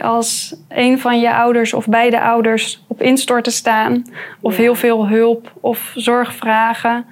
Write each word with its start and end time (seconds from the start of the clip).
Als 0.00 0.56
een 0.68 0.98
van 0.98 1.20
je 1.20 1.34
ouders 1.34 1.74
of 1.74 1.86
beide 1.86 2.20
ouders 2.20 2.84
op 2.86 3.02
instorten 3.02 3.52
staan, 3.52 4.04
of 4.40 4.56
heel 4.56 4.74
veel 4.74 5.08
hulp 5.08 5.52
of 5.60 5.92
zorg 5.94 6.34
vragen. 6.34 7.06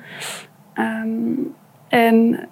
Ehm, 0.75 1.33
en 1.89 2.49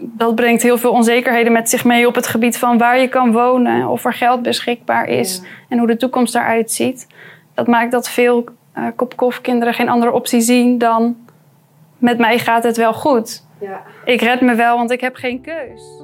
dat 0.00 0.34
brengt 0.34 0.62
heel 0.62 0.78
veel 0.78 0.92
onzekerheden 0.92 1.52
met 1.52 1.70
zich 1.70 1.84
mee 1.84 2.06
op 2.06 2.14
het 2.14 2.26
gebied 2.26 2.58
van 2.58 2.78
waar 2.78 2.98
je 2.98 3.08
kan 3.08 3.32
wonen, 3.32 3.88
of 3.88 4.04
er 4.04 4.14
geld 4.14 4.42
beschikbaar 4.42 5.06
is 5.06 5.42
en 5.68 5.78
hoe 5.78 5.86
de 5.86 5.96
toekomst 5.96 6.32
daaruit 6.32 6.72
ziet. 6.72 7.06
Dat 7.54 7.66
maakt 7.66 7.92
dat 7.92 8.08
veel 8.08 8.44
uh, 8.78 8.86
kop 8.96 9.38
kinderen 9.42 9.74
geen 9.74 9.88
andere 9.88 10.12
optie 10.12 10.40
zien 10.40 10.78
dan 10.78 11.16
met 11.98 12.18
mij 12.18 12.38
gaat 12.38 12.64
het 12.64 12.76
wel 12.76 12.92
goed. 12.92 13.46
Ja. 13.60 13.82
Ik 14.04 14.20
red 14.20 14.40
me 14.40 14.54
wel, 14.54 14.76
want 14.76 14.90
ik 14.90 15.00
heb 15.00 15.14
geen 15.14 15.40
keus. 15.40 16.03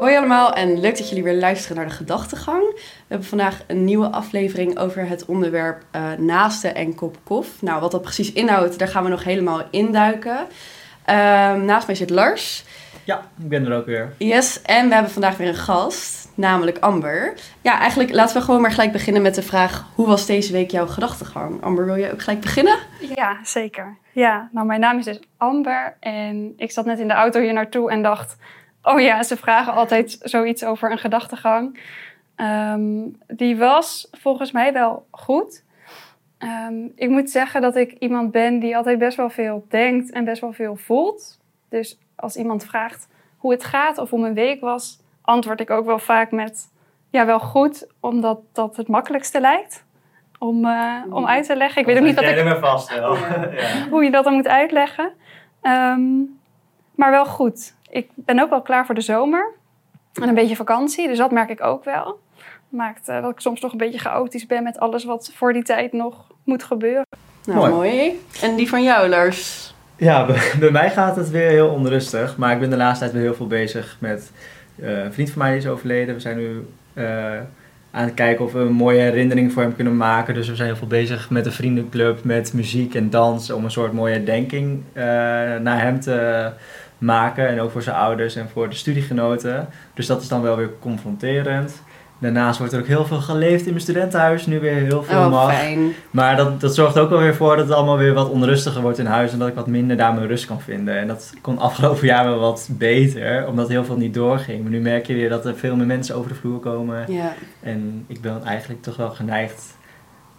Hoi 0.00 0.16
allemaal 0.16 0.52
en 0.52 0.80
leuk 0.80 0.98
dat 0.98 1.08
jullie 1.08 1.24
weer 1.24 1.34
luisteren 1.34 1.76
naar 1.76 1.86
de 1.86 1.94
Gedachtegang. 1.94 2.62
We 2.74 3.04
hebben 3.08 3.28
vandaag 3.28 3.62
een 3.66 3.84
nieuwe 3.84 4.10
aflevering 4.10 4.78
over 4.78 5.08
het 5.08 5.24
onderwerp 5.24 5.82
uh, 5.96 6.12
naasten 6.18 6.74
en 6.74 6.94
kop 6.94 7.16
kof. 7.24 7.62
Nou, 7.62 7.80
wat 7.80 7.90
dat 7.90 8.02
precies 8.02 8.32
inhoudt, 8.32 8.78
daar 8.78 8.88
gaan 8.88 9.04
we 9.04 9.10
nog 9.10 9.24
helemaal 9.24 9.62
induiken. 9.70 10.36
Uh, 10.36 10.44
naast 11.54 11.86
mij 11.86 11.96
zit 11.96 12.10
Lars. 12.10 12.64
Ja, 13.04 13.20
ik 13.42 13.48
ben 13.48 13.66
er 13.66 13.76
ook 13.76 13.86
weer. 13.86 14.12
Yes, 14.18 14.62
en 14.62 14.88
we 14.88 14.94
hebben 14.94 15.12
vandaag 15.12 15.36
weer 15.36 15.48
een 15.48 15.54
gast 15.54 16.28
namelijk 16.34 16.78
Amber. 16.78 17.34
Ja, 17.60 17.78
eigenlijk 17.78 18.12
laten 18.12 18.36
we 18.36 18.42
gewoon 18.42 18.60
maar 18.60 18.70
gelijk 18.70 18.92
beginnen 18.92 19.22
met 19.22 19.34
de 19.34 19.42
vraag: 19.42 19.84
hoe 19.94 20.06
was 20.06 20.26
deze 20.26 20.52
week 20.52 20.70
jouw 20.70 20.86
gedachtegang? 20.86 21.62
Amber, 21.62 21.84
wil 21.84 21.96
je 21.96 22.12
ook 22.12 22.22
gelijk 22.22 22.40
beginnen? 22.40 22.78
Ja, 23.14 23.38
zeker. 23.42 23.96
Ja, 24.12 24.48
nou, 24.52 24.66
mijn 24.66 24.80
naam 24.80 24.98
is 24.98 25.04
dus 25.04 25.20
Amber 25.36 25.96
en 26.00 26.52
ik 26.56 26.70
zat 26.70 26.84
net 26.84 26.98
in 26.98 27.08
de 27.08 27.14
auto 27.14 27.40
hier 27.40 27.52
naartoe 27.52 27.90
en 27.90 28.02
dacht: 28.02 28.36
oh 28.82 29.00
ja, 29.00 29.22
ze 29.22 29.36
vragen 29.36 29.72
altijd 29.72 30.18
zoiets 30.22 30.64
over 30.64 30.90
een 30.90 30.98
gedachtegang. 30.98 31.80
Ehm, 32.36 33.08
die 33.26 33.56
was 33.56 34.08
volgens 34.12 34.52
mij 34.52 34.72
wel 34.72 35.06
goed. 35.10 35.64
Ehm, 36.38 36.84
ik 36.94 37.08
moet 37.08 37.30
zeggen 37.30 37.60
dat 37.60 37.76
ik 37.76 37.92
iemand 37.92 38.30
ben 38.30 38.58
die 38.58 38.76
altijd 38.76 38.98
best 38.98 39.16
wel 39.16 39.30
veel 39.30 39.66
denkt 39.68 40.10
en 40.10 40.24
best 40.24 40.40
wel 40.40 40.52
veel 40.52 40.76
voelt. 40.76 41.38
Dus 41.68 41.98
als 42.16 42.36
iemand 42.36 42.64
vraagt 42.64 43.08
hoe 43.36 43.52
het 43.52 43.64
gaat 43.64 43.98
of 43.98 44.10
hoe 44.10 44.20
mijn 44.20 44.34
week 44.34 44.60
was, 44.60 45.00
antwoord 45.20 45.60
ik 45.60 45.70
ook 45.70 45.84
wel 45.86 45.98
vaak 45.98 46.30
met 46.30 46.68
ja, 47.10 47.26
wel 47.26 47.40
goed, 47.40 47.86
omdat 48.00 48.40
dat 48.52 48.76
het 48.76 48.88
makkelijkste 48.88 49.40
lijkt 49.40 49.84
om, 50.38 50.64
uh, 50.64 51.02
om 51.10 51.26
uit 51.26 51.46
te 51.46 51.56
leggen. 51.56 51.80
Ik 51.80 51.86
weet 51.86 51.98
ook 51.98 52.04
niet 52.04 52.20
ik. 52.20 52.44
me 52.44 52.58
vast 52.58 52.98
wel. 52.98 53.16
Hoe 53.90 54.04
je 54.04 54.10
dat 54.10 54.24
dan 54.24 54.34
moet 54.34 54.48
uitleggen. 54.48 55.12
Um, 55.62 56.38
maar 56.94 57.10
wel 57.10 57.26
goed. 57.26 57.74
Ik 57.90 58.08
ben 58.14 58.40
ook 58.40 58.50
wel 58.50 58.62
klaar 58.62 58.86
voor 58.86 58.94
de 58.94 59.00
zomer 59.00 59.50
en 60.12 60.28
een 60.28 60.34
beetje 60.34 60.56
vakantie, 60.56 61.08
dus 61.08 61.18
dat 61.18 61.30
merk 61.30 61.50
ik 61.50 61.64
ook 61.64 61.84
wel. 61.84 62.20
Maakt 62.68 63.08
uh, 63.08 63.22
dat 63.22 63.30
ik 63.30 63.40
soms 63.40 63.60
nog 63.60 63.72
een 63.72 63.78
beetje 63.78 63.98
chaotisch 63.98 64.46
ben 64.46 64.62
met 64.62 64.78
alles 64.78 65.04
wat 65.04 65.32
voor 65.34 65.52
die 65.52 65.62
tijd 65.62 65.92
nog 65.92 66.26
moet 66.44 66.62
gebeuren. 66.62 67.06
Nou, 67.46 67.58
mooi. 67.58 67.70
mooi. 67.70 68.20
En 68.42 68.56
die 68.56 68.68
van 68.68 68.82
jou, 68.82 69.08
Lars? 69.08 69.74
Ja, 69.96 70.24
bij, 70.26 70.52
bij 70.58 70.70
mij 70.70 70.90
gaat 70.90 71.16
het 71.16 71.30
weer 71.30 71.48
heel 71.48 71.68
onrustig, 71.68 72.36
maar 72.36 72.52
ik 72.52 72.60
ben 72.60 72.70
de 72.70 72.76
laatste 72.76 73.04
tijd 73.04 73.16
weer 73.16 73.22
heel 73.22 73.34
veel 73.34 73.46
bezig 73.46 73.96
met 74.00 74.32
eh, 74.82 75.04
een 75.04 75.12
vriend 75.12 75.30
van 75.30 75.42
mij 75.42 75.56
is 75.56 75.66
overleden. 75.66 76.14
We 76.14 76.20
zijn 76.20 76.36
nu 76.36 76.66
eh, 76.92 77.38
aan 77.90 78.04
het 78.04 78.14
kijken 78.14 78.44
of 78.44 78.52
we 78.52 78.58
een 78.58 78.72
mooie 78.72 79.00
herinnering 79.00 79.52
voor 79.52 79.62
hem 79.62 79.74
kunnen 79.74 79.96
maken. 79.96 80.34
Dus 80.34 80.48
we 80.48 80.54
zijn 80.54 80.68
heel 80.68 80.76
veel 80.76 80.86
bezig 80.86 81.30
met 81.30 81.46
een 81.46 81.52
vriendenclub, 81.52 82.24
met 82.24 82.52
muziek 82.52 82.94
en 82.94 83.10
dans, 83.10 83.50
om 83.50 83.64
een 83.64 83.70
soort 83.70 83.92
mooie 83.92 84.12
herdenking 84.12 84.82
uh, 84.92 85.02
naar 85.56 85.80
hem 85.80 86.00
te 86.00 86.50
maken. 87.00 87.48
En 87.48 87.60
ook 87.60 87.70
voor 87.70 87.82
zijn 87.82 87.96
ouders 87.96 88.36
en 88.36 88.48
voor 88.48 88.68
de 88.68 88.74
studiegenoten. 88.74 89.68
Dus 89.94 90.06
dat 90.06 90.22
is 90.22 90.28
dan 90.28 90.42
wel 90.42 90.56
weer 90.56 90.70
confronterend. 90.80 91.82
Daarnaast 92.20 92.58
wordt 92.58 92.72
er 92.72 92.80
ook 92.80 92.86
heel 92.86 93.04
veel 93.04 93.20
geleefd 93.20 93.64
in 93.64 93.70
mijn 93.70 93.80
studentenhuis. 93.80 94.46
Nu 94.46 94.60
weer 94.60 94.74
heel 94.74 95.02
veel 95.02 95.18
oh, 95.18 95.30
mag. 95.30 95.54
Fijn. 95.54 95.92
Maar 96.10 96.36
dat, 96.36 96.60
dat 96.60 96.74
zorgt 96.74 96.98
ook 96.98 97.10
wel 97.10 97.18
weer 97.18 97.34
voor 97.34 97.56
dat 97.56 97.66
het 97.66 97.76
allemaal 97.76 97.98
weer 97.98 98.14
wat 98.14 98.30
onrustiger 98.30 98.82
wordt 98.82 98.98
in 98.98 99.06
huis. 99.06 99.32
En 99.32 99.38
dat 99.38 99.48
ik 99.48 99.54
wat 99.54 99.66
minder 99.66 99.96
daar 99.96 100.14
mijn 100.14 100.26
rust 100.26 100.46
kan 100.46 100.60
vinden. 100.60 100.98
En 100.98 101.06
dat 101.06 101.34
kon 101.40 101.58
afgelopen 101.58 102.06
jaar 102.06 102.24
wel 102.24 102.38
wat 102.38 102.68
beter. 102.72 103.46
Omdat 103.46 103.68
heel 103.68 103.84
veel 103.84 103.96
niet 103.96 104.14
doorging. 104.14 104.62
Maar 104.62 104.70
nu 104.70 104.80
merk 104.80 105.06
je 105.06 105.14
weer 105.14 105.28
dat 105.28 105.46
er 105.46 105.56
veel 105.56 105.76
meer 105.76 105.86
mensen 105.86 106.14
over 106.14 106.28
de 106.28 106.36
vloer 106.36 106.58
komen. 106.58 107.12
Ja. 107.12 107.34
En 107.60 108.04
ik 108.06 108.20
ben 108.20 108.42
eigenlijk 108.44 108.82
toch 108.82 108.96
wel 108.96 109.10
geneigd 109.10 109.76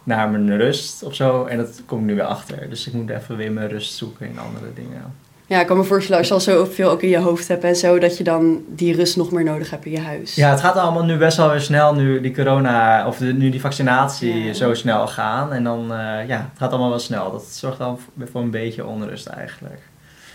naar 0.03 0.29
mijn 0.29 0.57
rust 0.57 1.03
of 1.03 1.15
zo. 1.15 1.45
En 1.45 1.57
dat 1.57 1.81
kom 1.85 1.99
ik 1.99 2.05
nu 2.05 2.15
weer 2.15 2.23
achter. 2.23 2.69
Dus 2.69 2.87
ik 2.87 2.93
moet 2.93 3.09
even 3.09 3.37
weer 3.37 3.51
mijn 3.51 3.69
rust 3.69 3.93
zoeken 3.93 4.27
in 4.27 4.39
andere 4.39 4.73
dingen. 4.73 5.29
Ja, 5.51 5.59
ik 5.59 5.67
kan 5.67 5.77
me 5.77 5.83
voorstellen 5.83 6.17
als 6.17 6.27
je 6.27 6.33
al 6.33 6.39
zoveel 6.39 6.89
ook 6.89 7.01
in 7.01 7.09
je 7.09 7.17
hoofd 7.17 7.47
hebt 7.47 7.63
en 7.63 7.75
zo, 7.75 7.99
dat 7.99 8.17
je 8.17 8.23
dan 8.23 8.63
die 8.67 8.95
rust 8.95 9.17
nog 9.17 9.31
meer 9.31 9.43
nodig 9.43 9.69
hebt 9.69 9.85
in 9.85 9.91
je 9.91 9.99
huis. 9.99 10.35
Ja, 10.35 10.49
het 10.49 10.59
gaat 10.59 10.75
allemaal 10.75 11.03
nu 11.03 11.17
best 11.17 11.37
wel 11.37 11.49
weer 11.49 11.61
snel, 11.61 11.95
nu 11.95 12.21
die 12.21 12.33
corona, 12.33 13.07
of 13.07 13.19
nu 13.19 13.49
die 13.49 13.61
vaccinatie 13.61 14.53
zo 14.53 14.73
snel 14.73 15.07
gaan. 15.07 15.53
En 15.53 15.63
dan, 15.63 15.81
uh, 15.83 16.27
ja, 16.27 16.37
het 16.37 16.57
gaat 16.57 16.69
allemaal 16.69 16.89
wel 16.89 16.99
snel. 16.99 17.31
Dat 17.31 17.43
zorgt 17.43 17.77
dan 17.77 17.99
voor 18.31 18.41
een 18.41 18.51
beetje 18.51 18.85
onrust 18.85 19.27
eigenlijk. 19.27 19.79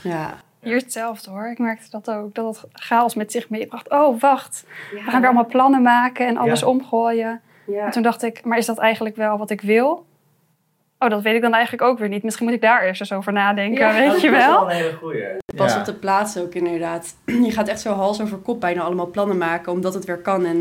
Ja. 0.02 0.34
Hier 0.60 0.76
hetzelfde 0.76 1.30
hoor. 1.30 1.50
Ik 1.50 1.58
merkte 1.58 1.90
dat 1.90 2.10
ook, 2.10 2.34
dat 2.34 2.46
het 2.46 2.64
chaos 2.72 3.14
met 3.14 3.32
zich 3.32 3.48
meebracht. 3.48 3.90
Oh, 3.90 4.20
wacht, 4.20 4.64
we 4.92 5.00
gaan 5.00 5.20
weer 5.20 5.30
allemaal 5.30 5.46
plannen 5.46 5.82
maken 5.82 6.26
en 6.26 6.36
alles 6.36 6.62
omgooien. 6.62 7.40
En 7.84 7.90
toen 7.90 8.02
dacht 8.02 8.22
ik, 8.22 8.44
maar 8.44 8.58
is 8.58 8.66
dat 8.66 8.78
eigenlijk 8.78 9.16
wel 9.16 9.38
wat 9.38 9.50
ik 9.50 9.60
wil? 9.60 10.06
Oh, 10.98 11.10
dat 11.10 11.22
weet 11.22 11.34
ik 11.34 11.42
dan 11.42 11.52
eigenlijk 11.52 11.82
ook 11.82 11.98
weer 11.98 12.08
niet. 12.08 12.22
Misschien 12.22 12.46
moet 12.46 12.54
ik 12.54 12.60
daar 12.60 12.82
eerst 12.82 13.00
eens 13.00 13.12
over 13.12 13.32
nadenken, 13.32 13.94
weet 13.94 14.20
je 14.20 14.30
wel? 14.30 14.60
Dat 14.60 14.60
is 14.60 14.66
wel 14.66 14.70
een 14.70 14.76
hele 14.76 14.96
goeie. 14.96 15.24
Pas 15.56 15.76
op 15.76 15.84
de 15.84 15.94
plaats 15.94 16.38
ook 16.38 16.54
inderdaad. 16.54 17.14
Je 17.46 17.50
gaat 17.50 17.68
echt 17.68 17.80
zo 17.80 17.92
hals 17.92 18.20
over 18.20 18.38
kop 18.38 18.60
bijna 18.60 18.82
allemaal 18.82 19.10
plannen 19.10 19.38
maken, 19.38 19.72
omdat 19.72 19.94
het 19.94 20.04
weer 20.04 20.18
kan. 20.18 20.44
En 20.44 20.60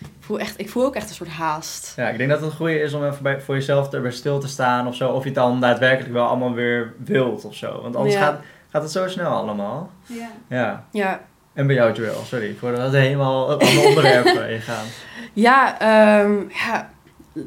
ik 0.00 0.08
voel, 0.20 0.40
echt, 0.40 0.60
ik 0.60 0.70
voel 0.70 0.84
ook 0.84 0.94
echt 0.94 1.08
een 1.08 1.14
soort 1.14 1.30
haast. 1.30 1.92
Ja, 1.96 2.08
ik 2.08 2.18
denk 2.18 2.30
dat 2.30 2.40
het 2.40 2.50
een 2.50 2.56
goede 2.56 2.80
is 2.80 2.94
om 2.94 3.04
even 3.04 3.22
bij, 3.22 3.40
voor 3.40 3.54
jezelf 3.54 3.92
er 3.92 4.02
weer 4.02 4.12
stil 4.12 4.38
te 4.38 4.48
staan 4.48 4.86
of 4.86 4.94
zo. 4.94 5.10
Of 5.10 5.22
je 5.22 5.28
het 5.28 5.38
dan 5.38 5.60
daadwerkelijk 5.60 6.12
wel 6.12 6.26
allemaal 6.26 6.54
weer 6.54 6.94
wilt 7.04 7.44
of 7.44 7.54
zo. 7.54 7.82
Want 7.82 7.96
anders 7.96 8.16
gaat, 8.16 8.40
gaat 8.70 8.82
het 8.82 8.92
zo 8.92 9.08
snel 9.08 9.30
allemaal. 9.30 9.90
Ja. 10.06 10.30
Ja. 10.48 10.84
ja. 10.90 11.20
En 11.52 11.66
bij 11.66 11.76
jou, 11.76 11.92
Joel, 11.92 12.24
sorry, 12.24 12.54
voordat 12.58 12.90
we 12.90 12.98
helemaal 12.98 13.44
op 13.44 13.62
andere 13.62 13.88
onderwerpen 13.88 14.60
gaan. 14.68 14.84
Ja, 15.32 15.76
um, 16.20 16.50
ja, 16.52 16.90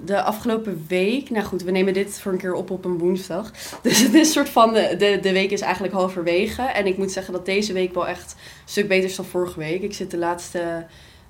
de 0.05 0.21
afgelopen 0.21 0.85
week, 0.87 1.29
nou 1.29 1.45
goed, 1.45 1.63
we 1.63 1.71
nemen 1.71 1.93
dit 1.93 2.19
voor 2.19 2.31
een 2.31 2.37
keer 2.37 2.53
op 2.53 2.69
op 2.69 2.85
een 2.85 2.97
woensdag. 2.97 3.51
Dus 3.81 3.99
het 3.99 4.13
is 4.13 4.19
een 4.27 4.33
soort 4.33 4.49
van, 4.49 4.73
de, 4.73 4.95
de, 4.97 5.19
de 5.21 5.31
week 5.31 5.51
is 5.51 5.61
eigenlijk 5.61 5.93
halverwege. 5.93 6.61
En 6.61 6.85
ik 6.85 6.97
moet 6.97 7.11
zeggen 7.11 7.33
dat 7.33 7.45
deze 7.45 7.73
week 7.73 7.93
wel 7.93 8.07
echt 8.07 8.31
een 8.31 8.39
stuk 8.65 8.87
beter 8.87 9.09
is 9.09 9.15
dan 9.15 9.25
vorige 9.25 9.59
week. 9.59 9.81
Ik 9.81 9.93
zit 9.93 10.11
de 10.11 10.17
laatste 10.17 10.85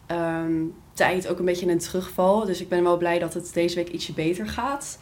ehm, 0.06 0.64
tijd 0.94 1.28
ook 1.28 1.40
een 1.40 1.46
beetje 1.46 1.66
in 1.66 1.72
een 1.72 1.80
terugval. 1.80 2.46
Dus 2.46 2.62
ik 2.62 2.70
ben 2.70 2.84
wel 2.84 2.98
blij 2.98 3.20
dat 3.20 3.34
het 3.34 3.54
deze 3.54 3.76
week 3.76 3.90
ietsje 3.90 4.14
beter 4.14 4.48
gaat. 4.48 5.00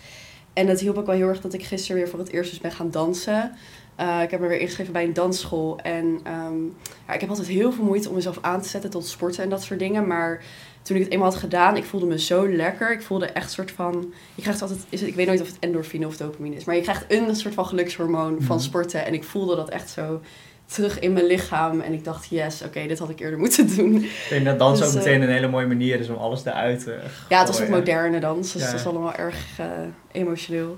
En 0.53 0.67
het 0.67 0.79
hielp 0.79 0.97
ook 0.97 1.05
wel 1.05 1.15
heel 1.15 1.27
erg 1.27 1.41
dat 1.41 1.53
ik 1.53 1.63
gisteren 1.63 1.97
weer 1.97 2.09
voor 2.09 2.19
het 2.19 2.29
eerst 2.29 2.49
dus 2.49 2.59
ben 2.59 2.71
gaan 2.71 2.91
dansen. 2.91 3.51
Uh, 3.99 4.21
ik 4.21 4.31
heb 4.31 4.39
me 4.39 4.47
weer 4.47 4.59
ingeschreven 4.59 4.93
bij 4.93 5.03
een 5.03 5.13
dansschool. 5.13 5.79
En 5.79 6.05
um, 6.05 6.75
ja, 7.07 7.13
ik 7.13 7.19
heb 7.19 7.29
altijd 7.29 7.47
heel 7.47 7.71
veel 7.71 7.83
moeite 7.83 8.09
om 8.09 8.15
mezelf 8.15 8.37
aan 8.41 8.61
te 8.61 8.67
zetten 8.67 8.89
tot 8.89 9.07
sporten 9.07 9.43
en 9.43 9.49
dat 9.49 9.63
soort 9.63 9.79
dingen. 9.79 10.07
Maar 10.07 10.43
toen 10.87 10.95
ik 10.97 11.03
het 11.03 11.11
eenmaal 11.11 11.29
had 11.29 11.39
gedaan, 11.39 11.77
ik 11.77 11.83
voelde 11.83 12.05
me 12.05 12.19
zo 12.19 12.49
lekker. 12.49 12.91
Ik 12.91 13.01
voelde 13.01 13.25
echt 13.25 13.45
een 13.45 13.51
soort 13.51 13.71
van. 13.71 14.13
Je 14.35 14.41
krijgt 14.41 14.61
altijd. 14.61 14.85
Is 14.89 14.99
het, 14.99 15.09
ik 15.09 15.15
weet 15.15 15.27
nooit 15.27 15.41
of 15.41 15.47
het 15.47 15.57
endorfine 15.59 16.07
of 16.07 16.17
dopamine 16.17 16.55
is. 16.55 16.65
Maar 16.65 16.75
je 16.75 16.81
krijgt 16.81 17.05
een 17.07 17.35
soort 17.35 17.53
van 17.53 17.65
gelukshormoon 17.65 18.41
van 18.41 18.55
mhm. 18.55 18.65
sporten. 18.65 19.05
En 19.05 19.13
ik 19.13 19.23
voelde 19.23 19.55
dat 19.55 19.69
echt 19.69 19.89
zo 19.89 20.21
terug 20.65 20.99
in 20.99 21.13
mijn 21.13 21.25
lichaam. 21.25 21.81
En 21.81 21.93
ik 21.93 22.03
dacht, 22.03 22.27
yes, 22.29 22.61
oké, 22.61 22.87
dit 22.87 22.99
had 22.99 23.09
ik 23.09 23.19
eerder 23.19 23.39
moeten 23.39 23.67
doen. 23.75 23.95
Ik 23.95 24.27
denk 24.29 24.45
dat 24.45 24.59
dans 24.59 24.79
dus, 24.79 24.87
ook 24.87 24.93
meteen 24.93 25.21
een 25.21 25.29
hele 25.29 25.47
mooie 25.47 25.67
manier 25.67 25.99
is 25.99 26.09
om 26.09 26.15
alles 26.15 26.45
eruit 26.45 26.83
te 26.83 26.99
Ja, 27.29 27.39
het 27.39 27.47
was 27.47 27.61
ook 27.61 27.69
moderne 27.69 28.19
dans. 28.19 28.53
Dus 28.53 28.65
het 28.65 28.73
is 28.73 28.85
allemaal 28.85 29.13
erg 29.13 29.35
uh, 29.59 29.65
emotioneel. 30.11 30.75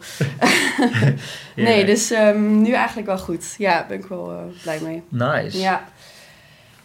nee, 1.55 1.85
dus 1.85 2.11
um, 2.11 2.61
nu 2.61 2.71
eigenlijk 2.71 3.07
wel 3.07 3.17
goed. 3.17 3.55
Ja, 3.57 3.85
ben 3.87 3.97
ik 3.97 4.05
wel 4.05 4.31
uh, 4.31 4.61
blij 4.61 4.79
mee. 4.83 5.03
Nice. 5.09 5.59
Ja. 5.59 5.87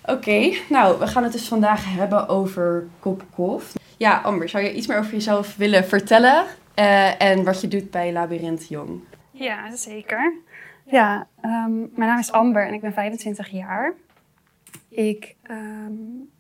Oké, 0.07 0.53
nou, 0.69 0.99
we 0.99 1.07
gaan 1.07 1.23
het 1.23 1.33
dus 1.33 1.49
vandaag 1.49 1.95
hebben 1.95 2.29
over 2.29 2.87
Kopkof. 2.99 3.73
Ja, 3.97 4.21
Amber, 4.21 4.49
zou 4.49 4.65
je 4.65 4.75
iets 4.75 4.87
meer 4.87 4.99
over 4.99 5.13
jezelf 5.13 5.57
willen 5.57 5.85
vertellen? 5.85 6.45
Uh, 6.79 7.23
en 7.23 7.45
wat 7.45 7.61
je 7.61 7.69
doet 7.69 7.91
bij 7.91 8.13
Labyrinth 8.13 8.69
Jong? 8.69 9.01
Ja, 9.31 9.77
zeker. 9.77 10.33
Ja, 10.87 11.27
um, 11.43 11.91
mijn 11.95 12.11
naam 12.11 12.19
is 12.19 12.33
Amber 12.33 12.67
en 12.67 12.75
ik 12.75 12.81
ben 12.81 12.93
25 12.93 13.49
jaar. 13.49 13.95
Ik 14.89 15.37
um, 15.51 16.31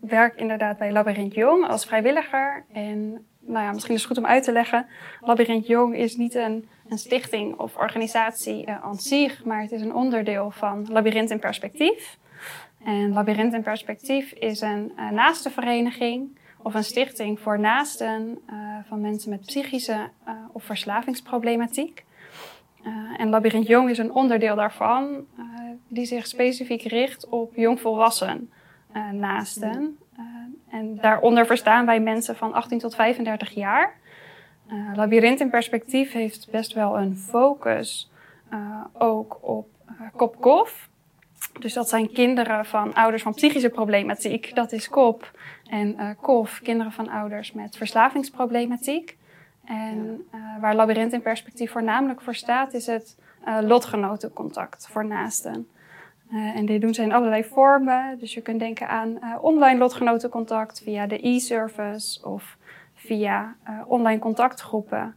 werk 0.00 0.36
inderdaad 0.36 0.78
bij 0.78 0.92
Labyrinth 0.92 1.34
Jong 1.34 1.68
als 1.68 1.86
vrijwilliger. 1.86 2.64
En 2.72 3.26
nou 3.40 3.64
ja, 3.64 3.72
misschien 3.72 3.94
is 3.94 4.00
het 4.00 4.08
goed 4.08 4.24
om 4.24 4.30
uit 4.30 4.44
te 4.44 4.52
leggen. 4.52 4.86
Labyrinth 5.20 5.66
Jong 5.66 5.96
is 5.96 6.16
niet 6.16 6.34
een, 6.34 6.68
een 6.88 6.98
stichting 6.98 7.58
of 7.58 7.76
organisatie 7.76 8.68
uh, 8.68 8.84
aan 8.84 8.98
zich, 8.98 9.44
maar 9.44 9.62
het 9.62 9.72
is 9.72 9.80
een 9.80 9.94
onderdeel 9.94 10.50
van 10.50 10.86
Labyrinth 10.90 11.30
in 11.30 11.38
Perspectief. 11.38 12.18
En 12.84 13.12
Labyrinth 13.12 13.54
in 13.54 13.62
Perspectief 13.62 14.32
is 14.32 14.60
een 14.60 14.92
uh, 14.96 15.10
naaste 15.10 15.50
vereniging 15.50 16.38
of 16.62 16.74
een 16.74 16.84
stichting 16.84 17.40
voor 17.40 17.60
naasten 17.60 18.38
uh, 18.50 18.56
van 18.88 19.00
mensen 19.00 19.30
met 19.30 19.40
psychische 19.40 20.08
of 20.52 20.64
verslavingsproblematiek. 20.64 22.04
en 23.16 23.28
Labyrinth 23.28 23.66
Jong 23.66 23.90
is 23.90 23.98
een 23.98 24.12
onderdeel 24.12 24.54
daarvan 24.54 25.26
die 25.88 26.06
zich 26.06 26.26
specifiek 26.26 26.82
richt 26.82 27.28
op 27.28 27.54
jongvolwassen 27.54 28.50
naasten. 29.12 29.98
En 30.70 30.96
daaronder 30.96 31.46
verstaan 31.46 31.86
wij 31.86 32.00
mensen 32.00 32.36
van 32.36 32.52
18 32.52 32.78
tot 32.78 32.94
35 32.94 33.50
jaar. 33.50 33.96
Labyrinth 34.94 35.40
in 35.40 35.50
Perspectief 35.50 36.12
heeft 36.12 36.48
best 36.50 36.72
wel 36.72 36.98
een 36.98 37.16
focus 37.16 38.10
ook 38.92 39.38
op 39.40 39.68
uh, 39.90 40.06
kop-kof. 40.16 40.88
Dus 41.58 41.72
dat 41.72 41.88
zijn 41.88 42.12
kinderen 42.12 42.64
van 42.64 42.94
ouders 42.94 43.22
van 43.22 43.34
psychische 43.34 43.68
problematiek, 43.70 44.54
dat 44.54 44.72
is 44.72 44.88
kop. 44.88 45.30
En 45.70 46.16
kof, 46.20 46.60
kinderen 46.62 46.92
van 46.92 47.08
ouders 47.08 47.52
met 47.52 47.76
verslavingsproblematiek. 47.76 49.16
En 49.64 50.26
waar 50.60 50.74
Labyrinth 50.74 51.12
in 51.12 51.22
Perspectief 51.22 51.70
voornamelijk 51.70 52.20
voor 52.20 52.34
staat, 52.34 52.74
is 52.74 52.86
het 52.86 53.16
lotgenotencontact 53.62 54.88
voor 54.90 55.06
naasten. 55.06 55.68
Uh, 56.32 56.56
en 56.56 56.66
dit 56.66 56.80
doen 56.80 56.94
ze 56.94 57.02
in 57.02 57.12
allerlei 57.12 57.44
vormen. 57.44 58.18
Dus 58.18 58.34
je 58.34 58.40
kunt 58.40 58.58
denken 58.58 58.88
aan 58.88 59.08
uh, 59.08 59.34
online 59.40 59.78
lotgenotencontact 59.78 60.82
via 60.82 61.06
de 61.06 61.28
e-service 61.28 62.24
of 62.28 62.56
via 62.94 63.56
uh, 63.68 63.80
online 63.86 64.18
contactgroepen. 64.18 65.14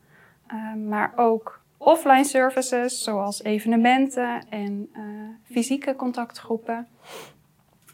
maar 0.88 1.14
ook 1.16 1.59
offline 1.80 2.24
services 2.24 3.04
zoals 3.04 3.44
evenementen 3.44 4.50
en 4.50 4.90
fysieke 5.44 5.96
contactgroepen. 5.96 6.88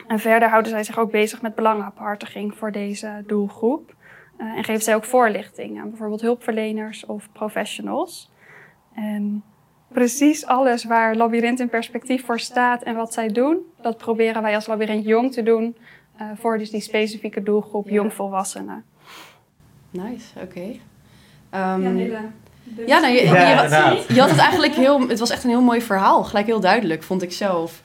En 0.08 0.20
verder 0.20 0.50
houden 0.50 0.72
zij 0.72 0.84
zich 0.84 0.98
ook 0.98 1.12
bezig 1.12 1.42
met 1.42 1.56
belangenbehartiging 1.56 2.56
voor 2.56 2.72
deze 2.72 3.24
doelgroep. 3.28 3.96
en 4.38 4.64
geven 4.64 4.84
zij 4.84 4.96
ook 4.96 5.06
voorlichting 5.06 5.80
aan 5.80 5.90
bijvoorbeeld 5.90 6.22
hulpverleners 6.22 7.06
of 7.06 7.30
professionals. 7.32 8.32
En 8.94 9.44
precies 9.88 10.46
alles 10.46 10.84
waar 10.84 11.16
Labyrinth 11.16 11.60
in 11.60 11.70
perspectief 11.70 12.26
voor 12.26 12.40
staat 12.40 12.84
en 12.84 12.96
wat 12.96 13.14
zij 13.14 13.28
doen, 13.28 13.58
dat 13.82 13.98
proberen 13.98 14.42
wij 14.42 14.56
als 14.56 14.68
Labyrinth 14.68 15.06
Jong 15.06 15.32
te 15.32 15.44
doen 15.44 15.76
uh, 16.22 16.28
voor 16.36 16.58
dus 16.58 16.70
die 16.70 16.82
specifieke 16.82 17.44
doelgroep 17.44 17.88
ja. 17.88 17.94
jongvolwassenen. 17.94 18.84
Nice, 19.90 20.40
oké. 20.42 20.46
Okay. 20.46 21.74
Um, 21.76 21.98
ja, 21.98 22.32
ja, 22.86 23.00
nou, 23.00 23.14
je, 23.14 23.20
je, 23.20 23.28
je, 23.28 23.32
had, 23.32 23.70
je, 24.08 24.20
had, 24.20 24.30
het 24.30 24.40
eigenlijk 24.40 24.74
heel... 24.74 25.08
Het 25.08 25.20
was 25.20 25.30
echt 25.30 25.44
een 25.44 25.50
heel 25.50 25.62
mooi 25.62 25.82
verhaal. 25.82 26.24
Gelijk 26.24 26.46
heel 26.46 26.60
duidelijk, 26.60 27.04
vond 27.04 27.22
ik 27.22 27.32
zelf. 27.32 27.82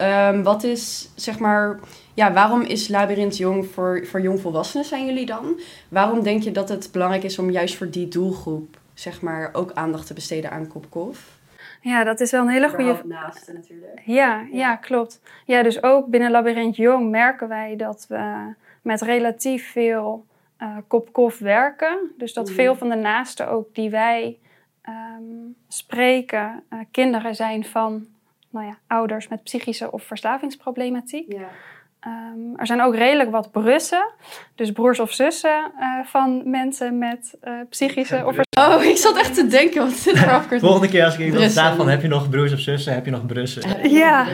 Um, 0.00 0.42
wat 0.42 0.64
is, 0.64 1.08
zeg 1.14 1.38
maar... 1.38 1.78
Ja, 2.14 2.32
waarom 2.32 2.62
is 2.62 2.88
Labyrinth 2.88 3.36
Jong 3.36 3.66
voor, 3.74 4.06
voor 4.06 4.20
jongvolwassenen 4.20 4.86
zijn 4.86 5.06
jullie 5.06 5.26
dan? 5.26 5.60
Waarom 5.88 6.22
denk 6.22 6.42
je 6.42 6.52
dat 6.52 6.68
het 6.68 6.88
belangrijk 6.92 7.22
is 7.22 7.38
om 7.38 7.50
juist 7.50 7.76
voor 7.76 7.90
die 7.90 8.08
doelgroep... 8.08 8.78
zeg 8.94 9.20
maar 9.20 9.50
ook 9.52 9.72
aandacht 9.74 10.06
te 10.06 10.14
besteden 10.14 10.50
aan 10.50 10.68
Kopkof? 10.68 11.34
Ja, 11.80 12.04
dat 12.04 12.20
is 12.20 12.30
wel 12.30 12.42
een 12.42 12.48
hele 12.48 12.68
goede... 12.68 13.00
naasten 13.04 13.54
natuurlijk. 13.54 14.00
Ja, 14.04 14.14
ja, 14.14 14.46
ja, 14.52 14.76
klopt. 14.76 15.20
Ja, 15.44 15.62
dus 15.62 15.82
ook 15.82 16.06
binnen 16.06 16.30
Labyrinth 16.30 16.76
Jong 16.76 17.10
merken 17.10 17.48
wij 17.48 17.76
dat 17.76 18.06
we 18.08 18.54
met 18.82 19.00
relatief 19.00 19.70
veel 19.70 20.24
uh, 20.62 20.76
kop-kof 20.86 21.38
werken. 21.38 21.98
Dus 22.16 22.32
dat 22.32 22.50
veel 22.50 22.72
mm. 22.72 22.78
van 22.78 22.88
de 22.88 22.94
naasten 22.94 23.48
ook 23.48 23.74
die 23.74 23.90
wij 23.90 24.38
um, 24.88 25.56
spreken, 25.68 26.62
uh, 26.72 26.78
kinderen 26.90 27.34
zijn 27.34 27.64
van 27.64 28.06
nou 28.50 28.66
ja, 28.66 28.78
ouders 28.86 29.28
met 29.28 29.42
psychische 29.42 29.92
of 29.92 30.02
verslavingsproblematiek. 30.02 31.32
Ja. 31.32 31.48
Um, 32.06 32.52
er 32.56 32.66
zijn 32.66 32.80
ook 32.80 32.94
redelijk 32.94 33.30
wat 33.30 33.50
brussen, 33.50 34.10
dus 34.54 34.72
broers 34.72 35.00
of 35.00 35.12
zussen 35.12 35.72
uh, 35.80 36.04
van 36.04 36.50
mensen 36.50 36.98
met 36.98 37.34
uh, 37.44 37.52
psychische 37.70 38.24
of 38.26 38.36
Oh, 38.60 38.82
ik 38.82 38.96
zat 38.96 39.16
echt 39.16 39.34
te 39.34 39.46
denken, 39.46 39.82
wat 39.82 39.92
zit 39.92 40.16
er 40.16 40.30
afkort? 40.30 40.60
Volgende 40.60 40.88
keer 40.88 41.04
als 41.04 41.14
ik 41.14 41.20
iemand 41.20 41.52
vraag 41.52 41.76
van 41.76 41.88
heb 41.88 42.02
je 42.02 42.08
nog 42.08 42.30
broers 42.30 42.52
of 42.52 42.58
zussen, 42.58 42.94
heb 42.94 43.04
je 43.04 43.10
nog 43.10 43.26
brussen? 43.26 43.90
Ja. 43.90 44.26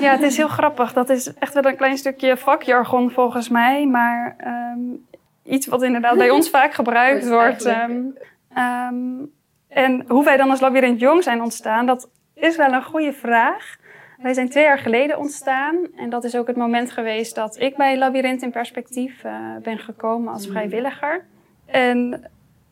ja, 0.00 0.10
het 0.10 0.22
is 0.22 0.36
heel 0.36 0.48
grappig. 0.48 0.92
Dat 0.92 1.08
is 1.08 1.34
echt 1.34 1.54
wel 1.54 1.64
een 1.64 1.76
klein 1.76 1.96
stukje 1.96 2.36
vakjargon 2.36 3.10
volgens 3.10 3.48
mij, 3.48 3.86
maar 3.86 4.36
um, 4.76 5.06
iets 5.44 5.66
wat 5.66 5.82
inderdaad 5.82 6.16
bij 6.16 6.30
ons 6.30 6.50
vaak 6.50 6.74
gebruikt 6.74 7.28
wordt. 7.38 7.66
Um, 7.66 9.32
en 9.68 10.04
hoe 10.08 10.24
wij 10.24 10.36
dan 10.36 10.50
als 10.50 10.60
Labyrinth 10.60 11.00
Jong 11.00 11.22
zijn 11.22 11.42
ontstaan, 11.42 11.86
dat 11.86 12.08
is 12.34 12.56
wel 12.56 12.72
een 12.72 12.84
goede 12.84 13.12
vraag. 13.12 13.76
Wij 14.18 14.34
zijn 14.34 14.48
twee 14.48 14.64
jaar 14.64 14.78
geleden 14.78 15.18
ontstaan 15.18 15.76
en 15.96 16.10
dat 16.10 16.24
is 16.24 16.36
ook 16.36 16.46
het 16.46 16.56
moment 16.56 16.90
geweest 16.90 17.34
dat 17.34 17.60
ik 17.60 17.76
bij 17.76 17.98
Labyrinth 17.98 18.42
in 18.42 18.50
Perspectief 18.50 19.24
uh, 19.24 19.32
ben 19.62 19.78
gekomen 19.78 20.32
als 20.32 20.46
vrijwilliger. 20.46 21.24
En 21.66 22.30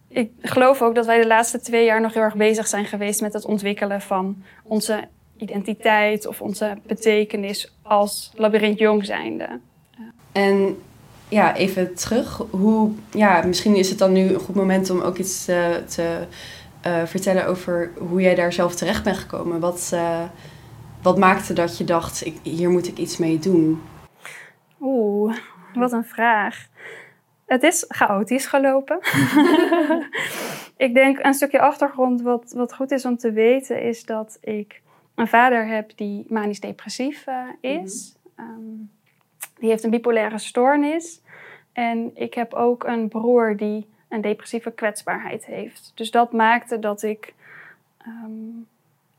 ik 0.08 0.30
geloof 0.40 0.82
ook 0.82 0.94
dat 0.94 1.06
wij 1.06 1.20
de 1.20 1.26
laatste 1.26 1.60
twee 1.60 1.84
jaar 1.84 2.00
nog 2.00 2.14
heel 2.14 2.22
erg 2.22 2.36
bezig 2.36 2.66
zijn 2.66 2.84
geweest 2.84 3.20
met 3.20 3.32
het 3.32 3.44
ontwikkelen 3.44 4.00
van 4.00 4.42
onze 4.62 5.04
identiteit 5.36 6.26
of 6.26 6.40
onze 6.40 6.76
betekenis 6.86 7.76
als 7.82 8.32
Labyrinth 8.34 8.78
Jong 8.78 9.04
zijnde. 9.04 9.60
En 10.32 10.82
ja, 11.32 11.54
even 11.54 11.94
terug. 11.94 12.36
Hoe, 12.50 12.92
ja, 13.10 13.42
misschien 13.46 13.76
is 13.76 13.88
het 13.88 13.98
dan 13.98 14.12
nu 14.12 14.20
een 14.20 14.40
goed 14.40 14.54
moment 14.54 14.90
om 14.90 15.00
ook 15.00 15.16
iets 15.18 15.44
te, 15.44 15.82
te 15.88 16.26
uh, 16.86 17.04
vertellen 17.04 17.46
over 17.46 17.92
hoe 17.98 18.20
jij 18.20 18.34
daar 18.34 18.52
zelf 18.52 18.74
terecht 18.74 19.04
bent 19.04 19.16
gekomen. 19.16 19.60
Wat, 19.60 19.90
uh, 19.94 20.22
wat 21.02 21.18
maakte 21.18 21.52
dat 21.52 21.78
je 21.78 21.84
dacht, 21.84 22.26
ik, 22.26 22.38
hier 22.42 22.70
moet 22.70 22.86
ik 22.86 22.98
iets 22.98 23.16
mee 23.16 23.38
doen? 23.38 23.82
Oeh, 24.80 25.36
wat 25.74 25.92
een 25.92 26.04
vraag. 26.04 26.66
Het 27.46 27.62
is 27.62 27.84
chaotisch 27.88 28.46
gelopen. 28.46 28.98
ik 30.86 30.94
denk 30.94 31.18
een 31.24 31.34
stukje 31.34 31.60
achtergrond 31.60 32.22
wat, 32.22 32.52
wat 32.56 32.74
goed 32.74 32.90
is 32.90 33.04
om 33.04 33.16
te 33.16 33.32
weten 33.32 33.82
is 33.82 34.04
dat 34.04 34.38
ik 34.40 34.82
een 35.14 35.28
vader 35.28 35.66
heb 35.66 35.96
die 35.96 36.24
manisch 36.28 36.60
depressief 36.60 37.26
uh, 37.26 37.72
is. 37.82 38.16
Mm. 38.36 38.44
Um, 38.44 38.90
die 39.62 39.70
heeft 39.70 39.84
een 39.84 39.90
bipolaire 39.90 40.38
stoornis. 40.38 41.21
En 41.72 42.10
ik 42.14 42.34
heb 42.34 42.54
ook 42.54 42.84
een 42.84 43.08
broer 43.08 43.56
die 43.56 43.86
een 44.08 44.20
depressieve 44.20 44.70
kwetsbaarheid 44.70 45.46
heeft. 45.46 45.92
Dus 45.94 46.10
dat 46.10 46.32
maakte 46.32 46.78
dat 46.78 47.02
ik 47.02 47.34
um, 48.06 48.66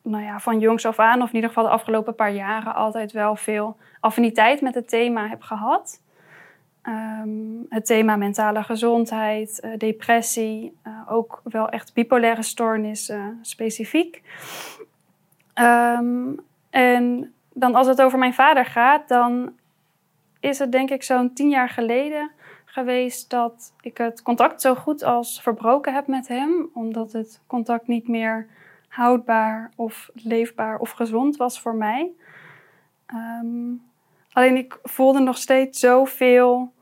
nou 0.02 0.24
ja, 0.24 0.40
van 0.40 0.60
jongs 0.60 0.86
af 0.86 1.00
aan, 1.00 1.22
of 1.22 1.30
in 1.30 1.36
ieder 1.36 1.50
geval 1.50 1.64
de 1.64 1.70
afgelopen 1.70 2.16
paar 2.16 2.32
jaren, 2.32 2.76
altijd 2.76 3.12
wel 3.12 3.36
veel 3.36 3.78
affiniteit 4.00 4.62
met 4.62 4.76
het 4.76 4.90
thema 4.90 5.28
heb 5.28 5.42
gehad. 5.42 6.02
Um, 6.88 7.66
het 7.70 7.86
thema 7.86 8.16
mentale 8.16 8.64
gezondheid, 8.64 9.62
uh, 9.66 9.78
depressie, 9.78 10.78
uh, 10.88 10.94
ook 11.10 11.42
wel 11.44 11.70
echt 11.70 11.94
bipolaire 11.94 12.44
stoornissen 12.44 13.40
specifiek. 13.42 14.22
Um, 15.62 16.40
en 16.70 17.34
dan 17.54 17.76
als 17.76 17.88
het 17.88 18.02
over 18.02 18.20
mijn 18.20 18.34
vader 18.34 18.66
gaat, 18.66 19.08
dan 19.08 19.54
is 20.40 20.60
het 20.60 20.72
denk 20.72 20.90
ik 20.90 21.04
zo'n 21.04 21.34
tien 21.34 21.50
jaar 21.50 21.70
geleden 21.70 22.32
geweest 22.74 23.30
dat 23.30 23.74
ik 23.82 23.98
het 23.98 24.22
contact 24.22 24.62
zo 24.62 24.76
goed 24.76 25.04
als 25.04 25.42
verbroken 25.42 25.94
heb 25.94 26.08
met 26.08 26.28
hem, 26.28 26.70
omdat 26.74 27.12
het 27.12 27.42
contact 27.48 27.88
niet 27.88 28.08
meer 28.08 28.48
houdbaar 28.88 29.72
of 29.76 30.10
leefbaar 30.14 30.80
of 30.80 30.92
gezond 30.92 31.38
was 31.38 31.60
voor 31.60 31.76
mij. 31.76 32.12
Um, 33.14 33.84
alleen 34.32 34.58
ik 34.58 34.80
voelde 34.84 35.20
nog 35.20 35.38
steeds 35.38 35.80
zoveel 35.80 36.74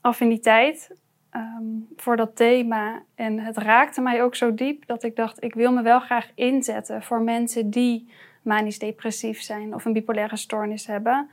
affiniteit 0.00 0.96
um, 1.36 1.88
voor 1.96 2.16
dat 2.16 2.36
thema. 2.36 3.02
En 3.14 3.38
het 3.38 3.56
raakte 3.56 4.00
mij 4.00 4.22
ook 4.22 4.34
zo 4.34 4.54
diep 4.54 4.86
dat 4.86 5.02
ik 5.02 5.16
dacht, 5.16 5.44
ik 5.44 5.54
wil 5.54 5.72
me 5.72 5.82
wel 5.82 6.00
graag 6.00 6.30
inzetten 6.34 7.02
voor 7.02 7.20
mensen 7.20 7.70
die 7.70 8.10
manisch 8.42 8.78
depressief 8.78 9.40
zijn 9.40 9.74
of 9.74 9.84
een 9.84 9.92
bipolaire 9.92 10.36
stoornis 10.36 10.86
hebben. 10.86 11.28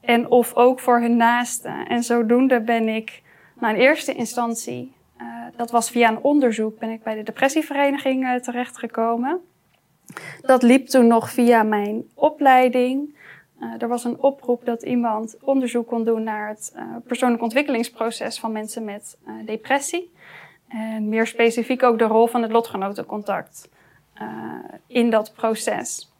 En 0.00 0.30
of 0.30 0.54
ook 0.54 0.80
voor 0.80 1.00
hun 1.00 1.16
naasten. 1.16 1.86
En 1.86 2.02
zodoende 2.02 2.60
ben 2.60 2.88
ik 2.88 3.22
nou, 3.60 3.74
in 3.74 3.80
eerste 3.80 4.14
instantie, 4.14 4.92
uh, 5.20 5.26
dat 5.56 5.70
was 5.70 5.90
via 5.90 6.08
een 6.08 6.22
onderzoek, 6.22 6.78
ben 6.78 6.90
ik 6.90 7.02
bij 7.02 7.14
de 7.14 7.22
depressievereniging 7.22 8.24
uh, 8.24 8.34
terechtgekomen. 8.34 9.40
Dat 10.40 10.62
liep 10.62 10.86
toen 10.86 11.06
nog 11.06 11.30
via 11.30 11.62
mijn 11.62 12.04
opleiding. 12.14 13.16
Uh, 13.60 13.82
er 13.82 13.88
was 13.88 14.04
een 14.04 14.18
oproep 14.18 14.64
dat 14.64 14.82
iemand 14.82 15.36
onderzoek 15.40 15.86
kon 15.86 16.04
doen 16.04 16.22
naar 16.22 16.48
het 16.48 16.74
persoonlijk 17.06 17.42
ontwikkelingsproces 17.42 18.38
van 18.38 18.52
mensen 18.52 18.84
met 18.84 19.18
depressie. 19.44 20.12
En 20.68 21.08
meer 21.08 21.26
specifiek 21.26 21.82
ook 21.82 21.98
de 21.98 22.04
rol 22.04 22.26
van 22.26 22.42
het 22.42 22.52
lotgenotencontact 22.52 23.68
in 24.86 25.10
dat 25.10 25.32
proces. 25.34 26.12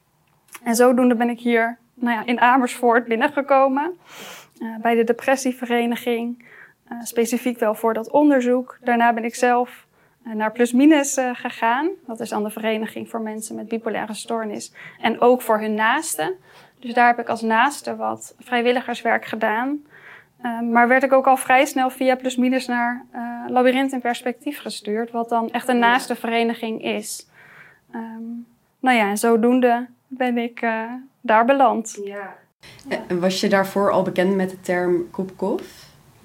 En 0.62 0.74
zodoende 0.74 1.14
ben 1.14 1.28
ik 1.28 1.40
hier 1.40 1.78
nou 1.94 2.16
ja, 2.16 2.26
in 2.26 2.40
Amersfoort 2.40 3.04
binnengekomen. 3.04 3.98
eh, 4.60 4.76
bij 4.82 4.94
de 4.94 5.04
depressievereniging, 5.04 6.38
eh, 6.38 6.46
specifiek 7.02 7.58
wel 7.58 7.74
voor 7.74 7.94
dat 7.94 8.10
onderzoek. 8.10 8.78
Daarna 8.80 9.12
ben 9.12 9.24
ik 9.24 9.34
zelf 9.34 9.86
eh, 10.24 10.32
naar 10.32 10.52
Plusminus 10.52 11.18
uh, 11.18 11.30
gegaan. 11.32 11.88
Dat 12.06 12.20
is 12.20 12.28
dan 12.28 12.42
de 12.42 12.50
vereniging 12.50 13.08
voor 13.08 13.20
mensen 13.20 13.56
met 13.56 13.68
bipolaire 13.68 14.14
stoornis. 14.14 14.72
En 15.00 15.20
ook 15.20 15.42
voor 15.42 15.60
hun 15.60 15.74
naasten. 15.74 16.34
Dus 16.78 16.94
daar 16.94 17.06
heb 17.06 17.18
ik 17.18 17.28
als 17.28 17.42
naaste 17.42 17.96
wat 17.96 18.34
vrijwilligerswerk 18.38 19.24
gedaan. 19.24 19.82
Maar 20.70 20.88
werd 20.88 21.02
ik 21.02 21.12
ook 21.12 21.26
al 21.26 21.36
vrij 21.36 21.64
snel 21.64 21.90
via 21.90 22.16
Plusminus 22.16 22.66
naar 22.66 23.04
uh, 23.14 23.44
Labyrinth 23.48 23.92
in 23.92 24.00
Perspectief 24.00 24.60
gestuurd. 24.60 25.10
Wat 25.10 25.28
dan 25.28 25.50
echt 25.50 25.68
een 25.68 25.78
naaste 25.78 26.14
vereniging 26.14 26.82
is. 26.82 27.28
Um, 27.94 28.46
nou 28.80 28.96
ja, 28.96 29.08
en 29.08 29.18
zodoende 29.18 29.86
ben 30.06 30.38
ik 30.38 30.62
uh, 30.62 30.92
daar 31.20 31.44
beland. 31.44 32.00
Ja. 32.04 32.34
En 33.08 33.20
was 33.20 33.40
je 33.40 33.48
daarvoor 33.48 33.90
al 33.90 34.02
bekend 34.02 34.34
met 34.34 34.50
de 34.50 34.60
term 34.60 35.10
Kopkov? 35.10 35.62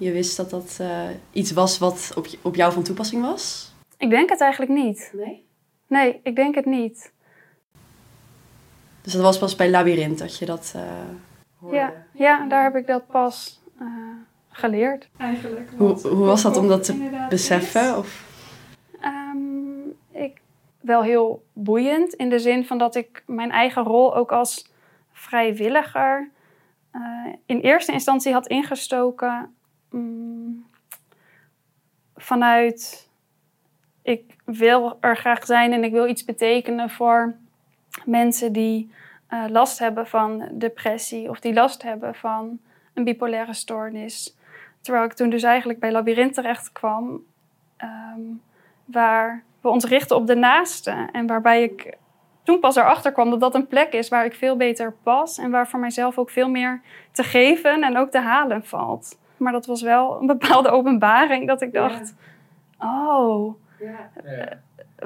Je 0.00 0.12
wist 0.12 0.36
dat 0.36 0.50
dat 0.50 0.78
uh, 0.80 1.08
iets 1.32 1.52
was 1.52 1.78
wat 1.78 2.12
op, 2.16 2.26
op 2.42 2.54
jou 2.54 2.72
van 2.72 2.82
toepassing 2.82 3.22
was? 3.22 3.74
Ik 3.98 4.10
denk 4.10 4.30
het 4.30 4.40
eigenlijk 4.40 4.72
niet. 4.72 5.10
Nee? 5.12 5.46
Nee, 5.86 6.20
ik 6.22 6.36
denk 6.36 6.54
het 6.54 6.64
niet. 6.64 7.12
Dus 9.02 9.12
dat 9.12 9.22
was 9.22 9.38
pas 9.38 9.56
bij 9.56 9.70
Labyrinth 9.70 10.18
dat 10.18 10.38
je 10.38 10.46
dat 10.46 10.72
uh, 10.76 10.82
hoorde? 11.58 11.76
Ja, 11.76 11.92
ja, 12.12 12.46
daar 12.46 12.62
heb 12.62 12.76
ik 12.76 12.86
dat 12.86 13.06
pas 13.06 13.62
uh, 13.80 13.88
geleerd. 14.48 15.08
Eigenlijk. 15.16 15.70
Hoe, 15.76 16.00
hoe 16.08 16.24
was 16.26 16.42
dat 16.42 16.56
om 16.56 16.68
dat 16.68 16.84
te 16.84 17.26
beseffen? 17.28 17.98
Of? 17.98 18.24
Um, 19.04 19.96
ik, 20.12 20.40
wel 20.80 21.02
heel 21.02 21.44
boeiend 21.52 22.14
in 22.14 22.28
de 22.28 22.38
zin 22.38 22.66
van 22.66 22.78
dat 22.78 22.94
ik 22.94 23.22
mijn 23.26 23.50
eigen 23.50 23.82
rol 23.82 24.16
ook 24.16 24.32
als 24.32 24.72
vrijwilliger 25.12 26.30
uh, 26.94 27.00
in 27.46 27.60
eerste 27.60 27.92
instantie 27.92 28.32
had 28.32 28.46
ingestoken 28.46 29.54
um, 29.92 30.66
vanuit 32.16 33.08
ik 34.02 34.36
wil 34.44 34.96
er 35.00 35.16
graag 35.16 35.44
zijn 35.44 35.72
en 35.72 35.84
ik 35.84 35.92
wil 35.92 36.08
iets 36.08 36.24
betekenen 36.24 36.90
voor 36.90 37.34
mensen 38.04 38.52
die 38.52 38.92
uh, 39.30 39.44
last 39.48 39.78
hebben 39.78 40.06
van 40.06 40.48
depressie 40.52 41.28
of 41.28 41.40
die 41.40 41.52
last 41.52 41.82
hebben 41.82 42.14
van 42.14 42.58
een 42.94 43.04
bipolaire 43.04 43.54
stoornis. 43.54 44.36
Terwijl 44.80 45.04
ik 45.04 45.12
toen 45.12 45.30
dus 45.30 45.42
eigenlijk 45.42 45.80
bij 45.80 45.92
Labyrinth 45.92 46.34
terecht 46.34 46.72
kwam, 46.72 47.22
um, 47.78 48.42
waar 48.84 49.42
we 49.60 49.68
ons 49.68 49.84
richten 49.84 50.16
op 50.16 50.26
de 50.26 50.34
naaste. 50.34 51.08
En 51.12 51.26
waarbij 51.26 51.62
ik 51.62 51.96
toen 52.42 52.60
pas 52.60 52.76
erachter 52.76 53.12
kwam 53.12 53.30
dat 53.30 53.40
dat 53.40 53.54
een 53.54 53.66
plek 53.66 53.92
is 53.92 54.08
waar 54.08 54.24
ik 54.24 54.34
veel 54.34 54.56
beter 54.56 54.92
pas 55.02 55.38
en 55.38 55.50
waar 55.50 55.68
voor 55.68 55.80
mijzelf 55.80 56.18
ook 56.18 56.30
veel 56.30 56.48
meer 56.48 56.80
te 57.12 57.22
geven 57.22 57.82
en 57.82 57.96
ook 57.96 58.10
te 58.10 58.20
halen 58.20 58.64
valt. 58.64 59.18
Maar 59.40 59.52
dat 59.52 59.66
was 59.66 59.82
wel 59.82 60.20
een 60.20 60.26
bepaalde 60.26 60.70
openbaring 60.78 61.46
dat 61.46 61.62
ik 61.62 61.72
dacht: 61.72 62.14
ja. 62.78 63.16
oh. 63.16 63.54
Ja. 63.78 64.10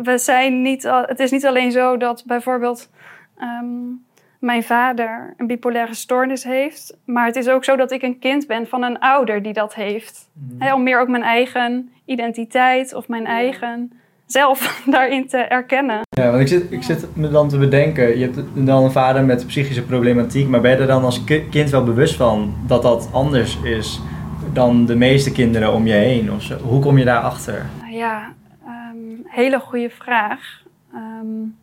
We 0.03 0.19
zijn 0.19 0.63
niet, 0.63 0.83
het 0.83 1.21
is 1.21 1.31
niet 1.31 1.47
alleen 1.47 1.73
zo 1.73 1.97
dat 1.97 2.23
bijvoorbeeld 2.27 2.91
um, 3.41 4.05
mijn 4.39 4.63
vader 4.63 5.35
een 5.37 5.47
bipolaire 5.47 5.95
stoornis 5.95 6.45
heeft, 6.45 6.97
maar 7.05 7.27
het 7.27 7.37
is 7.37 7.49
ook 7.49 7.65
zo 7.65 7.77
dat 7.77 7.91
ik 7.93 8.03
een 8.03 8.19
kind 8.19 8.47
ben 8.47 8.67
van 8.67 8.83
een 8.83 8.99
ouder 8.99 9.43
die 9.43 9.53
dat 9.53 9.75
heeft. 9.75 10.29
Mm. 10.33 10.57
He, 10.59 10.75
om 10.75 10.83
meer 10.83 11.01
ook 11.01 11.09
mijn 11.09 11.23
eigen 11.23 11.91
identiteit 12.05 12.95
of 12.95 13.09
mijn 13.09 13.23
ja. 13.23 13.29
eigen 13.29 13.93
zelf 14.27 14.83
daarin 14.87 15.29
te 15.29 15.37
erkennen. 15.37 16.01
Ja, 16.09 16.31
want 16.31 16.41
ik 16.41 16.49
zit, 16.49 16.73
ik 16.73 16.83
zit 16.83 17.17
me 17.17 17.31
dan 17.31 17.49
te 17.49 17.59
bedenken, 17.59 18.19
je 18.19 18.25
hebt 18.25 18.67
dan 18.67 18.85
een 18.85 18.91
vader 18.91 19.25
met 19.25 19.47
psychische 19.47 19.85
problematiek, 19.85 20.49
maar 20.49 20.61
ben 20.61 20.71
je 20.71 20.77
er 20.77 20.87
dan 20.87 21.05
als 21.05 21.25
kind 21.51 21.71
wel 21.71 21.85
bewust 21.85 22.17
van 22.17 22.55
dat 22.67 22.83
dat 22.83 23.09
anders 23.13 23.59
is 23.63 24.01
dan 24.55 24.87
de 24.87 24.97
meeste 24.97 25.33
kinderen 25.33 25.73
om 25.73 25.87
je 25.87 25.93
heen? 25.93 26.33
Of 26.33 26.43
zo? 26.43 26.57
Hoe 26.59 26.81
kom 26.81 26.99
je 26.99 27.05
daarachter? 27.05 27.67
Ja, 27.91 28.33
um, 28.67 29.27
hele 29.27 29.61
goede 29.61 29.91
vraag. 29.91 30.63
Um, 30.95 31.57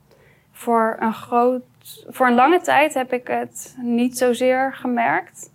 voor, 0.51 0.97
een 0.99 1.13
groot, 1.13 1.63
voor 2.07 2.27
een 2.27 2.33
lange 2.33 2.61
tijd 2.61 2.93
heb 2.93 3.13
ik 3.13 3.27
het 3.27 3.75
niet 3.81 4.17
zozeer 4.17 4.73
gemerkt. 4.73 5.51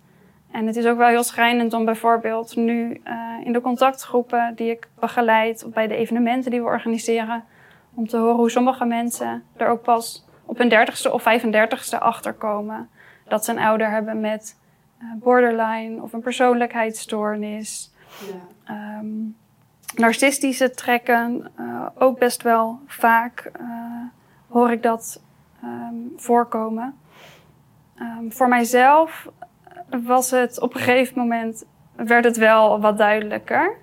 En 0.51 0.67
het 0.67 0.75
is 0.75 0.85
ook 0.85 0.97
wel 0.97 1.07
heel 1.07 1.23
schrijnend 1.23 1.73
om 1.73 1.85
bijvoorbeeld 1.85 2.55
nu 2.55 3.01
uh, 3.05 3.45
in 3.45 3.53
de 3.53 3.61
contactgroepen 3.61 4.53
die 4.55 4.69
ik 4.71 4.87
begeleid, 4.99 5.63
of 5.65 5.73
bij 5.73 5.87
de 5.87 5.95
evenementen 5.95 6.51
die 6.51 6.61
we 6.61 6.65
organiseren, 6.65 7.43
om 7.93 8.07
te 8.07 8.17
horen 8.17 8.35
hoe 8.35 8.49
sommige 8.49 8.85
mensen 8.85 9.43
er 9.57 9.67
ook 9.67 9.81
pas 9.81 10.25
op 10.45 10.57
hun 10.57 10.69
dertigste 10.69 11.11
of 11.11 11.23
35ste 11.23 11.99
achterkomen 11.99 12.89
dat 13.27 13.45
ze 13.45 13.51
een 13.51 13.59
ouder 13.59 13.89
hebben 13.89 14.19
met 14.19 14.55
borderline 15.15 16.01
of 16.01 16.13
een 16.13 16.21
persoonlijkheidsstoornis. 16.21 17.93
Ja. 18.65 18.99
Um, 18.99 19.35
narcistische 19.95 20.71
trekken, 20.71 21.51
uh, 21.59 21.85
ook 21.95 22.19
best 22.19 22.41
wel 22.41 22.79
vaak 22.85 23.51
hoor 24.47 24.71
ik 24.71 24.83
dat 24.83 25.21
um, 25.63 26.13
voorkomen. 26.15 26.95
Um, 27.99 28.31
voor 28.31 28.47
mijzelf 28.47 29.29
was 29.89 30.31
het 30.31 30.59
op 30.59 30.73
een 30.73 30.81
gegeven 30.81 31.17
moment, 31.17 31.65
werd 31.95 32.23
het 32.23 32.37
wel 32.37 32.79
wat 32.79 32.97
duidelijker. 32.97 33.75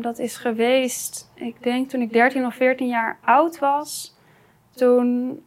Dat 0.00 0.18
is 0.18 0.36
geweest, 0.36 1.30
ik 1.34 1.62
denk 1.62 1.88
toen 1.88 2.00
ik 2.00 2.12
13 2.12 2.46
of 2.46 2.54
14 2.54 2.86
jaar 2.86 3.18
oud 3.24 3.58
was. 3.58 4.16
Toen 4.74 5.38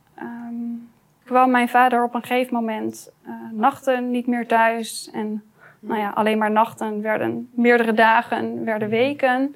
kwam 1.25 1.51
mijn 1.51 1.69
vader 1.69 2.03
op 2.03 2.13
een 2.13 2.23
gegeven 2.23 2.53
moment 2.53 3.11
uh, 3.27 3.33
nachten 3.51 4.11
niet 4.11 4.27
meer 4.27 4.47
thuis. 4.47 5.09
En 5.13 5.43
nou 5.79 5.99
ja, 5.99 6.09
alleen 6.09 6.37
maar 6.37 6.51
nachten 6.51 7.01
werden 7.01 7.49
meerdere 7.53 7.93
dagen, 7.93 8.65
werden 8.65 8.89
weken. 8.89 9.55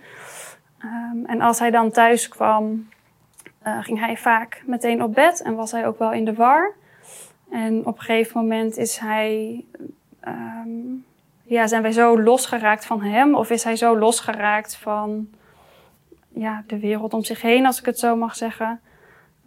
Um, 0.83 1.25
en 1.25 1.41
als 1.41 1.59
hij 1.59 1.71
dan 1.71 1.91
thuis 1.91 2.27
kwam, 2.27 2.87
uh, 3.67 3.83
ging 3.83 3.99
hij 3.99 4.17
vaak 4.17 4.63
meteen 4.65 5.03
op 5.03 5.13
bed 5.13 5.41
en 5.41 5.55
was 5.55 5.71
hij 5.71 5.87
ook 5.87 5.99
wel 5.99 6.11
in 6.11 6.25
de 6.25 6.33
war. 6.33 6.73
En 7.51 7.85
op 7.85 7.97
een 7.97 8.03
gegeven 8.03 8.41
moment 8.41 8.77
is 8.77 8.97
hij, 8.97 9.65
um, 10.27 11.05
ja, 11.43 11.67
zijn 11.67 11.81
wij 11.81 11.91
zo 11.91 12.21
losgeraakt 12.21 12.85
van 12.85 13.01
hem, 13.01 13.35
of 13.35 13.49
is 13.49 13.63
hij 13.63 13.75
zo 13.75 13.97
losgeraakt 13.97 14.75
van 14.75 15.29
ja, 16.33 16.63
de 16.67 16.79
wereld 16.79 17.13
om 17.13 17.23
zich 17.23 17.41
heen, 17.41 17.65
als 17.65 17.79
ik 17.79 17.85
het 17.85 17.99
zo 17.99 18.15
mag 18.15 18.35
zeggen. 18.35 18.79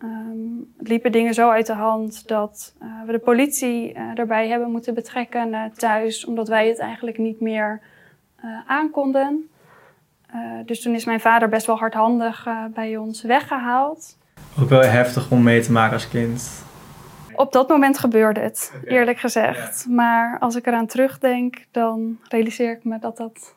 Um, 0.03 0.73
het 0.79 0.89
liepen 0.89 1.13
dingen 1.13 1.35
zo 1.35 1.51
uit 1.51 1.67
de 1.67 1.73
hand 1.73 2.29
dat 2.29 2.75
uh, 2.83 2.89
we 3.07 3.13
de 3.13 3.19
politie 3.19 3.95
uh, 3.95 4.19
erbij 4.19 4.49
hebben 4.49 4.71
moeten 4.71 4.95
betrekken 4.95 5.49
uh, 5.49 5.65
thuis, 5.77 6.25
omdat 6.25 6.49
wij 6.49 6.69
het 6.69 6.79
eigenlijk 6.79 7.19
niet 7.19 7.41
meer 7.41 7.81
aankonden. 8.67 9.51
dus 10.65 10.83
toen 10.83 10.95
is 10.95 11.05
mijn 11.05 11.21
vader 11.21 11.49
best 11.49 11.67
wel 11.67 11.79
hardhandig 11.79 12.47
bij 12.75 12.97
ons 12.97 13.23
weggehaald. 13.23 14.19
Ook 14.61 14.69
wel 14.69 14.83
heftig 14.83 15.31
om 15.31 15.43
mee 15.43 15.61
te 15.61 15.73
maken 15.73 15.93
als 15.93 16.09
kind. 16.09 16.65
Op 17.35 17.53
dat 17.53 17.69
moment 17.69 17.99
gebeurde 17.99 18.41
het, 18.41 18.73
okay. 18.77 18.95
eerlijk 18.95 19.19
gezegd. 19.19 19.85
Ja. 19.89 19.95
Maar 19.95 20.39
als 20.39 20.57
ik 20.57 20.67
eraan 20.67 20.87
terugdenk, 20.87 21.65
dan 21.71 22.19
realiseer 22.29 22.73
ik 22.73 22.85
me 22.85 22.99
dat 22.99 23.17
dat 23.17 23.55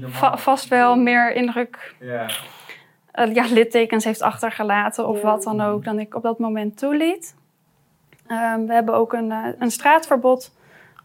va 0.00 0.36
vast 0.36 0.68
wel 0.68 0.96
meer 0.96 1.32
indruk, 1.32 1.94
ja. 2.00 2.28
Uh, 3.16 3.34
ja, 3.34 3.44
littekens 3.44 4.04
heeft 4.04 4.22
achtergelaten 4.22 5.08
of 5.08 5.16
ja. 5.16 5.22
wat 5.22 5.42
dan 5.42 5.60
ook, 5.60 5.84
dan 5.84 5.98
ik 5.98 6.14
op 6.14 6.22
dat 6.22 6.38
moment 6.38 6.78
toeliet. 6.78 7.34
Um, 8.28 8.66
we 8.66 8.72
hebben 8.72 8.94
ook 8.94 9.12
een, 9.12 9.30
uh, 9.30 9.46
een 9.58 9.70
straatverbod 9.70 10.56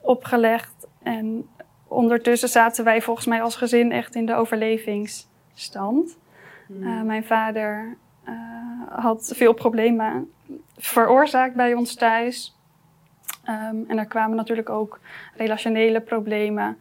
opgelegd. 0.02 0.88
En 1.04 1.50
ondertussen 1.88 2.50
zaten 2.50 2.84
wij 2.84 3.02
volgens 3.02 3.26
mij 3.26 3.42
als 3.42 3.56
gezin 3.56 3.92
echt 3.92 4.16
in 4.16 4.26
de 4.26 4.34
overlevingsstand. 4.34 6.18
Mm. 6.68 6.84
Uh, 6.84 7.02
mijn 7.02 7.26
vader 7.26 7.98
had 8.90 9.32
veel 9.36 9.54
problemen 9.54 10.32
veroorzaakt 10.78 11.56
bij 11.56 11.74
ons 11.74 11.96
thuis. 11.96 12.58
Um, 13.50 13.86
en 13.88 13.98
er 13.98 14.06
kwamen 14.06 14.36
natuurlijk 14.36 14.70
ook 14.70 15.00
relationele 15.36 16.02
problemen 16.02 16.78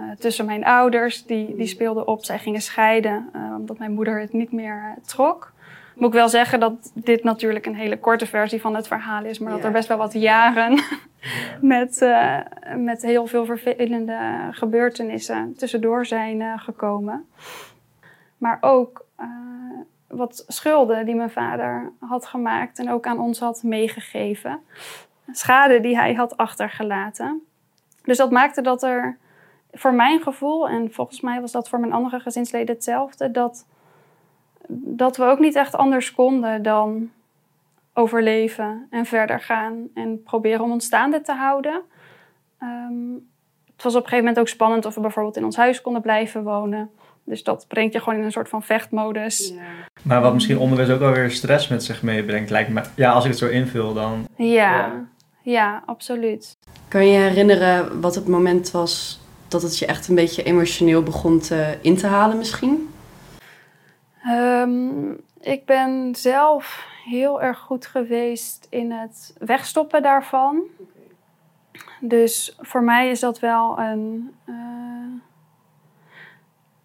uh, 0.00 0.10
tussen 0.18 0.46
mijn 0.46 0.64
ouders. 0.64 1.26
Die, 1.26 1.56
die 1.56 1.66
speelden 1.66 2.06
op. 2.06 2.24
Zij 2.24 2.38
gingen 2.38 2.60
scheiden 2.60 3.30
uh, 3.36 3.54
omdat 3.58 3.78
mijn 3.78 3.92
moeder 3.92 4.20
het 4.20 4.32
niet 4.32 4.52
meer 4.52 4.76
uh, 4.76 5.04
trok. 5.04 5.52
Moet 5.94 6.08
ik 6.08 6.14
wel 6.14 6.28
zeggen 6.28 6.60
dat 6.60 6.90
dit 6.94 7.24
natuurlijk 7.24 7.66
een 7.66 7.74
hele 7.74 7.98
korte 7.98 8.26
versie 8.26 8.60
van 8.60 8.74
het 8.74 8.86
verhaal 8.86 9.24
is. 9.24 9.38
Maar 9.38 9.50
ja. 9.50 9.56
dat 9.56 9.66
er 9.66 9.72
best 9.72 9.88
wel 9.88 9.96
wat 9.96 10.12
jaren 10.12 10.74
ja. 10.74 10.82
met, 11.76 12.08
met 12.76 13.02
heel 13.02 13.26
veel 13.26 13.44
vervelende 13.44 14.48
gebeurtenissen 14.50 15.54
tussendoor 15.56 16.06
zijn 16.06 16.58
gekomen. 16.58 17.26
Maar 18.38 18.58
ook 18.60 19.04
wat 20.08 20.44
schulden 20.46 21.06
die 21.06 21.14
mijn 21.14 21.30
vader 21.30 21.92
had 21.98 22.26
gemaakt 22.26 22.78
en 22.78 22.90
ook 22.90 23.06
aan 23.06 23.20
ons 23.20 23.38
had 23.38 23.62
meegegeven. 23.62 24.60
Schade 25.32 25.80
die 25.80 25.96
hij 25.96 26.14
had 26.14 26.36
achtergelaten. 26.36 27.42
Dus 28.02 28.16
dat 28.16 28.30
maakte 28.30 28.62
dat 28.62 28.82
er 28.82 29.18
voor 29.74 29.94
mijn 29.94 30.20
gevoel, 30.20 30.68
en 30.68 30.92
volgens 30.92 31.20
mij 31.20 31.40
was 31.40 31.52
dat 31.52 31.68
voor 31.68 31.80
mijn 31.80 31.92
andere 31.92 32.20
gezinsleden 32.20 32.74
hetzelfde, 32.74 33.30
dat, 33.30 33.66
dat 34.68 35.16
we 35.16 35.24
ook 35.24 35.38
niet 35.38 35.54
echt 35.54 35.74
anders 35.74 36.12
konden 36.12 36.62
dan 36.62 37.10
overleven 37.92 38.86
en 38.90 39.06
verder 39.06 39.40
gaan 39.40 39.88
en 39.94 40.22
proberen 40.22 40.64
om 40.64 40.72
ons 40.72 40.84
staande 40.84 41.20
te 41.20 41.32
houden. 41.32 41.80
Um, 42.62 43.28
het 43.74 43.82
was 43.84 43.94
op 43.94 44.02
een 44.02 44.08
gegeven 44.08 44.24
moment 44.24 44.38
ook 44.38 44.48
spannend 44.48 44.86
of 44.86 44.94
we 44.94 45.00
bijvoorbeeld 45.00 45.36
in 45.36 45.44
ons 45.44 45.56
huis 45.56 45.80
konden 45.80 46.02
blijven 46.02 46.42
wonen. 46.42 46.90
Dus 47.24 47.42
dat 47.42 47.64
brengt 47.68 47.92
je 47.92 48.00
gewoon 48.00 48.18
in 48.18 48.24
een 48.24 48.32
soort 48.32 48.48
van 48.48 48.62
vechtmodus. 48.62 49.48
Ja. 49.48 49.62
Maar 50.02 50.20
wat 50.20 50.34
misschien 50.34 50.58
onderwijs 50.58 50.90
ook 50.90 50.98
wel 50.98 51.12
weer 51.12 51.30
stress 51.30 51.68
met 51.68 51.84
zich 51.84 52.02
meebrengt, 52.02 52.50
lijkt 52.50 52.70
me. 52.70 52.82
Ja, 52.96 53.12
als 53.12 53.24
ik 53.24 53.30
het 53.30 53.38
zo 53.38 53.48
invul, 53.48 53.94
dan. 53.94 54.28
Ja, 54.36 54.46
Ja. 54.46 55.06
ja, 55.42 55.82
absoluut. 55.86 56.56
Kan 56.88 57.06
je 57.06 57.12
je 57.12 57.18
herinneren 57.18 58.00
wat 58.00 58.14
het 58.14 58.28
moment 58.28 58.70
was 58.70 59.20
dat 59.54 59.62
het 59.62 59.78
je 59.78 59.86
echt 59.86 60.08
een 60.08 60.14
beetje 60.14 60.42
emotioneel 60.42 61.02
begon 61.02 61.40
te, 61.40 61.78
in 61.80 61.96
te 61.96 62.06
halen 62.06 62.38
misschien? 62.38 62.88
Ehm, 64.24 65.10
ik 65.40 65.64
ben 65.66 66.14
zelf 66.14 66.86
heel 67.04 67.42
erg 67.42 67.58
goed 67.58 67.86
geweest 67.86 68.66
in 68.70 68.92
het 68.92 69.34
wegstoppen 69.38 70.02
daarvan. 70.02 70.62
Dus 72.00 72.56
voor 72.60 72.82
mij 72.82 73.10
is 73.10 73.20
dat 73.20 73.40
wel 73.40 73.78
een, 73.78 74.34
eh, 74.44 74.54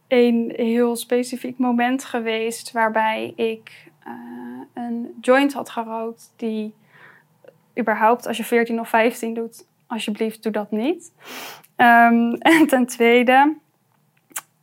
een 0.08 0.54
heel 0.56 0.96
specifiek 0.96 1.58
moment 1.58 2.04
geweest 2.04 2.72
waarbij 2.72 3.34
ik 3.36 3.92
eh, 4.04 4.14
een 4.74 5.18
joint 5.22 5.54
had 5.54 5.70
gerookt 5.70 6.34
die 6.36 6.74
überhaupt 7.80 8.28
als 8.28 8.38
je 8.38 8.44
14 8.44 8.80
of 8.80 8.90
15 8.90 9.34
doet, 9.34 9.66
alsjeblieft 9.88 10.44
doe 10.44 10.52
dat 10.52 10.72
niet. 10.72 11.12
Ehm, 11.80 12.34
en 12.34 12.68
ten 12.74 12.86
tweede, 12.86 13.56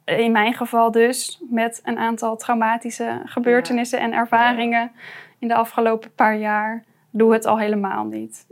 in 0.05 0.33
mijn 0.33 0.55
geval 0.55 0.91
dus, 0.91 1.41
met 1.51 1.81
een 1.85 1.99
aantal 1.99 2.37
traumatische 2.37 3.21
gebeurtenissen 3.25 4.01
en 4.01 4.13
ervaringen 4.13 4.93
in 5.39 5.49
de 5.49 5.55
afgelopen 5.55 6.15
paar 6.15 6.37
jaar, 6.37 6.85
doe 7.11 7.33
het 7.33 7.47
al 7.47 7.59
helemaal 7.59 8.05
niet. 8.05 8.47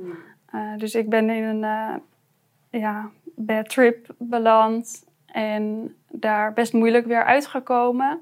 Uh, 0.54 0.76
dus 0.76 0.94
ik 0.94 1.08
ben 1.08 1.30
in 1.30 1.42
een 1.42 1.62
uh, 1.62 2.80
ja, 2.80 3.10
bad 3.36 3.68
trip 3.68 4.06
beland 4.18 5.04
en 5.26 5.94
daar 6.08 6.52
best 6.52 6.72
moeilijk 6.72 7.06
weer 7.06 7.24
uitgekomen. 7.24 8.18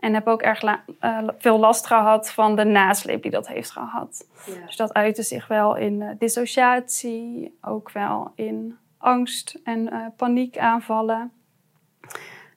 En 0.00 0.14
heb 0.14 0.26
ook 0.26 0.42
erg 0.42 0.62
la- 0.62 0.84
uh, 1.00 1.28
veel 1.38 1.58
last 1.58 1.86
gehad 1.86 2.30
van 2.30 2.56
de 2.56 2.64
nasleep 2.64 3.22
die 3.22 3.30
dat 3.30 3.48
heeft 3.48 3.70
gehad. 3.70 4.28
Dus 4.66 4.76
dat 4.76 4.94
uitte 4.94 5.22
zich 5.22 5.46
wel 5.46 5.76
in 5.76 6.16
dissociatie, 6.18 7.58
ook 7.60 7.90
wel 7.90 8.32
in 8.34 8.76
angst 8.98 9.60
en 9.64 9.92
uh, 9.92 10.06
paniekaanvallen. 10.16 11.32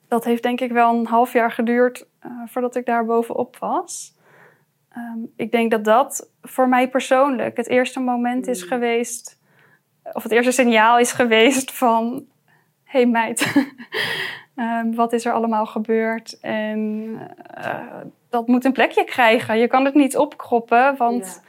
Dat 0.08 0.24
heeft 0.24 0.42
denk 0.42 0.60
ik 0.60 0.72
wel 0.72 0.94
een 0.94 1.06
half 1.06 1.32
jaar 1.32 1.50
geduurd 1.50 2.06
uh, 2.26 2.32
voordat 2.46 2.74
ik 2.76 2.86
daar 2.86 3.04
bovenop 3.04 3.56
was. 3.56 4.18
Um, 4.96 5.32
ik 5.36 5.50
denk 5.52 5.70
dat 5.70 5.84
dat 5.84 6.30
voor 6.42 6.68
mij 6.68 6.88
persoonlijk 6.88 7.56
het 7.56 7.68
eerste 7.68 8.00
moment 8.00 8.46
is 8.46 8.62
geweest, 8.62 9.40
of 10.12 10.22
het 10.22 10.32
eerste 10.32 10.52
signaal 10.52 10.98
is 10.98 11.12
geweest 11.12 11.72
van: 11.72 12.26
hé 12.84 12.98
hey 13.00 13.06
meid, 13.06 13.54
um, 14.54 14.94
wat 15.02 15.12
is 15.12 15.24
er 15.24 15.32
allemaal 15.32 15.66
gebeurd? 15.66 16.40
En 16.40 16.88
uh, 17.58 18.00
dat 18.28 18.46
moet 18.46 18.64
een 18.64 18.72
plekje 18.72 19.04
krijgen. 19.04 19.58
Je 19.58 19.66
kan 19.66 19.84
het 19.84 19.94
niet 19.94 20.16
opkroppen, 20.16 20.96
want 20.96 21.42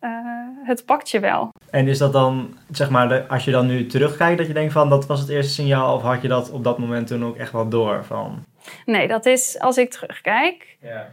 ja. 0.00 0.08
uh, 0.08 0.66
het 0.66 0.84
pakt 0.84 1.10
je 1.10 1.20
wel. 1.20 1.52
En 1.74 1.88
is 1.88 1.98
dat 1.98 2.12
dan, 2.12 2.56
zeg 2.70 2.90
maar, 2.90 3.22
als 3.26 3.44
je 3.44 3.50
dan 3.50 3.66
nu 3.66 3.86
terugkijkt, 3.86 4.38
dat 4.38 4.46
je 4.46 4.52
denkt 4.52 4.72
van 4.72 4.88
dat 4.88 5.06
was 5.06 5.20
het 5.20 5.28
eerste 5.28 5.52
signaal, 5.52 5.94
of 5.94 6.02
had 6.02 6.22
je 6.22 6.28
dat 6.28 6.50
op 6.50 6.64
dat 6.64 6.78
moment 6.78 7.06
toen 7.06 7.24
ook 7.24 7.36
echt 7.36 7.52
wel 7.52 7.68
door? 7.68 8.04
Van? 8.04 8.44
Nee, 8.86 9.08
dat 9.08 9.26
is 9.26 9.58
als 9.58 9.78
ik 9.78 9.90
terugkijk. 9.90 10.76
Ja. 10.80 11.10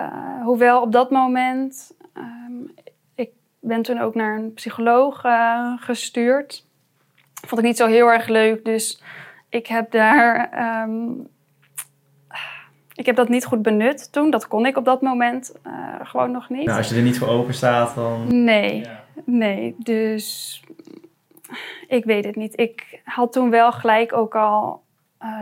Uh, 0.00 0.44
hoewel 0.44 0.82
op 0.82 0.92
dat 0.92 1.10
moment, 1.10 1.92
um, 2.16 2.70
ik 3.14 3.30
ben 3.60 3.82
toen 3.82 4.00
ook 4.00 4.14
naar 4.14 4.36
een 4.36 4.54
psycholoog 4.54 5.24
uh, 5.24 5.72
gestuurd. 5.76 6.66
Vond 7.46 7.60
ik 7.60 7.66
niet 7.66 7.76
zo 7.76 7.86
heel 7.86 8.06
erg 8.06 8.28
leuk, 8.28 8.64
dus 8.64 9.02
ik 9.48 9.66
heb 9.66 9.90
daar, 9.90 10.50
um, 10.84 11.26
ik 12.94 13.06
heb 13.06 13.16
dat 13.16 13.28
niet 13.28 13.44
goed 13.44 13.62
benut 13.62 14.12
toen. 14.12 14.30
Dat 14.30 14.48
kon 14.48 14.66
ik 14.66 14.76
op 14.76 14.84
dat 14.84 15.00
moment 15.00 15.54
uh, 15.66 15.72
gewoon 16.02 16.30
nog 16.30 16.48
niet. 16.48 16.66
Nou, 16.66 16.78
als 16.78 16.88
je 16.88 16.96
er 16.96 17.02
niet 17.02 17.18
voor 17.18 17.28
open 17.28 17.54
staat, 17.54 17.94
dan. 17.94 18.44
Nee, 18.44 18.80
ja. 18.80 19.01
Nee, 19.24 19.74
dus 19.78 20.62
ik 21.88 22.04
weet 22.04 22.24
het 22.24 22.36
niet. 22.36 22.60
Ik 22.60 23.00
had 23.04 23.32
toen 23.32 23.50
wel 23.50 23.72
gelijk 23.72 24.12
ook 24.12 24.34
al, 24.34 24.82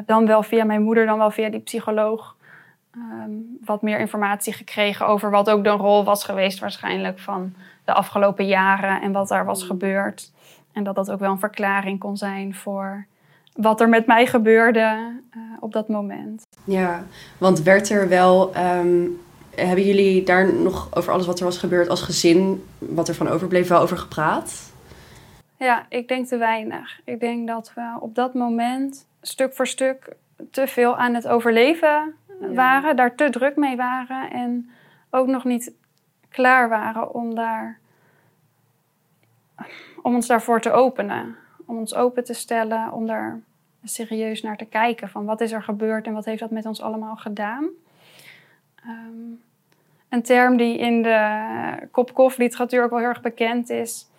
dan 0.07 0.27
wel 0.27 0.43
via 0.43 0.65
mijn 0.65 0.83
moeder, 0.83 1.07
dan 1.07 1.19
wel 1.19 1.31
via 1.31 1.49
die 1.49 1.61
psycholoog 1.61 2.37
um, 2.97 3.59
wat 3.65 3.83
meer 3.83 3.99
informatie 3.99 4.53
gekregen 4.53 5.07
over 5.07 5.31
wat 5.31 5.51
ook 5.51 5.65
de 5.65 5.71
rol 5.71 6.05
was 6.05 6.25
geweest 6.25 6.59
waarschijnlijk 6.59 7.19
van 7.19 7.55
de 7.85 7.93
afgelopen 7.93 8.47
jaren 8.47 9.01
en 9.03 9.13
wat 9.13 9.29
daar 9.29 9.45
was 9.45 9.63
gebeurd. 9.63 10.33
En 10.73 10.85
dat 10.85 10.95
dat 10.95 11.11
ook 11.11 11.21
wel 11.21 11.31
een 11.31 11.39
verklaring 11.39 11.99
kon 11.99 12.17
zijn 12.17 12.55
voor 12.55 13.07
wat 13.55 13.81
er 13.81 13.89
met 13.89 14.07
mij 14.07 14.27
gebeurde 14.27 14.81
uh, 15.37 15.43
op 15.61 15.73
dat 15.73 15.89
moment. 15.89 16.43
Ja, 16.65 17.05
want 17.39 17.63
werd 17.63 17.91
er 17.91 18.09
wel, 18.09 18.57
um, 18.57 19.21
hebben 19.67 19.85
jullie 19.85 20.25
daar 20.25 20.55
nog 20.55 20.97
over 20.97 21.13
alles 21.13 21.27
wat 21.27 21.39
er 21.39 21.45
was 21.45 21.59
gebeurd 21.59 21.89
als 21.89 22.03
gezin, 22.03 22.65
wat 22.79 23.09
er 23.09 23.15
van 23.15 23.29
overbleef, 23.29 23.69
wel 23.69 23.81
over 23.81 23.99
gepraat? 23.99 24.73
Ja, 25.57 25.87
ik 25.89 26.09
denk 26.09 26.27
te 26.27 26.37
weinig. 26.37 27.01
Ik 27.05 27.21
denk 27.21 27.47
dat 27.47 27.73
we 27.75 27.97
op 28.01 28.15
dat 28.15 28.35
moment 28.35 29.07
stuk 29.23 29.55
voor 29.55 29.67
stuk 29.67 30.17
te 30.51 30.67
veel 30.67 30.97
aan 30.97 31.15
het 31.15 31.29
overleven 31.29 32.15
waren, 32.41 32.89
ja. 32.89 32.95
daar 32.95 33.15
te 33.15 33.31
druk 33.31 33.57
mee 33.57 33.77
waren 33.77 34.31
en 34.31 34.71
ook 35.11 35.27
nog 35.27 35.45
niet 35.45 35.73
klaar 36.29 36.69
waren 36.69 37.15
om, 37.15 37.35
daar, 37.35 37.79
om 40.03 40.15
ons 40.15 40.27
daarvoor 40.27 40.61
te 40.61 40.73
openen. 40.73 41.37
Om 41.67 41.79
ons 41.79 41.95
open 41.95 42.25
te 42.25 42.35
stellen, 42.35 42.93
om 42.93 43.07
daar 43.07 43.41
serieus 43.85 44.43
naar 44.43 44.57
te 44.57 44.65
kijken 44.65 45.09
van 45.09 45.25
wat 45.25 45.41
is 45.41 45.53
er 45.53 45.63
gebeurd 45.63 46.07
en 46.07 46.13
wat 46.13 46.25
heeft 46.25 46.41
dat 46.41 46.51
met 46.51 46.67
ons 46.67 46.81
allemaal 46.81 47.17
gedaan. 47.17 47.69
Um, 48.87 49.41
een 50.11 50.23
term 50.23 50.57
die 50.57 50.79
in 50.79 51.03
de 51.03 51.89
kop-kof 51.91 52.37
literatuur 52.37 52.85
ook 52.85 52.91
wel 52.91 52.99
heel 52.99 53.09
erg 53.09 53.21
bekend 53.21 53.71
is, 53.71 54.11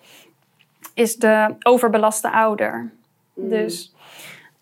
is 0.94 1.16
de 1.16 1.56
overbelaste 1.62 2.32
ouder. 2.32 2.92
Mm. 3.34 3.50
Dus 3.50 3.96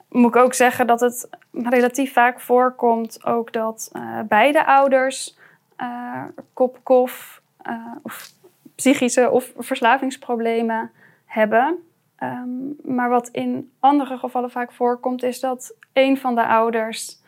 moet 0.09 0.35
ik 0.35 0.41
ook 0.41 0.53
zeggen 0.53 0.87
dat 0.87 0.99
het 0.99 1.29
relatief 1.51 2.13
vaak 2.13 2.39
voorkomt 2.39 3.25
ook 3.25 3.53
dat 3.53 3.91
uh, 3.93 4.19
beide 4.27 4.65
ouders 4.65 5.37
uh, 5.81 6.23
kop-kof 6.53 7.41
uh, 7.67 7.75
of 8.03 8.31
psychische 8.75 9.29
of 9.29 9.53
verslavingsproblemen 9.57 10.91
hebben. 11.25 11.83
Um, 12.23 12.75
maar 12.83 13.09
wat 13.09 13.27
in 13.27 13.71
andere 13.79 14.17
gevallen 14.17 14.51
vaak 14.51 14.71
voorkomt 14.71 15.23
is 15.23 15.39
dat 15.39 15.75
een 15.93 16.17
van 16.17 16.35
de 16.35 16.45
ouders 16.47 17.18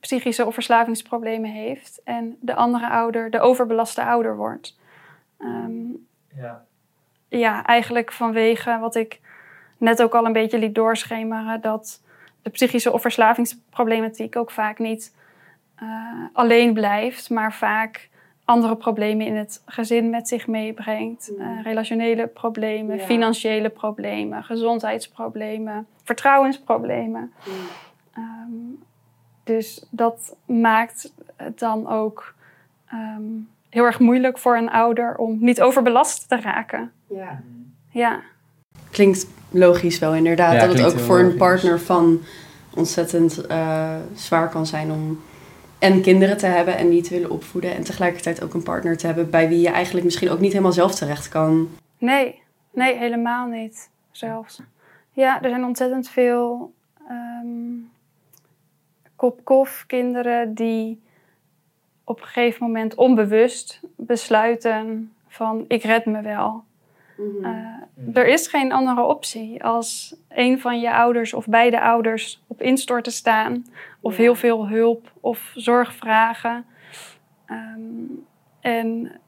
psychische 0.00 0.46
of 0.46 0.54
verslavingsproblemen 0.54 1.50
heeft 1.50 2.00
en 2.04 2.36
de 2.40 2.54
andere 2.54 2.88
ouder 2.88 3.30
de 3.30 3.40
overbelaste 3.40 4.04
ouder 4.04 4.36
wordt. 4.36 4.78
Um, 5.38 6.06
ja. 6.36 6.64
ja, 7.28 7.64
eigenlijk 7.64 8.12
vanwege 8.12 8.78
wat 8.78 8.94
ik 8.94 9.20
net 9.78 10.02
ook 10.02 10.14
al 10.14 10.26
een 10.26 10.32
beetje 10.32 10.58
liet 10.58 10.74
doorschemeren, 10.74 11.60
dat 11.60 12.02
de 12.42 12.50
psychische 12.50 12.92
of 12.92 13.00
verslavingsproblematiek 13.00 14.36
ook 14.36 14.50
vaak 14.50 14.78
niet 14.78 15.14
uh, 15.82 15.88
alleen 16.32 16.72
blijft, 16.72 17.30
maar 17.30 17.52
vaak 17.52 18.08
andere 18.44 18.76
problemen 18.76 19.26
in 19.26 19.36
het 19.36 19.62
gezin 19.66 20.10
met 20.10 20.28
zich 20.28 20.46
meebrengt. 20.46 21.32
Uh, 21.38 21.62
relationele 21.62 22.26
problemen, 22.26 22.96
ja. 22.96 23.04
financiële 23.04 23.68
problemen, 23.68 24.44
gezondheidsproblemen, 24.44 25.86
vertrouwensproblemen. 26.04 27.32
Ja. 27.44 28.22
Um, 28.22 28.82
dus 29.50 29.86
dat 29.90 30.36
maakt 30.46 31.12
het 31.36 31.58
dan 31.58 31.88
ook 31.88 32.34
um, 32.92 33.48
heel 33.68 33.84
erg 33.84 33.98
moeilijk 33.98 34.38
voor 34.38 34.56
een 34.56 34.70
ouder 34.70 35.16
om 35.16 35.36
niet 35.40 35.60
overbelast 35.60 36.28
te 36.28 36.40
raken. 36.40 36.92
Ja. 37.06 37.40
ja. 37.90 38.20
Klinkt 38.90 39.26
logisch 39.50 39.98
wel 39.98 40.14
inderdaad. 40.14 40.52
Ja, 40.52 40.66
dat 40.66 40.78
het 40.78 40.92
ook 40.92 40.98
voor 40.98 41.16
logisch. 41.16 41.32
een 41.32 41.38
partner 41.38 41.80
van 41.80 42.20
ontzettend 42.74 43.50
uh, 43.50 43.96
zwaar 44.14 44.48
kan 44.48 44.66
zijn 44.66 44.90
om 44.90 45.20
en 45.78 46.02
kinderen 46.02 46.36
te 46.36 46.46
hebben 46.46 46.76
en 46.76 46.88
die 46.88 47.02
te 47.02 47.14
willen 47.14 47.30
opvoeden. 47.30 47.74
En 47.74 47.84
tegelijkertijd 47.84 48.42
ook 48.42 48.54
een 48.54 48.62
partner 48.62 48.96
te 48.96 49.06
hebben 49.06 49.30
bij 49.30 49.48
wie 49.48 49.60
je 49.60 49.70
eigenlijk 49.70 50.04
misschien 50.04 50.30
ook 50.30 50.40
niet 50.40 50.52
helemaal 50.52 50.72
zelf 50.72 50.94
terecht 50.94 51.28
kan. 51.28 51.68
Nee, 51.98 52.42
nee, 52.72 52.96
helemaal 52.96 53.46
niet 53.46 53.90
zelfs. 54.10 54.60
Ja, 55.12 55.42
er 55.42 55.50
zijn 55.50 55.64
ontzettend 55.64 56.08
veel 56.08 56.72
um, 57.10 57.90
kop-kof 59.20 59.84
kinderen 59.86 60.54
die 60.54 61.02
op 62.04 62.20
een 62.20 62.26
gegeven 62.26 62.66
moment 62.66 62.94
onbewust 62.94 63.80
besluiten 63.96 65.12
van 65.28 65.64
ik 65.68 65.82
red 65.82 66.04
me 66.04 66.22
wel. 66.22 66.64
Uh, 67.18 68.16
er 68.16 68.26
is 68.26 68.46
geen 68.46 68.72
andere 68.72 69.02
optie 69.02 69.64
als 69.64 70.16
een 70.28 70.60
van 70.60 70.80
je 70.80 70.94
ouders 70.94 71.34
of 71.34 71.46
beide 71.46 71.80
ouders 71.80 72.42
op 72.46 72.62
instorten 72.62 73.12
staan, 73.12 73.66
of 74.00 74.16
heel 74.16 74.34
veel 74.34 74.68
hulp 74.68 75.12
of 75.20 75.52
zorg 75.54 75.94
vragen. 75.94 76.64
Um, 77.46 78.26
en 78.60 79.20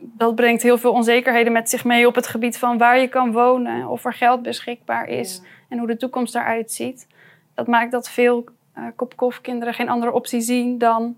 dat 0.00 0.34
brengt 0.34 0.62
heel 0.62 0.78
veel 0.78 0.92
onzekerheden 0.92 1.52
met 1.52 1.70
zich 1.70 1.84
mee 1.84 2.06
op 2.06 2.14
het 2.14 2.26
gebied 2.26 2.58
van 2.58 2.78
waar 2.78 2.98
je 2.98 3.08
kan 3.08 3.32
wonen, 3.32 3.88
of 3.88 4.04
er 4.04 4.14
geld 4.14 4.42
beschikbaar 4.42 5.08
is. 5.08 5.40
Ja. 5.42 5.48
en 5.68 5.78
hoe 5.78 5.86
de 5.86 5.96
toekomst 5.96 6.34
eruit 6.34 6.72
ziet. 6.72 7.06
Dat 7.54 7.66
maakt 7.66 7.92
dat 7.92 8.10
veel 8.10 8.44
uh, 8.76 8.86
kop 8.96 9.38
kinderen 9.42 9.74
geen 9.74 9.88
andere 9.88 10.12
optie 10.12 10.40
zien 10.40 10.78
dan 10.78 11.16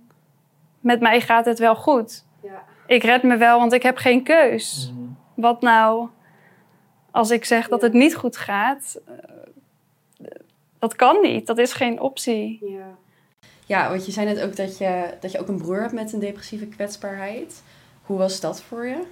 met 0.81 1.01
mij 1.01 1.21
gaat 1.21 1.45
het 1.45 1.59
wel 1.59 1.77
goed. 1.77 2.25
Ja. 2.43 2.63
Ik 2.87 3.03
red 3.03 3.23
me 3.23 3.37
wel, 3.37 3.59
want 3.59 3.73
ik 3.73 3.83
heb 3.83 3.97
geen 3.97 4.23
keus. 4.23 4.93
Mhm. 4.95 5.09
Wat 5.35 5.61
nou 5.61 6.09
als 7.11 7.31
ik 7.31 7.45
zeg 7.45 7.69
dat 7.69 7.83
het 7.83 7.93
niet 7.93 8.17
goed 8.17 8.37
gaat? 8.37 9.01
Uh, 9.09 9.15
dat 10.79 10.97
kan 10.97 11.21
niet, 11.21 11.47
dat 11.47 11.59
is 11.59 11.73
geen 11.73 12.01
optie. 12.01 12.59
Ja. 12.69 12.97
Ja, 13.67 13.89
want 13.89 14.07
je 14.07 14.13
zei 14.13 14.27
net 14.27 14.43
ook 14.43 14.57
dat 14.57 14.79
je, 14.79 15.15
dat 15.21 15.33
je 15.33 15.41
ook 15.41 15.49
een 15.49 15.59
broer 15.59 15.81
hebt 15.81 15.93
met 15.93 16.13
een 16.13 16.21
depressieve 16.21 16.67
kwetsbaarheid. 16.67 17.63
Hoe 18.03 18.19
was 18.19 18.41
dat 18.41 18.63
voor 18.63 18.87
je? 18.87 19.03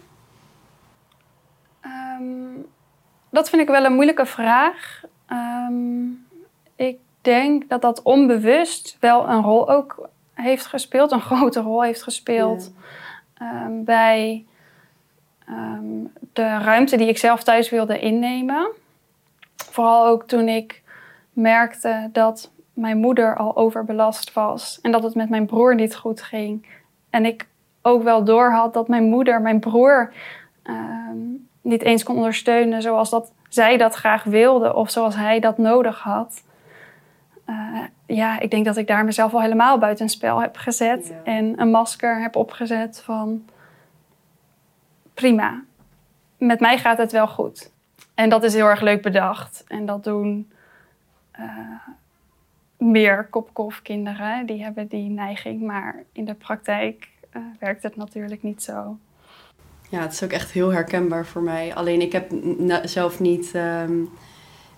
Ehm, 1.80 2.60
dat 3.30 3.50
vind 3.50 3.62
ik 3.62 3.68
wel 3.68 3.84
een 3.84 3.94
moeilijke 3.94 4.26
vraag. 4.26 5.02
Ehm, 5.26 6.04
ik 6.76 6.98
denk 7.22 7.68
dat 7.68 7.82
dat 7.82 8.02
onbewust 8.02 8.96
wel 9.00 9.28
een 9.28 9.42
rol 9.42 9.70
ook 9.70 10.08
heeft 10.34 10.66
gespeeld, 10.66 11.12
een 11.12 11.20
grote 11.30 11.60
rol 11.60 11.82
heeft 11.82 12.02
gespeeld 12.02 12.72
ehm, 13.34 13.84
bij 13.84 14.44
de 16.32 16.58
ruimte 16.58 16.96
die 16.96 17.08
ik 17.08 17.18
zelf 17.18 17.42
thuis 17.42 17.70
wilde 17.70 17.98
innemen. 17.98 18.68
Vooral 19.56 20.06
ook 20.06 20.24
toen 20.26 20.48
ik 20.48 20.82
merkte 21.32 22.08
dat 22.12 22.50
mijn 22.74 22.98
moeder 22.98 23.36
al 23.36 23.56
overbelast 23.56 24.32
was 24.32 24.78
en 24.82 24.92
dat 24.92 25.02
het 25.02 25.14
met 25.14 25.28
mijn 25.28 25.46
broer 25.46 25.74
niet 25.74 25.96
goed 25.96 26.22
ging. 26.22 26.66
En 27.10 27.24
ik 27.24 27.46
ook 27.82 28.02
wel 28.02 28.24
doorhad 28.24 28.74
dat 28.74 28.88
mijn 28.88 29.04
moeder 29.04 29.40
mijn 29.40 29.60
broer 29.60 30.12
ehm, 30.62 31.18
niet 31.60 31.82
eens 31.82 32.02
kon 32.02 32.16
ondersteunen 32.16 32.82
zoals 32.82 33.10
dat 33.10 33.32
zij 33.48 33.76
dat 33.76 33.94
graag 33.94 34.24
wilde 34.24 34.74
of 34.74 34.90
zoals 34.90 35.16
hij 35.16 35.40
dat 35.40 35.58
nodig 35.58 35.98
had. 35.98 36.42
Uh, 37.48 37.80
ja, 38.06 38.40
ik 38.40 38.50
denk 38.50 38.64
dat 38.64 38.76
ik 38.76 38.86
daar 38.86 39.04
mezelf 39.04 39.34
al 39.34 39.40
helemaal 39.40 39.78
buitenspel 39.78 40.40
heb 40.40 40.56
gezet 40.56 41.12
en 41.24 41.60
een 41.60 41.70
masker 41.70 42.20
heb 42.20 42.36
opgezet 42.36 43.00
van 43.04 43.44
prima, 45.14 45.62
met 46.38 46.60
mij 46.60 46.78
gaat 46.78 46.98
het 46.98 47.12
wel 47.12 47.28
goed. 47.28 47.70
En 48.14 48.28
dat 48.28 48.42
is 48.42 48.54
heel 48.54 48.66
erg 48.66 48.80
leuk 48.80 49.02
bedacht. 49.02 49.64
En 49.68 49.86
dat 49.86 50.04
doen 50.04 50.50
uh, 51.40 51.46
meer 52.76 53.26
kopkof 53.30 53.82
kinderen. 53.82 54.46
Die 54.46 54.62
hebben 54.62 54.86
die 54.86 55.10
neiging. 55.10 55.62
Maar 55.62 56.02
in 56.12 56.24
de 56.24 56.34
praktijk 56.34 57.08
uh, 57.36 57.42
werkt 57.58 57.82
het 57.82 57.96
natuurlijk 57.96 58.42
niet 58.42 58.62
zo. 58.62 58.98
Ja, 59.90 60.00
het 60.00 60.12
is 60.12 60.22
ook 60.22 60.30
echt 60.30 60.50
heel 60.50 60.72
herkenbaar 60.72 61.26
voor 61.26 61.42
mij. 61.42 61.74
Alleen 61.74 62.00
ik 62.00 62.12
heb 62.12 62.30
zelf 62.84 63.20
niet... 63.20 63.52
Um, 63.54 64.08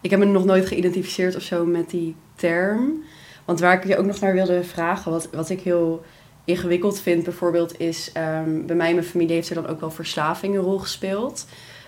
ik 0.01 0.11
heb 0.11 0.19
me 0.19 0.25
nog 0.25 0.45
nooit 0.45 0.67
geïdentificeerd 0.67 1.37
of 1.37 1.43
zo 1.43 1.65
met 1.65 1.91
die 1.91 2.17
term. 2.35 3.03
Want 3.45 3.61
waar 3.61 3.75
ik 3.75 3.85
je 3.85 3.97
ook 3.97 4.07
nog 4.07 4.21
naar 4.21 4.35
wilde 4.35 4.65
vragen... 4.65 5.13
Wat, 5.13 5.29
wat 5.33 5.51
ik 5.51 5.61
heel 5.61 6.05
ingewikkeld 6.45 7.01
vind 7.01 7.25
bijvoorbeeld 7.25 7.81
is... 7.81 8.13
Um, 8.17 8.67
bij 8.67 8.77
mij 8.77 8.89
in 8.89 8.95
mijn 8.95 9.07
familie 9.07 9.35
heeft 9.35 9.49
er 9.49 9.55
dan 9.55 9.67
ook 9.67 9.81
wel 9.81 9.91
verslaving 9.91 10.55
een 10.55 10.63
rol 10.63 10.79
gespeeld. 10.79 11.47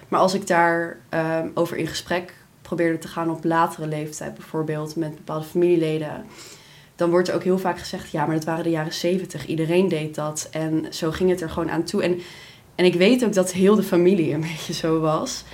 Maar 0.09 0.20
als 0.20 0.35
ik 0.35 0.46
daar 0.46 0.98
um, 1.11 1.50
over 1.54 1.76
in 1.76 1.87
gesprek 1.87 2.35
probeerde 2.62 2.98
te 2.98 3.09
gaan 3.09 3.30
op 3.30 3.44
latere 3.44 3.87
leeftijd, 3.87 4.35
bijvoorbeeld 4.35 4.96
met 4.96 5.16
bepaalde 5.16 5.46
familieleden, 5.46 6.24
dan 6.96 7.11
wordt 7.11 7.28
er 7.28 7.35
ook 7.35 7.44
heel 7.44 7.59
vaak 7.59 7.78
gezegd: 7.78 8.11
ja, 8.11 8.26
maar 8.26 8.35
dat 8.35 8.44
waren 8.44 8.64
de 8.64 8.70
jaren 8.70 8.92
zeventig, 8.92 9.46
iedereen 9.46 9.88
deed 9.88 10.14
dat. 10.14 10.48
En 10.50 10.87
zo 10.90 11.11
ging 11.11 11.30
het 11.30 11.40
er 11.40 11.50
gewoon 11.50 11.70
aan 11.70 11.85
toe. 11.85 12.02
En, 12.02 12.20
en 12.74 12.85
ik 12.85 12.94
weet 12.94 13.24
ook 13.24 13.32
dat 13.32 13.52
heel 13.52 13.74
de 13.74 13.82
familie 13.82 14.35
een 14.35 14.40
beetje 14.50 14.72
zo 14.72 15.00
was. 15.00 15.44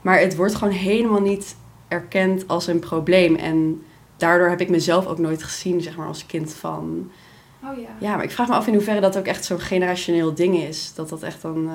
Maar 0.00 0.20
het 0.20 0.36
wordt 0.36 0.54
gewoon 0.54 0.74
helemaal 0.74 1.20
niet 1.20 1.56
erkend 1.88 2.48
als 2.48 2.66
een 2.66 2.78
probleem. 2.78 3.36
En 3.36 3.82
daardoor 4.20 4.48
heb 4.48 4.60
ik 4.60 4.68
mezelf 4.68 5.06
ook 5.06 5.18
nooit 5.18 5.42
gezien, 5.42 5.80
zeg 5.80 5.96
maar, 5.96 6.06
als 6.06 6.26
kind 6.26 6.54
van. 6.54 7.10
Oh 7.64 7.78
ja. 7.78 7.88
Ja, 7.98 8.14
maar 8.14 8.24
ik 8.24 8.30
vraag 8.30 8.48
me 8.48 8.54
af 8.54 8.66
in 8.66 8.74
hoeverre 8.74 9.00
dat 9.00 9.18
ook 9.18 9.26
echt 9.26 9.44
zo'n 9.44 9.60
generationeel 9.60 10.34
ding 10.34 10.56
is. 10.56 10.94
Dat 10.94 11.08
dat 11.08 11.22
echt 11.22 11.42
dan. 11.42 11.58
Uh, 11.58 11.74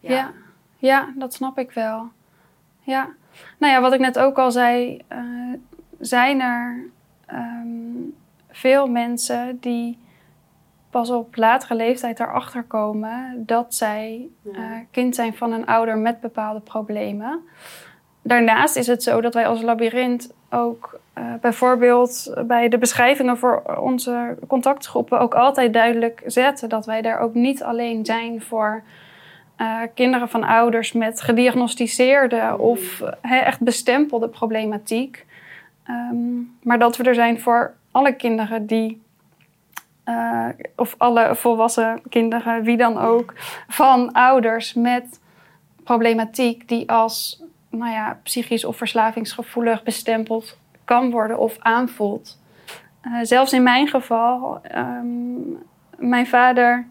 ja. 0.00 0.14
ja. 0.14 0.32
Ja, 0.78 1.12
dat 1.16 1.34
snap 1.34 1.58
ik 1.58 1.70
wel. 1.70 2.08
Ja. 2.80 3.08
Nou 3.58 3.72
ja, 3.72 3.80
wat 3.80 3.92
ik 3.92 4.00
net 4.00 4.18
ook 4.18 4.38
al 4.38 4.50
zei, 4.50 5.00
uh, 5.12 5.52
zijn 5.98 6.40
er 6.40 6.84
um, 7.32 8.14
veel 8.50 8.86
mensen 8.86 9.58
die 9.60 9.98
pas 10.90 11.10
op 11.10 11.36
latere 11.36 11.74
leeftijd 11.74 12.20
erachter 12.20 12.62
komen 12.62 13.42
dat 13.46 13.74
zij 13.74 14.28
uh, 14.42 14.60
kind 14.90 15.14
zijn 15.14 15.34
van 15.34 15.52
een 15.52 15.66
ouder 15.66 15.98
met 15.98 16.20
bepaalde 16.20 16.60
problemen. 16.60 17.40
Daarnaast 18.22 18.76
is 18.76 18.86
het 18.86 19.02
zo 19.02 19.20
dat 19.20 19.34
wij 19.34 19.46
als 19.46 19.62
labyrint 19.62 20.32
ook 20.50 21.00
uh, 21.18 21.24
bijvoorbeeld 21.40 22.34
bij 22.46 22.68
de 22.68 22.78
beschrijvingen 22.78 23.38
voor 23.38 23.62
onze 23.80 24.36
contactgroepen 24.46 25.20
ook 25.20 25.34
altijd 25.34 25.72
duidelijk 25.72 26.22
zetten 26.26 26.68
dat 26.68 26.86
wij 26.86 27.02
daar 27.02 27.18
ook 27.18 27.34
niet 27.34 27.62
alleen 27.62 28.04
zijn 28.04 28.42
voor 28.42 28.82
uh, 29.58 29.80
kinderen 29.94 30.28
van 30.28 30.44
ouders 30.44 30.92
met 30.92 31.20
gediagnosticeerde 31.20 32.58
of 32.58 33.02
echt 33.20 33.60
bestempelde 33.60 34.28
problematiek. 34.28 35.26
Um, 35.88 36.56
maar 36.62 36.78
dat 36.78 36.96
we 36.96 37.04
er 37.04 37.14
zijn 37.14 37.40
voor 37.40 37.74
alle 37.90 38.12
kinderen 38.12 38.66
die, 38.66 39.02
uh, 40.04 40.48
of 40.76 40.94
alle 40.98 41.34
volwassen 41.34 42.02
kinderen, 42.08 42.62
wie 42.62 42.76
dan 42.76 42.98
ook, 42.98 43.32
van 43.68 44.12
ouders 44.12 44.74
met 44.74 45.20
problematiek 45.84 46.68
die 46.68 46.90
als 46.90 47.42
nou 47.70 47.92
ja, 47.92 48.18
psychisch 48.22 48.64
of 48.64 48.76
verslavingsgevoelig 48.76 49.82
bestempeld 49.82 50.58
kan 50.86 51.10
worden 51.10 51.38
of 51.38 51.56
aanvoelt. 51.58 52.40
Uh, 53.02 53.18
zelfs 53.22 53.52
in 53.52 53.62
mijn 53.62 53.88
geval, 53.88 54.60
um, 54.76 55.58
mijn 55.96 56.26
vader 56.26 56.86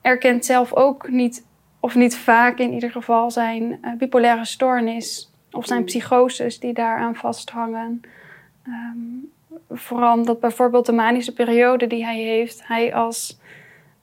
erkent 0.00 0.44
zelf 0.44 0.74
ook 0.74 1.08
niet 1.08 1.46
of 1.80 1.94
niet 1.94 2.16
vaak 2.16 2.58
in 2.58 2.72
ieder 2.72 2.90
geval, 2.90 3.30
zijn 3.30 3.62
uh, 3.62 3.92
bipolaire 3.98 4.44
stoornis 4.44 5.32
of 5.50 5.66
zijn 5.66 5.80
mm. 5.80 5.86
psychoses 5.86 6.60
die 6.60 6.72
daaraan 6.72 7.14
vasthangen. 7.14 8.00
Um, 8.66 9.30
vooral 9.70 10.24
dat 10.24 10.40
bijvoorbeeld 10.40 10.86
de 10.86 10.92
manische 10.92 11.32
periode 11.32 11.86
die 11.86 12.04
hij 12.04 12.18
heeft, 12.18 12.66
hij 12.66 12.94
als 12.94 13.40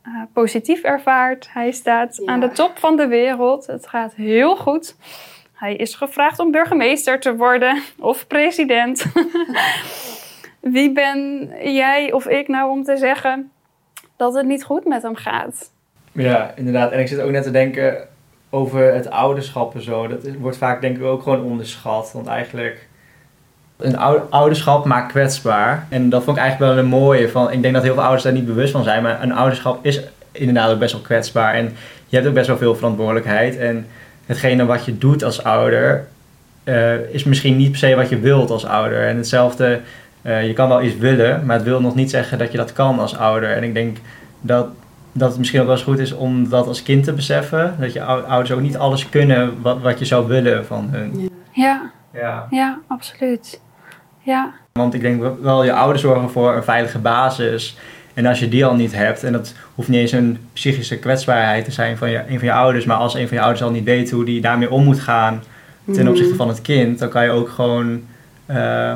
uh, 0.08 0.22
positief 0.34 0.82
ervaart. 0.82 1.54
Hij 1.54 1.72
staat 1.72 2.26
aan 2.26 2.40
de 2.40 2.52
top 2.52 2.78
van 2.78 2.96
de 2.96 3.08
wereld. 3.08 3.66
Het 3.68 3.88
gaat 3.88 4.14
heel 4.14 4.56
goed. 4.56 4.96
Hij 5.58 5.76
is 5.76 5.96
gevraagd 5.96 6.40
om 6.40 6.52
burgemeester 6.52 7.20
te 7.20 7.36
worden 7.36 7.82
of 8.00 8.28
president. 8.28 9.06
Wie 10.60 10.92
ben 10.92 11.50
jij 11.64 12.12
of 12.12 12.28
ik 12.28 12.48
nou 12.48 12.70
om 12.70 12.84
te 12.84 12.98
zeggen 12.98 13.52
dat 14.16 14.34
het 14.34 14.46
niet 14.46 14.64
goed 14.64 14.86
met 14.86 15.02
hem 15.02 15.16
gaat? 15.16 15.72
Ja, 16.12 16.54
inderdaad. 16.56 16.92
En 16.92 17.00
ik 17.00 17.08
zit 17.08 17.20
ook 17.20 17.32
net 17.32 17.44
te 17.44 17.52
denken 17.52 18.08
over 18.50 18.94
het 18.94 19.10
ouderschap 19.10 19.76
en 19.76 19.82
zo. 19.82 20.08
Dat 20.08 20.28
wordt 20.40 20.58
vaak 20.58 20.82
denk 20.82 20.98
ik 20.98 21.04
ook 21.04 21.24
gewoon 21.24 21.44
onderschat. 21.44 22.12
Want 22.14 22.28
eigenlijk, 22.28 22.88
een 23.78 23.98
ouderschap 24.30 24.86
maakt 24.86 25.12
kwetsbaar. 25.12 25.88
En 25.90 26.10
dat 26.10 26.24
vond 26.24 26.38
ik 26.38 26.44
eigenlijk 26.44 26.74
wel 26.74 26.84
een 26.84 26.90
mooie. 26.90 27.30
Van, 27.30 27.52
ik 27.52 27.62
denk 27.62 27.74
dat 27.74 27.84
heel 27.84 27.94
veel 27.94 28.04
ouders 28.04 28.24
daar 28.24 28.34
niet 28.34 28.46
bewust 28.46 28.72
van 28.72 28.84
zijn. 28.84 29.04
Maar 29.04 29.24
een 29.24 29.34
ouderschap 29.34 29.86
is 29.86 30.02
inderdaad 30.32 30.72
ook 30.72 30.80
best 30.80 30.94
wel 30.94 31.02
kwetsbaar. 31.02 31.54
En 31.54 31.76
je 32.08 32.16
hebt 32.16 32.28
ook 32.28 32.34
best 32.34 32.48
wel 32.48 32.58
veel 32.58 32.76
verantwoordelijkheid. 32.76 33.58
En 33.58 33.88
hetgene 34.28 34.66
wat 34.66 34.86
je 34.86 34.98
doet 34.98 35.24
als 35.24 35.44
ouder, 35.44 36.08
uh, 36.64 37.00
is 37.14 37.24
misschien 37.24 37.58
niet 37.58 37.70
per 37.70 37.80
se 37.80 37.96
wat 37.96 38.10
je 38.10 38.20
wilt 38.20 38.50
als 38.50 38.66
ouder. 38.66 39.08
En 39.08 39.18
hetzelfde, 39.18 39.80
uh, 40.22 40.48
je 40.48 40.54
kan 40.54 40.70
wel 40.70 40.82
iets 40.82 40.98
willen, 40.98 41.46
maar 41.46 41.56
het 41.56 41.66
wil 41.66 41.82
nog 41.82 41.96
niet 41.96 42.10
zeggen 42.10 42.38
dat 42.38 42.52
je 42.52 42.58
dat 42.58 42.74
kan 42.74 43.00
als 43.00 43.18
ouder. 43.18 43.52
En 43.52 43.64
ik 43.64 43.74
denk 43.74 43.98
dat 44.42 44.68
dat 45.18 45.30
het 45.30 45.38
misschien 45.38 45.60
ook 45.60 45.66
wel 45.66 45.76
eens 45.76 45.84
goed 45.84 46.00
is 46.00 46.14
om 46.14 46.50
dat 46.50 46.68
als 46.68 46.84
kind 46.84 47.04
te 47.04 47.14
beseffen. 47.14 47.76
Dat 47.80 47.94
je 47.94 48.04
ouders 48.04 48.52
ook 48.52 48.62
niet 48.62 48.78
alles 48.78 49.10
kunnen 49.10 49.62
wat, 49.62 49.82
wat 49.82 50.00
je 50.00 50.06
zou 50.06 50.28
willen 50.28 50.66
van 50.66 50.88
hun. 50.92 51.30
Ja, 51.52 51.92
ja. 52.14 52.48
ja 52.50 52.80
absoluut. 52.88 53.62
Ja. 54.22 54.54
Want 54.72 54.94
ik 54.94 55.02
denk 55.02 55.24
wel, 55.42 55.64
je 55.64 55.74
ouders 55.74 56.02
zorgen 56.02 56.30
voor 56.30 56.56
een 56.56 56.64
veilige 56.64 57.00
basis. 57.00 57.78
En 58.18 58.26
als 58.26 58.40
je 58.40 58.50
die 58.50 58.66
al 58.66 58.76
niet 58.76 58.96
hebt, 58.96 59.24
en 59.24 59.32
dat 59.32 59.54
hoeft 59.76 59.88
niet 59.88 60.00
eens 60.00 60.12
een 60.12 60.38
psychische 60.54 61.00
kwetsbaarheid 61.00 61.66
te 61.66 61.72
zijn 61.72 61.98
van 61.98 62.10
je, 62.10 62.18
een 62.18 62.40
van 62.40 62.48
je 62.48 62.54
ouders, 62.54 62.86
maar 62.86 62.98
als 62.98 63.14
een 63.14 63.28
van 63.28 63.38
je 63.38 63.44
ouders 63.44 63.64
al 63.64 63.72
niet 63.72 63.84
weet 63.84 64.12
hoe 64.12 64.26
die 64.26 64.42
daarmee 64.42 64.72
om 64.72 64.84
moet 64.84 65.00
gaan 65.00 65.44
ten 65.86 66.04
mhm. 66.04 66.08
opzichte 66.08 66.36
van 66.36 66.48
het 66.48 66.62
kind, 66.62 67.00
dan 67.00 67.10
kan 67.10 67.24
je 67.24 67.30
ook 67.30 67.50
gewoon. 67.50 68.04
Uh, 68.48 68.96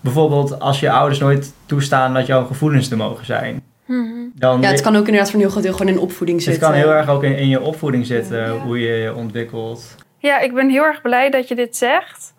bijvoorbeeld 0.00 0.60
als 0.60 0.80
je 0.80 0.90
ouders 0.90 1.18
nooit 1.18 1.52
toestaan 1.66 2.14
dat 2.14 2.26
jouw 2.26 2.44
gevoelens 2.44 2.88
te 2.88 2.96
mogen 2.96 3.26
zijn. 3.26 3.62
Mhm. 3.86 4.12
Dan 4.34 4.60
ja, 4.60 4.68
het 4.68 4.80
kan 4.80 4.96
ook 4.96 5.06
inderdaad 5.06 5.30
van 5.30 5.40
heel 5.40 5.50
groot 5.50 5.62
deel 5.62 5.72
gewoon 5.72 5.92
in 5.92 6.00
opvoeding 6.00 6.42
zitten. 6.42 6.62
Het 6.62 6.72
kan 6.72 6.80
heel 6.80 6.92
erg 6.92 7.08
ook 7.08 7.22
in, 7.22 7.36
in 7.36 7.48
je 7.48 7.60
opvoeding 7.60 8.06
zitten, 8.06 8.50
hoe 8.50 8.80
je 8.80 8.92
je 8.92 9.14
ontwikkelt. 9.14 9.94
Ja, 10.18 10.40
ik 10.40 10.54
ben 10.54 10.70
heel 10.70 10.84
erg 10.84 11.02
blij 11.02 11.30
dat 11.30 11.48
je 11.48 11.54
dit 11.54 11.76
zegt. 11.76 12.34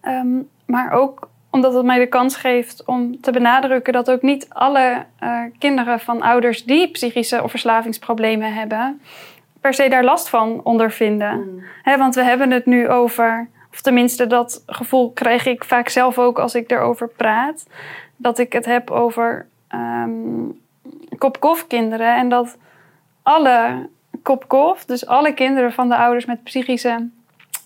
Ehm, 0.00 0.28
maar 0.66 0.92
ook 0.92 1.28
omdat 1.50 1.74
het 1.74 1.84
mij 1.84 1.98
de 1.98 2.06
kans 2.06 2.36
geeft 2.36 2.84
om 2.84 3.20
te 3.20 3.30
benadrukken 3.30 3.92
dat 3.92 4.10
ook 4.10 4.22
niet 4.22 4.46
alle 4.48 5.04
uh, 5.22 5.42
kinderen 5.58 6.00
van 6.00 6.22
ouders 6.22 6.64
die 6.64 6.90
psychische 6.90 7.42
of 7.42 7.50
verslavingsproblemen 7.50 8.54
hebben, 8.54 9.00
per 9.60 9.74
se 9.74 9.88
daar 9.88 10.04
last 10.04 10.28
van 10.28 10.60
ondervinden. 10.64 11.62
Mm. 11.84 11.98
want 11.98 12.14
we 12.14 12.22
hebben 12.22 12.50
het 12.50 12.66
nu 12.66 12.88
over 12.88 13.48
Of 13.72 13.80
tenminste, 13.80 14.26
dat 14.26 14.62
gevoel 14.66 15.10
krijg 15.10 15.46
ik 15.46 15.64
vaak 15.64 15.88
zelf 15.88 16.18
ook 16.18 16.38
als 16.38 16.54
ik 16.54 16.70
erover 16.70 17.08
praat. 17.08 17.66
Dat 18.16 18.38
ik 18.38 18.52
het 18.52 18.64
heb 18.64 18.90
over 18.90 19.46
um, 19.74 20.60
kinderen. 21.66 22.16
En 22.16 22.28
dat 22.28 22.56
alle 23.22 23.88
kop 24.22 24.78
dus 24.86 25.06
alle 25.06 25.34
kinderen 25.34 25.72
van 25.72 25.88
de 25.88 25.96
ouders 25.96 26.24
met 26.24 26.42
psychische 26.42 27.08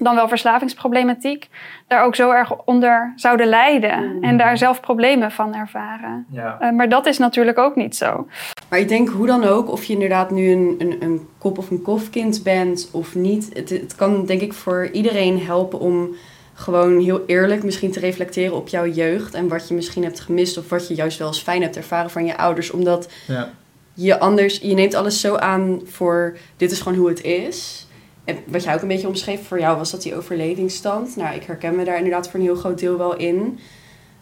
dan 0.04 0.14
wel 0.14 0.28
verslavingsproblematiek, 0.28 1.48
daar 1.88 2.04
ook 2.04 2.14
zo 2.14 2.30
erg 2.30 2.64
onder 2.64 3.12
zouden 3.16 3.46
lijden 3.46 4.12
Mm. 4.14 4.22
en 4.24 4.36
daar 4.36 4.58
zelf 4.58 4.80
problemen 4.80 5.30
van 5.30 5.54
ervaren. 5.54 6.26
Ja. 6.30 6.58
Uh, 6.60 6.70
maar 6.70 6.88
dat 6.88 7.06
is 7.06 7.18
natuurlijk 7.18 7.58
ook 7.58 7.76
niet 7.76 7.96
zo. 7.96 8.26
Maar 8.68 8.78
ik 8.78 8.88
denk 8.88 9.08
hoe 9.08 9.26
dan 9.26 9.44
ook, 9.44 9.70
of 9.70 9.84
je 9.84 9.92
inderdaad 9.92 10.30
nu 10.30 10.50
een, 10.50 10.74
een, 10.78 10.96
een 11.02 11.28
kop- 11.38 11.58
of 11.58 11.70
een 11.70 11.82
kofkind 11.82 12.42
bent 12.42 12.88
of 12.92 13.14
niet, 13.14 13.50
het, 13.52 13.70
het 13.70 13.94
kan 13.94 14.26
denk 14.26 14.40
ik 14.40 14.52
voor 14.52 14.88
iedereen 14.92 15.40
helpen 15.42 15.78
om 15.80 16.08
gewoon 16.54 17.00
heel 17.00 17.20
eerlijk 17.26 17.62
misschien 17.62 17.92
te 17.92 18.00
reflecteren 18.00 18.56
op 18.56 18.68
jouw 18.68 18.86
jeugd 18.86 19.34
en 19.34 19.48
wat 19.48 19.68
je 19.68 19.74
misschien 19.74 20.02
hebt 20.02 20.20
gemist 20.20 20.58
of 20.58 20.68
wat 20.68 20.88
je 20.88 20.94
juist 20.94 21.18
wel 21.18 21.26
eens 21.28 21.42
fijn 21.42 21.62
hebt 21.62 21.76
ervaren 21.76 22.10
van 22.10 22.26
je 22.26 22.36
ouders, 22.36 22.70
omdat 22.70 23.12
Ja. 23.26 23.48
je 23.94 24.18
anders, 24.20 24.58
je 24.58 24.74
neemt 24.74 24.94
alles 24.94 25.20
zo 25.20 25.36
aan 25.36 25.80
voor 25.84 26.36
dit 26.56 26.70
is 26.70 26.80
gewoon 26.80 26.98
hoe 26.98 27.08
het 27.08 27.22
is. 27.22 27.83
En 28.24 28.36
wat 28.46 28.62
jij 28.62 28.74
ook 28.74 28.82
een 28.82 28.88
beetje 28.88 29.08
omschreef 29.08 29.46
voor 29.46 29.60
jou 29.60 29.76
was 29.76 29.90
dat 29.90 30.02
die 30.02 30.14
overlevingsstand. 30.16 31.16
Nou, 31.16 31.34
ik 31.34 31.42
herken 31.42 31.76
me 31.76 31.84
daar 31.84 31.96
inderdaad 31.96 32.30
voor 32.30 32.40
een 32.40 32.46
heel 32.46 32.54
groot 32.54 32.78
deel 32.78 32.98
wel 32.98 33.16
in. 33.16 33.58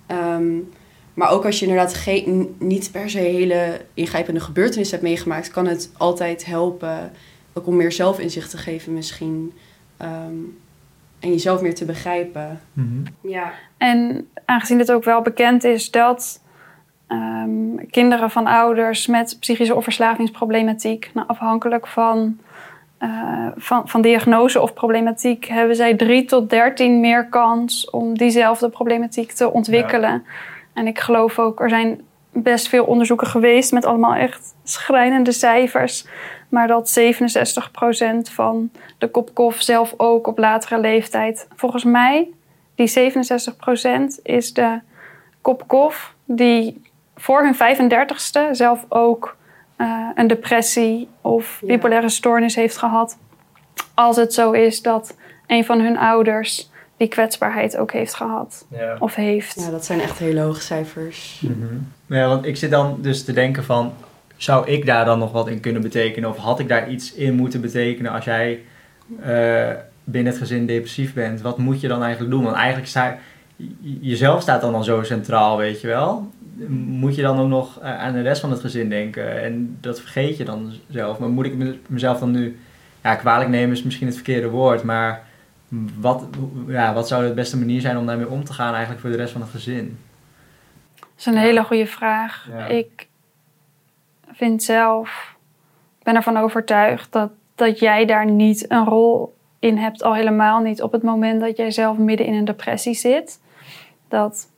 Ehm, 0.06 0.56
maar 1.14 1.30
ook 1.30 1.44
als 1.44 1.58
je 1.58 1.66
inderdaad 1.66 1.94
geen, 1.94 2.54
niet 2.58 2.90
per 2.92 3.10
se 3.10 3.18
hele 3.18 3.80
ingrijpende 3.94 4.40
gebeurtenissen 4.40 4.96
hebt 4.98 5.08
meegemaakt, 5.08 5.50
kan 5.50 5.66
het 5.66 5.90
altijd 5.96 6.44
helpen 6.44 7.12
ook 7.52 7.66
om 7.66 7.76
meer 7.76 7.92
zelfinzicht 7.92 8.50
te 8.50 8.58
geven 8.58 8.92
misschien. 8.92 9.52
Ehm, 9.96 10.34
en 11.20 11.30
jezelf 11.30 11.60
meer 11.60 11.74
te 11.74 11.84
begrijpen. 11.84 12.60
Mhm. 12.72 13.02
Ja. 13.20 13.52
En 13.76 14.28
aangezien 14.44 14.78
het 14.78 14.92
ook 14.92 15.04
wel 15.04 15.22
bekend 15.22 15.64
is 15.64 15.90
dat 15.90 16.40
um, 17.08 17.90
kinderen 17.90 18.30
van 18.30 18.46
ouders 18.46 19.06
met 19.06 19.36
psychische 19.40 19.74
of 19.74 19.84
verslavingsproblematiek, 19.84 21.10
nou, 21.14 21.28
afhankelijk 21.28 21.86
van, 21.86 22.38
uh, 23.02 23.46
van, 23.56 23.88
van 23.88 24.02
diagnose 24.02 24.60
of 24.60 24.72
problematiek, 24.72 25.44
hebben 25.44 25.76
zij 25.76 25.94
3 25.94 26.24
tot 26.24 26.50
13 26.50 27.00
meer 27.00 27.26
kans 27.28 27.90
om 27.90 28.18
diezelfde 28.18 28.68
problematiek 28.68 29.32
te 29.32 29.52
ontwikkelen. 29.52 30.10
Ja. 30.10 30.22
En 30.72 30.86
ik 30.86 30.98
geloof 30.98 31.38
ook, 31.38 31.60
er 31.60 31.68
zijn 31.68 32.00
best 32.32 32.68
veel 32.68 32.84
onderzoeken 32.84 33.26
geweest 33.26 33.72
met 33.72 33.84
allemaal 33.84 34.14
echt 34.14 34.54
schrijnende 34.62 35.32
cijfers. 35.32 36.06
Maar 36.48 36.66
dat 36.66 36.98
67% 37.00 38.32
van 38.32 38.70
de 38.98 39.08
kopkof 39.08 39.62
zelf 39.62 39.94
ook 39.96 40.26
op 40.26 40.38
latere 40.38 40.80
leeftijd, 40.80 41.48
volgens 41.54 41.84
mij, 41.84 42.28
die 42.74 43.12
67% 44.18 44.22
is 44.22 44.52
de 44.52 44.80
kopkof 45.40 46.14
die 46.24 46.82
voor 47.16 47.42
hun 47.42 47.54
35ste 47.54 48.50
zelf 48.50 48.84
ook 48.88 49.36
uh, 49.82 50.08
een 50.14 50.26
depressie 50.26 51.08
of 51.20 51.58
Ja. 51.60 51.66
bipolaire 51.66 52.08
stoornis 52.08 52.54
heeft 52.54 52.76
gehad. 52.76 53.18
Als 53.94 54.16
het 54.16 54.34
zo 54.34 54.50
is 54.50 54.82
dat 54.82 55.16
een 55.46 55.64
van 55.64 55.80
hun 55.80 55.98
ouders 55.98 56.70
die 56.96 57.08
kwetsbaarheid 57.08 57.76
ook 57.76 57.92
heeft 57.92 58.14
gehad 58.14 58.66
Ja. 58.70 58.96
of 58.98 59.14
heeft. 59.14 59.60
ja, 59.60 59.70
dat 59.70 59.84
zijn 59.84 60.00
echt 60.00 60.18
hele 60.18 60.40
hoge 60.40 60.60
cijfers. 60.60 61.42
Mhm. 61.44 61.74
Ja, 62.06 62.28
want 62.28 62.44
ik 62.46 62.56
zit 62.56 62.70
dan 62.70 62.98
dus 63.00 63.24
te 63.24 63.32
denken 63.32 63.64
van, 63.64 63.92
zou 64.36 64.66
ik 64.66 64.86
daar 64.86 65.04
dan 65.04 65.18
nog 65.18 65.32
wat 65.32 65.48
in 65.48 65.60
kunnen 65.60 65.82
betekenen? 65.82 66.30
Of 66.30 66.36
had 66.36 66.58
ik 66.58 66.68
daar 66.68 66.88
iets 66.90 67.12
in 67.12 67.34
moeten 67.34 67.60
betekenen 67.60 68.12
als 68.12 68.24
jij 68.24 68.60
eh, 69.22 69.68
binnen 70.04 70.32
het 70.32 70.40
gezin 70.42 70.66
depressief 70.66 71.14
bent? 71.14 71.40
Wat 71.40 71.58
moet 71.58 71.80
je 71.80 71.88
dan 71.88 72.02
eigenlijk 72.02 72.32
doen? 72.34 72.44
Want 72.44 72.56
eigenlijk 72.56 72.88
sta 72.88 73.16
jezelf 74.00 74.42
staat 74.42 74.60
dan 74.60 74.74
al 74.74 74.82
zo 74.82 75.02
centraal, 75.02 75.56
weet 75.56 75.80
je 75.80 75.86
wel? 75.86 76.30
Moet 76.76 77.14
je 77.14 77.22
dan 77.22 77.38
ook 77.38 77.48
nog 77.48 77.80
eh, 77.80 77.98
aan 77.98 78.12
de 78.12 78.20
rest 78.20 78.40
van 78.40 78.50
het 78.50 78.60
gezin 78.60 78.88
denken? 78.88 79.42
En 79.42 79.76
dat 79.80 80.00
vergeet 80.00 80.36
je 80.36 80.44
dan 80.44 80.72
zelf. 80.88 81.18
Maar 81.18 81.28
moet 81.28 81.46
ik 81.46 81.54
me- 81.54 81.78
mezelf 81.86 82.18
dan 82.18 82.30
nu, 82.30 82.58
ja, 83.02 83.14
kwalijk 83.14 83.50
nemen 83.50 83.76
is 83.76 83.82
misschien 83.82 84.06
het 84.06 84.16
verkeerde 84.16 84.48
woord, 84.48 84.82
maar 84.82 85.22
wat, 85.98 86.24
ja, 86.66 86.94
wat 86.94 87.08
zou 87.08 87.26
de 87.26 87.34
beste 87.34 87.58
manier 87.58 87.80
zijn 87.80 87.96
om 87.96 88.06
daarmee 88.06 88.28
om 88.28 88.44
te 88.44 88.52
gaan 88.52 88.70
eigenlijk 88.72 89.00
voor 89.00 89.10
de 89.10 89.16
rest 89.16 89.32
van 89.32 89.40
het 89.40 89.50
gezin? 89.50 89.98
Dat 91.00 91.08
is 91.18 91.26
een 91.26 91.36
hele 91.36 91.64
goede 91.64 91.86
vraag. 91.86 92.48
Ja. 92.50 92.66
Ik 92.66 93.08
vind 94.32 94.62
zelf, 94.62 95.36
ik 95.98 96.04
ben 96.04 96.14
ervan 96.14 96.36
overtuigd 96.36 97.12
dat, 97.12 97.30
dat 97.54 97.78
jij 97.78 98.04
daar 98.04 98.30
niet 98.30 98.70
een 98.70 98.84
rol 98.84 99.34
in 99.58 99.76
hebt, 99.76 100.02
al 100.02 100.14
helemaal 100.14 100.60
niet 100.60 100.82
op 100.82 100.92
het 100.92 101.02
moment 101.02 101.40
dat 101.40 101.56
jij 101.56 101.70
zelf 101.70 101.96
midden 101.96 102.26
in 102.26 102.34
een 102.34 102.44
depressie 102.44 102.94
zit. 102.94 103.40
Dat 104.08 104.48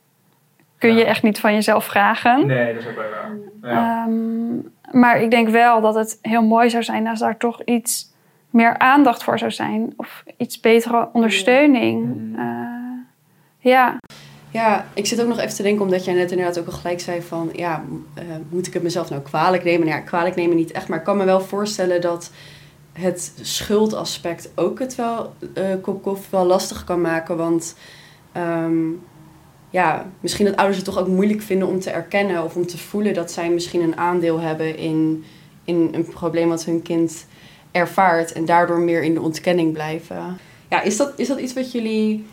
kun 0.77 0.89
je 0.95 0.99
Ja. 0.99 1.05
echt 1.05 1.23
niet 1.23 1.39
van 1.39 1.53
jezelf 1.53 1.85
vragen. 1.85 2.47
Nee, 2.47 2.73
dat 2.73 2.81
is 2.83 2.89
ook 2.89 2.95
wel 2.95 3.05
waar. 3.61 4.03
Ehm, 4.05 4.55
maar 4.91 5.21
ik 5.21 5.31
denk 5.31 5.49
wel 5.49 5.81
dat 5.81 5.95
het 5.95 6.19
heel 6.21 6.43
mooi 6.43 6.69
zou 6.69 6.83
zijn 6.83 7.07
als 7.07 7.19
daar 7.19 7.37
toch 7.37 7.61
iets 7.63 8.13
meer 8.49 8.77
aandacht 8.77 9.23
voor 9.23 9.39
zou 9.39 9.51
zijn. 9.51 9.93
Of 9.97 10.23
iets 10.37 10.59
betere 10.59 11.09
ondersteuning. 11.13 12.05
Mhm. 12.15 12.39
Eh, 12.39 12.47
ja, 13.59 13.97
Ja, 14.51 14.85
ik 14.93 15.05
zit 15.05 15.21
ook 15.21 15.27
nog 15.27 15.39
even 15.39 15.55
te 15.55 15.63
denken, 15.63 15.85
omdat 15.85 16.05
jij 16.05 16.13
net 16.13 16.31
inderdaad 16.31 16.59
ook 16.59 16.65
al 16.65 16.71
gelijk 16.71 16.99
zei 16.99 17.21
van, 17.21 17.49
ja, 17.53 17.83
eh, 18.13 18.23
moet 18.49 18.67
ik 18.67 18.73
het 18.73 18.83
mezelf 18.83 19.09
nou 19.09 19.21
kwalijk 19.21 19.63
nemen? 19.63 19.87
Nou 19.87 19.99
ja, 19.99 20.05
kwalijk 20.05 20.35
nemen 20.35 20.55
niet 20.55 20.71
echt, 20.71 20.87
maar 20.87 20.97
ik 20.97 21.03
kan 21.03 21.17
me 21.17 21.23
wel 21.25 21.39
voorstellen 21.41 22.01
dat 22.01 22.31
het 22.93 23.33
schuldaspect 23.41 24.51
ook 24.55 24.79
het 24.79 24.95
wel, 24.95 25.33
eh 25.53 25.63
Kopkoff 25.81 26.29
wel 26.29 26.45
lastig 26.45 26.83
kan 26.83 27.01
maken, 27.01 27.37
want 27.37 27.75
ehm, 28.31 28.75
ja, 29.75 30.05
misschien 30.19 30.45
dat 30.45 30.55
ouders 30.55 30.77
het 30.77 30.85
toch 30.85 30.97
ook 30.97 31.07
moeilijk 31.07 31.41
vinden 31.41 31.67
om 31.67 31.79
te 31.79 31.89
erkennen 31.89 32.43
of 32.43 32.55
om 32.55 32.67
te 32.67 32.77
voelen 32.77 33.13
dat 33.13 33.31
zij 33.31 33.49
misschien 33.49 33.81
een 33.81 33.97
aandeel 33.97 34.39
hebben 34.39 34.77
in, 34.77 35.23
in 35.63 35.89
een 35.91 36.07
probleem 36.07 36.49
wat 36.49 36.65
hun 36.65 36.81
kind 36.81 37.25
ervaart 37.71 38.31
en 38.31 38.45
daardoor 38.45 38.79
meer 38.79 39.03
in 39.03 39.13
de 39.13 39.21
ontkenning 39.21 39.73
blijven. 39.73 40.37
Ja, 40.69 40.81
is 40.81 40.97
dat, 40.97 41.13
is 41.15 41.27
dat 41.27 41.39
iets 41.39 41.53
wat 41.53 41.71
jullie 41.71 42.25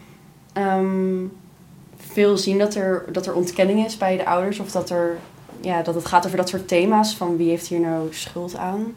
ehm, 0.53 1.25
veel 1.97 2.37
zien 2.37 2.59
dat 2.59 2.75
er, 2.75 3.05
dat 3.13 3.27
er 3.27 3.35
ontkenning 3.35 3.85
is 3.85 3.97
bij 3.97 4.17
de 4.17 4.27
ouders? 4.27 4.59
Of 4.59 4.71
dat, 4.71 4.91
er, 4.91 5.19
ja, 5.61 5.83
dat 5.83 5.95
het 5.95 6.07
gaat 6.07 6.27
over 6.27 6.37
dat 6.37 6.49
soort 6.49 6.69
thema's 6.69 7.17
van 7.17 7.37
wie 7.37 7.49
heeft 7.49 7.67
hier 7.67 7.81
nou 7.81 8.09
schuld 8.11 8.57
aan? 8.57 8.95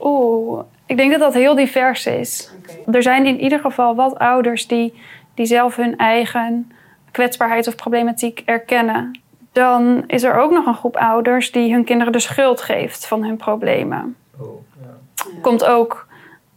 oeh, 0.00 0.62
ik 0.86 0.96
denk 0.96 1.10
dat 1.10 1.20
dat 1.20 1.34
heel 1.34 1.54
divers 1.54 2.06
is. 2.06 2.50
Er 2.92 3.02
zijn 3.02 3.26
in 3.26 3.40
ieder 3.40 3.58
geval 3.58 3.94
wat 3.94 4.18
ouders 4.18 4.66
die, 4.66 4.94
die 5.34 5.46
zelf 5.46 5.76
hun 5.76 5.96
eigen 5.96 6.72
kwetsbaarheid 7.10 7.66
of 7.66 7.74
problematiek 7.74 8.42
erkennen. 8.44 9.20
Dan 9.52 10.04
is 10.06 10.22
er 10.22 10.34
ook 10.34 10.50
nog 10.50 10.66
een 10.66 10.74
groep 10.74 10.96
ouders 10.96 11.52
die 11.52 11.72
hun 11.72 11.84
kinderen 11.84 12.12
de 12.12 12.18
schuld 12.18 12.60
geeft 12.60 13.06
van 13.06 13.24
hun 13.24 13.36
problemen. 13.36 14.16
Oh, 14.38 14.62
ja. 14.80 15.40
Komt 15.40 15.64
ook 15.64 16.06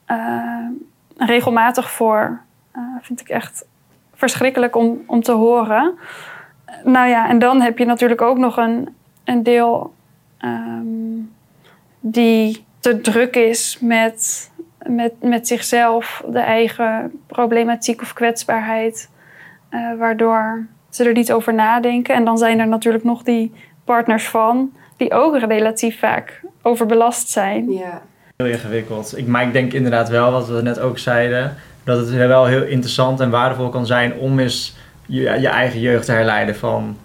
eh, 0.05 0.67
regelmatig 1.17 1.91
voor. 1.91 2.41
Eh, 2.71 2.81
vind 3.01 3.21
ik 3.21 3.29
echt 3.29 3.65
verschrikkelijk 4.13 4.75
om, 4.75 5.03
om 5.07 5.21
te 5.21 5.31
horen. 5.31 5.97
Nou 6.83 7.07
ja, 7.07 7.29
en 7.29 7.39
dan 7.39 7.61
heb 7.61 7.77
je 7.77 7.85
natuurlijk 7.85 8.21
ook 8.21 8.37
nog 8.37 8.57
een, 8.57 8.95
een 9.23 9.43
deel 9.43 9.93
ehm, 10.37 11.21
die 11.99 12.65
te 12.79 13.01
druk 13.01 13.35
is 13.35 13.77
met, 13.81 14.51
met, 14.85 15.13
met 15.21 15.47
zichzelf, 15.47 16.23
de 16.27 16.39
eigen 16.39 17.21
problematiek 17.27 18.01
of 18.01 18.13
kwetsbaarheid, 18.13 19.09
eh, 19.73 19.79
waardoor 19.99 20.65
ze 20.89 21.03
er 21.03 21.13
niet 21.13 21.31
over 21.33 21.53
nadenken. 21.53 22.15
En 22.15 22.25
dan 22.25 22.37
zijn 22.37 22.59
er 22.59 22.67
natuurlijk 22.67 23.03
nog 23.03 23.23
die 23.23 23.51
partners 23.85 24.27
van, 24.29 24.71
die 24.97 25.13
ook 25.13 25.37
relatief 25.39 25.99
vaak 25.99 26.41
overbelast 26.61 27.29
zijn. 27.29 27.71
Ja. 27.71 28.01
Heel 28.37 28.47
ingewikkeld. 28.47 29.17
Ik, 29.17 29.27
maar 29.27 29.43
ik 29.43 29.53
denk 29.53 29.73
inderdaad 29.73 30.09
wel, 30.09 30.31
wat 30.31 30.47
we 30.47 30.61
net 30.61 30.79
ook 30.79 30.97
zeiden, 30.99 31.55
dat 31.83 31.97
het 31.97 32.09
wel 32.15 32.45
heel 32.45 32.63
interessant 32.63 33.19
en 33.19 33.29
waardevol 33.29 33.69
kan 33.69 33.85
zijn 33.85 34.13
om 34.13 34.39
eens 34.39 34.75
je, 35.05 35.21
je 35.21 35.47
eigen 35.47 35.79
jeugd 35.79 36.05
te 36.05 36.11
herleiden 36.11 36.55
van, 36.55 36.97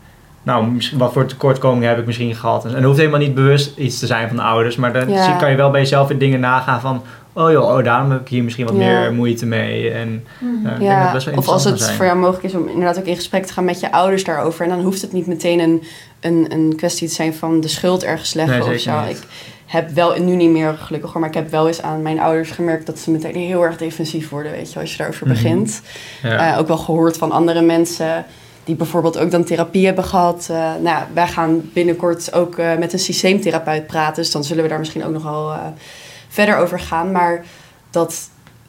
nou, 0.42 0.66
misschien- 0.66 0.98
wat 0.98 1.12
voor 1.12 1.26
tekortkomingen 1.26 1.88
heb 1.88 1.98
ik 1.98 2.06
misschien 2.06 2.34
gehad. 2.34 2.64
En 2.64 2.74
het 2.74 2.84
hoeft 2.84 2.98
helemaal 2.98 3.18
niet 3.20 3.34
bewust 3.34 3.76
iets 3.78 3.98
te 3.98 4.06
zijn 4.06 4.28
van 4.28 4.36
de 4.36 4.42
ouders, 4.42 4.76
maar 4.76 4.92
dan 4.92 5.08
Ja. 5.08 5.36
kan 5.36 5.50
je 5.50 5.56
wel 5.56 5.70
bij 5.70 5.80
jezelf 5.80 6.08
weer 6.08 6.18
dingen 6.18 6.40
nagaan 6.40 6.80
van, 6.80 7.02
oh 7.44 7.50
joh, 7.52 7.76
oh, 7.76 7.84
daarom 7.84 8.10
heb 8.10 8.20
ik 8.20 8.28
hier 8.28 8.44
misschien 8.44 8.66
wat 8.66 8.74
Ja. 8.76 8.80
meer 9.00 9.12
moeite 9.12 9.46
mee. 9.46 9.90
En 9.90 10.24
eh, 10.40 10.48
ik 10.48 10.62
denk 10.62 10.64
dat 10.72 10.80
Ja, 10.80 11.12
best 11.12 11.26
wel 11.26 11.34
of 11.36 11.48
als 11.48 11.64
het 11.64 11.90
voor 11.90 12.04
jou 12.04 12.18
mogelijk 12.18 12.44
is 12.44 12.54
om 12.54 12.68
inderdaad 12.68 12.98
ook 12.98 13.04
in 13.04 13.14
gesprek 13.16 13.46
te 13.46 13.52
gaan 13.52 13.64
met 13.64 13.80
je 13.80 13.92
ouders 13.92 14.24
daarover. 14.24 14.62
En 14.64 14.68
dan 14.70 14.80
hoeft 14.80 15.02
het 15.02 15.12
niet 15.12 15.26
meteen 15.26 15.58
een, 15.60 15.82
een, 16.20 16.46
een 16.52 16.72
kwestie 16.76 17.08
te 17.08 17.14
zijn 17.14 17.34
van 17.34 17.60
de 17.60 17.68
schuld 17.68 18.04
ergens 18.04 18.34
leggen 18.34 18.54
Nee, 18.58 18.62
of 18.74 18.80
zeker 18.80 19.00
zo. 19.02 19.06
niet. 19.06 19.18
Ik 19.18 19.74
heb 19.74 19.90
wel, 19.90 20.22
nu 20.22 20.34
niet 20.36 20.50
meer 20.50 20.74
gelukkig 20.74 21.10
hoor, 21.12 21.20
maar 21.20 21.28
ik 21.28 21.34
heb 21.34 21.50
wel 21.50 21.66
eens 21.66 21.82
aan 21.82 22.02
mijn 22.02 22.20
ouders 22.20 22.50
gemerkt 22.50 22.86
dat 22.86 22.98
ze 22.98 23.10
meteen 23.10 23.34
heel 23.34 23.62
erg 23.64 23.76
defensief 23.76 24.28
worden, 24.28 24.52
weet 24.52 24.72
je, 24.72 24.80
als 24.80 24.90
je 24.92 24.96
daarover 24.98 25.26
Mhm. 25.26 25.34
begint. 25.34 25.82
Ja. 26.22 26.52
Eh, 26.52 26.58
ook 26.58 26.68
wel 26.68 26.76
gehoord 26.78 27.16
van 27.16 27.32
andere 27.32 27.60
mensen 27.60 28.24
die 28.64 28.74
bijvoorbeeld 28.76 29.18
ook 29.18 29.30
dan 29.30 29.44
therapie 29.44 29.86
hebben 29.86 30.04
gehad. 30.04 30.46
Eh, 30.50 30.56
nou, 30.56 30.82
ja, 30.84 31.06
wij 31.14 31.26
gaan 31.28 31.70
binnenkort 31.72 32.32
ook 32.32 32.58
eh, 32.58 32.76
met 32.78 32.92
een 32.92 32.98
systeemtherapeut 32.98 33.86
praten. 33.86 34.22
Dus 34.22 34.30
dan 34.32 34.44
zullen 34.44 34.62
we 34.62 34.68
daar 34.68 34.78
misschien 34.78 35.04
ook 35.04 35.12
nog 35.12 35.22
wel 35.22 35.50
eh, 35.52 35.58
verder 36.28 36.56
over 36.56 36.80
gaan. 36.80 37.12
Maar 37.12 37.44
dat 37.90 38.28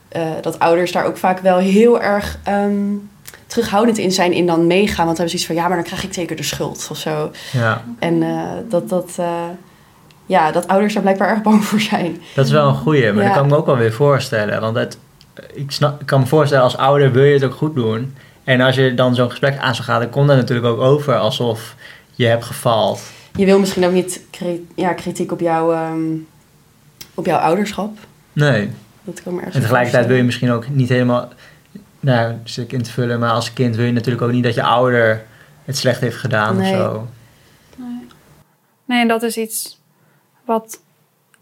eh, 0.09 0.21
dat 0.41 0.59
ouders 0.59 0.91
daar 0.91 1.05
ook 1.05 1.17
vaak 1.17 1.39
wel 1.39 1.57
heel 1.57 2.01
erg 2.01 2.39
ehm, 2.43 2.93
terughoudend 3.47 3.97
in 3.97 4.11
zijn 4.11 4.33
in 4.33 4.45
dan 4.45 4.67
meegaan. 4.67 5.05
Want 5.05 5.17
dan 5.17 5.25
hebben 5.25 5.29
ze 5.29 5.35
iets 5.35 5.45
van, 5.45 5.55
ja, 5.55 5.67
maar 5.67 5.77
dan 5.77 5.85
krijg 5.85 6.03
ik 6.03 6.13
zeker 6.13 6.35
de 6.35 6.43
schuld 6.43 6.87
of 6.91 6.97
zo. 6.97 7.31
Ja, 7.51 7.83
En 7.99 8.23
eh, 8.23 8.43
dat, 8.69 8.89
dat, 8.89 9.11
eh, 9.17 9.43
ja, 10.25 10.51
dat 10.51 10.67
ouders 10.67 10.93
daar 10.93 11.01
blijkbaar 11.01 11.29
erg 11.29 11.41
bang 11.41 11.63
voor 11.65 11.79
zijn. 11.79 12.21
dat 12.35 12.45
is 12.45 12.51
wel 12.51 12.67
een 12.67 12.75
goeie, 12.75 13.11
maar 13.13 13.23
Ja. 13.23 13.27
dat 13.29 13.37
kan 13.37 13.45
ik 13.45 13.51
me 13.51 13.57
ook 13.57 13.65
wel 13.65 13.77
weer 13.77 13.93
voorstellen. 13.93 14.61
Want 14.61 14.75
het, 14.75 14.97
ik, 15.53 15.71
snap, 15.71 15.99
ik 16.01 16.05
kan 16.05 16.19
me 16.19 16.25
voorstellen, 16.25 16.63
als 16.63 16.77
ouder 16.77 17.11
wil 17.11 17.23
je 17.23 17.33
het 17.33 17.43
ook 17.43 17.53
goed 17.55 17.75
doen. 17.75 18.15
En 18.43 18.61
als 18.61 18.75
je 18.75 18.93
dan 18.93 19.15
zo'n 19.15 19.29
gesprek 19.29 19.57
aan 19.57 19.75
zou 19.75 19.87
gaan, 19.87 19.99
dan 20.01 20.09
komt 20.09 20.27
dat 20.27 20.37
natuurlijk 20.37 20.67
ook 20.67 20.79
over 20.81 21.17
alsof 21.17 21.75
je 22.15 22.25
hebt 22.25 22.45
gefaald. 22.45 23.01
Je 23.35 23.45
wil 23.45 23.59
misschien 23.59 23.85
ook 23.85 23.91
niet 23.91 24.21
ja, 24.75 24.93
kritiek 24.93 25.31
op, 25.31 25.39
jouw 25.39 25.71
ehm, 25.71 25.99
op 27.19 27.25
jouw 27.25 27.39
ouderschap. 27.39 27.97
Nee. 28.33 28.69
Dat 29.03 29.23
kan 29.23 29.35
ergens 29.35 29.55
En 29.55 29.61
tegelijkertijd 29.61 30.05
wil 30.05 30.15
je 30.15 30.23
misschien 30.23 30.51
ook 30.51 30.69
niet 30.69 30.89
helemaal, 30.89 31.29
nou, 31.99 32.35
zit 32.43 32.63
ik 32.63 32.71
in 32.71 32.81
te 32.81 32.91
vullen, 32.91 33.19
maar 33.19 33.31
als 33.31 33.53
kind 33.53 33.75
wil 33.75 33.85
je 33.85 33.91
natuurlijk 33.91 34.23
ook 34.23 34.31
niet 34.31 34.43
dat 34.43 34.53
je 34.53 34.63
ouder 34.63 35.25
het 35.65 35.77
slecht 35.77 36.01
heeft 36.01 36.17
gedaan 36.17 36.57
Nee. 36.57 36.73
of 36.73 36.79
zo. 36.79 37.07
Nee, 38.85 39.01
en 39.01 39.07
dat 39.07 39.23
is 39.23 39.37
iets 39.37 39.79
wat 40.45 40.81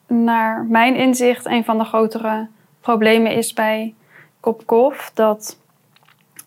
naar 0.08 0.66
mijn 0.70 0.96
inzicht 0.96 1.46
een 1.46 1.64
van 1.64 1.78
de 1.78 1.84
grotere 1.84 2.48
problemen 2.82 3.32
is 3.32 3.54
bij 3.54 3.94
Kopkof. 4.40 5.12
Dat 5.14 5.58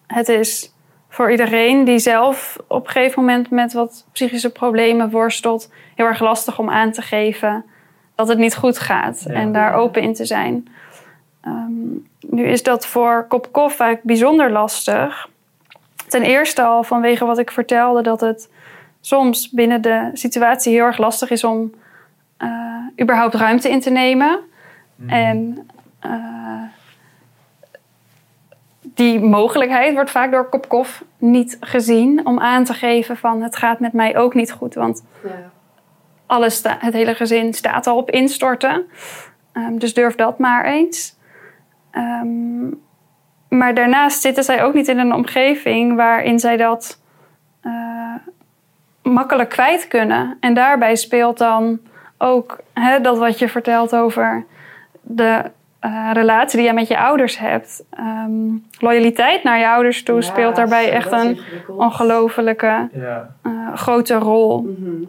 het 0.07 0.29
is 0.29 0.73
voor 1.09 1.31
iedereen 1.31 1.85
die 1.85 1.99
zelf 1.99 2.57
op 2.67 2.87
een 2.87 2.93
gegeven 2.93 3.25
moment 3.25 3.51
met 3.51 3.73
wat 3.73 4.05
psychische 4.13 4.51
problemen 4.51 5.11
worstelt, 5.11 5.71
heel 5.95 6.07
erg 6.07 6.21
lastig 6.21 6.59
om 6.59 6.71
aan 6.71 6.93
te 6.93 7.03
geven 7.03 7.65
dat 8.21 8.29
het 8.29 8.39
niet 8.39 8.57
goed 8.57 8.79
gaat 8.79 9.25
Ja. 9.27 9.35
en 9.35 9.53
daar 9.53 9.75
open 9.75 10.03
in 10.03 10.15
te 10.15 10.25
zijn. 10.25 10.69
Ehm, 11.41 11.73
nu 12.21 12.45
is 12.45 12.63
dat 12.63 12.87
voor 12.87 13.25
Kopkof 13.29 13.75
vaak 13.75 14.03
bijzonder 14.03 14.51
lastig. 14.51 15.29
Ten 16.09 16.23
eerste 16.23 16.63
al 16.63 16.83
vanwege 16.83 17.25
wat 17.25 17.39
ik 17.39 17.51
vertelde, 17.51 18.03
dat 18.03 18.21
het 18.21 18.51
soms 19.01 19.51
binnen 19.51 19.83
de 19.83 20.11
situatie 20.13 20.73
heel 20.73 20.85
erg 20.85 20.99
lastig 20.99 21.31
is 21.31 21.45
om 21.45 21.73
eh, 22.37 22.49
überhaupt 23.01 23.35
ruimte 23.35 23.71
in 23.71 23.81
te 23.81 23.91
nemen. 23.91 24.39
En 25.07 25.69
eh, 26.01 26.63
die 28.81 29.21
mogelijkheid 29.21 29.95
wordt 29.95 30.11
vaak 30.11 30.31
door 30.31 30.49
Kopkof 30.49 31.05
niet 31.19 31.57
gezien 31.61 32.27
om 32.27 32.39
aan 32.41 32.65
te 32.65 32.75
geven 32.75 33.17
van 33.17 33.43
het 33.43 33.57
gaat 33.57 33.81
met 33.81 33.93
mij 33.93 34.17
ook 34.17 34.35
niet 34.35 34.53
goed. 34.53 34.75
Want 34.75 35.03
alles 36.31 36.63
het 36.79 36.95
hele 36.95 37.15
gezin 37.15 37.55
staat 37.55 37.87
al 37.87 37.97
op 37.97 38.11
instorten. 38.11 38.87
Ehm, 39.53 39.79
dus 39.79 39.95
durf 39.95 40.15
dat 40.15 40.39
maar 40.39 40.65
eens. 40.65 41.17
Ehm, 41.91 42.69
maar 43.49 43.75
daarnaast 43.75 44.21
zitten 44.21 44.45
zij 44.45 44.63
ook 44.65 44.75
niet 44.75 44.89
in 44.89 44.99
een 44.99 45.15
omgeving 45.15 45.97
waarin 45.97 46.39
zij 46.39 46.57
dat 46.57 47.01
eh, 47.61 48.15
makkelijk 49.03 49.49
kwijt 49.49 49.89
kunnen. 49.89 50.37
En 50.41 50.55
daarbij 50.55 50.97
speelt 50.97 51.39
dan 51.39 51.81
ook 52.19 52.59
hè, 52.73 53.01
dat 53.01 53.19
wat 53.19 53.39
je 53.39 53.49
vertelt 53.49 53.95
over 53.97 54.45
de 55.01 55.43
eh, 55.81 56.11
relatie 56.13 56.59
die 56.59 56.67
je 56.69 56.75
met 56.75 56.89
je 56.89 56.99
ouders 56.99 57.39
hebt. 57.39 57.85
Ehm, 57.91 58.33
loyaliteit 58.79 59.43
naar 59.43 59.59
je 59.59 59.69
ouders 59.69 60.03
toe 60.03 60.23
speelt 60.23 60.57
daarbij 60.57 60.91
echt 60.93 61.13
een 61.13 61.39
ongelofelijke 61.69 62.89
Ja. 62.93 63.35
eh, 63.43 63.75
grote 63.75 64.15
rol. 64.15 64.61
Mhm. 64.63 65.05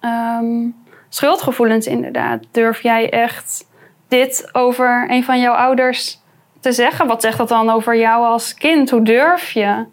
Ehm, 0.00 0.66
schuldgevoelens 1.08 1.86
inderdaad. 1.86 2.44
Durf 2.50 2.82
jij 2.82 3.10
echt 3.10 3.66
dit 4.08 4.48
over 4.52 5.06
een 5.10 5.24
van 5.24 5.40
jouw 5.40 5.54
ouders 5.54 6.20
te 6.60 6.72
zeggen? 6.72 7.06
Wat 7.06 7.22
zegt 7.22 7.38
dat 7.38 7.48
dan 7.48 7.70
over 7.70 7.96
jou 7.96 8.24
als 8.24 8.54
kind? 8.54 8.90
Hoe 8.90 9.02
durf 9.02 9.50
je? 9.50 9.84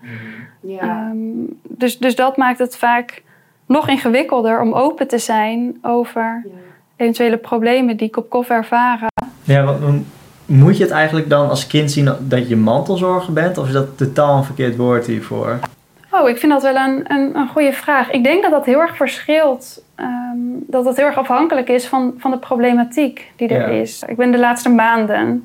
Ja. 0.62 0.80
Ehm, 0.82 1.18
dus, 1.64 1.98
dus 1.98 2.16
dat 2.16 2.38
maakt 2.38 2.60
het 2.60 2.78
vaak 2.78 3.24
nog 3.66 3.88
ingewikkelder 3.88 4.62
om 4.62 4.74
open 4.74 5.08
te 5.08 5.18
zijn 5.18 5.78
over 5.82 6.42
Ja. 6.46 6.52
eventuele 6.96 7.38
problemen 7.38 7.98
die 7.98 8.08
ik 8.08 8.18
op 8.18 8.30
kof 8.30 8.50
ervaren. 8.50 9.08
Ja, 9.44 9.64
want 9.64 10.06
moet 10.46 10.78
je 10.78 10.84
het 10.84 10.92
eigenlijk 10.94 11.30
dan 11.30 11.50
als 11.50 11.68
kind 11.68 11.92
zien 11.92 12.10
dat 12.20 12.50
je 12.50 12.56
mantelzorger 12.56 13.34
bent? 13.34 13.58
Of 13.58 13.68
is 13.68 13.74
dat 13.74 13.98
totaal 13.98 14.38
een 14.38 14.44
verkeerd 14.44 14.76
woord 14.76 15.06
hiervoor? 15.06 15.60
Oh, 16.12 16.30
ik 16.30 16.38
vind 16.38 16.52
dat 16.52 16.62
wel 16.62 16.76
een, 16.76 17.12
een, 17.12 17.36
een 17.36 17.48
goede 17.48 17.74
vraag. 17.74 18.12
Ik 18.12 18.24
denk 18.24 18.42
dat 18.42 18.52
dat 18.52 18.66
heel 18.66 18.80
erg 18.80 18.96
verschilt. 18.96 19.84
Ehm, 19.96 20.38
dat 20.68 20.84
dat 20.84 20.96
heel 20.96 21.06
erg 21.06 21.18
afhankelijk 21.18 21.70
is 21.70 21.88
van, 21.88 22.14
van 22.18 22.32
de 22.32 22.38
problematiek 22.38 23.32
die 23.36 23.48
er 23.48 23.72
Ja. 23.72 23.82
is. 23.82 24.04
Ik 24.08 24.16
ben 24.16 24.32
de 24.32 24.38
laatste 24.40 24.70
maanden 24.70 25.44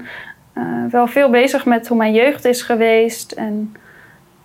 eh, 0.53 0.63
wel 0.91 1.07
veel 1.07 1.31
bezig 1.31 1.65
met 1.65 1.89
hoe 1.89 1.97
mijn 1.97 2.13
jeugd 2.13 2.45
is 2.45 2.63
geweest. 2.63 3.33
En 3.33 3.77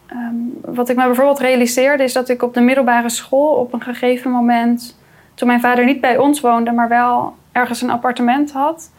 ehm, 0.08 0.36
wat 0.76 0.90
ik 0.90 0.96
me 0.96 1.06
bijvoorbeeld 1.06 1.40
realiseerde 1.40 2.04
is 2.04 2.14
dat 2.14 2.30
ik 2.30 2.44
op 2.44 2.54
de 2.54 2.62
middelbare 2.62 3.10
school 3.10 3.54
op 3.56 3.74
een 3.74 3.82
gegeven 3.82 4.32
moment, 4.32 4.98
toen 5.34 5.48
mijn 5.48 5.60
vader 5.62 5.86
niet 5.86 6.02
bij 6.02 6.18
ons 6.18 6.42
woonde, 6.42 6.72
maar 6.72 6.88
wel 6.88 7.36
ergens 7.52 7.82
een 7.82 7.90
appartement 7.90 8.52
had, 8.52 8.92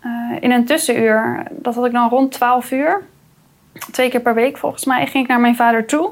eh, 0.00 0.10
in 0.40 0.50
een 0.50 0.64
tussenuur, 0.64 1.42
dat 1.50 1.74
had 1.74 1.86
ik 1.86 1.92
dan 1.92 2.08
rond 2.08 2.32
12 2.32 2.70
uur, 2.70 3.02
twee 3.92 4.08
keer 4.10 4.20
per 4.20 4.34
week 4.34 4.56
volgens 4.58 4.84
mij, 4.84 5.06
ging 5.06 5.24
ik 5.24 5.30
naar 5.30 5.40
mijn 5.40 5.56
vader 5.56 5.86
toe. 5.86 6.10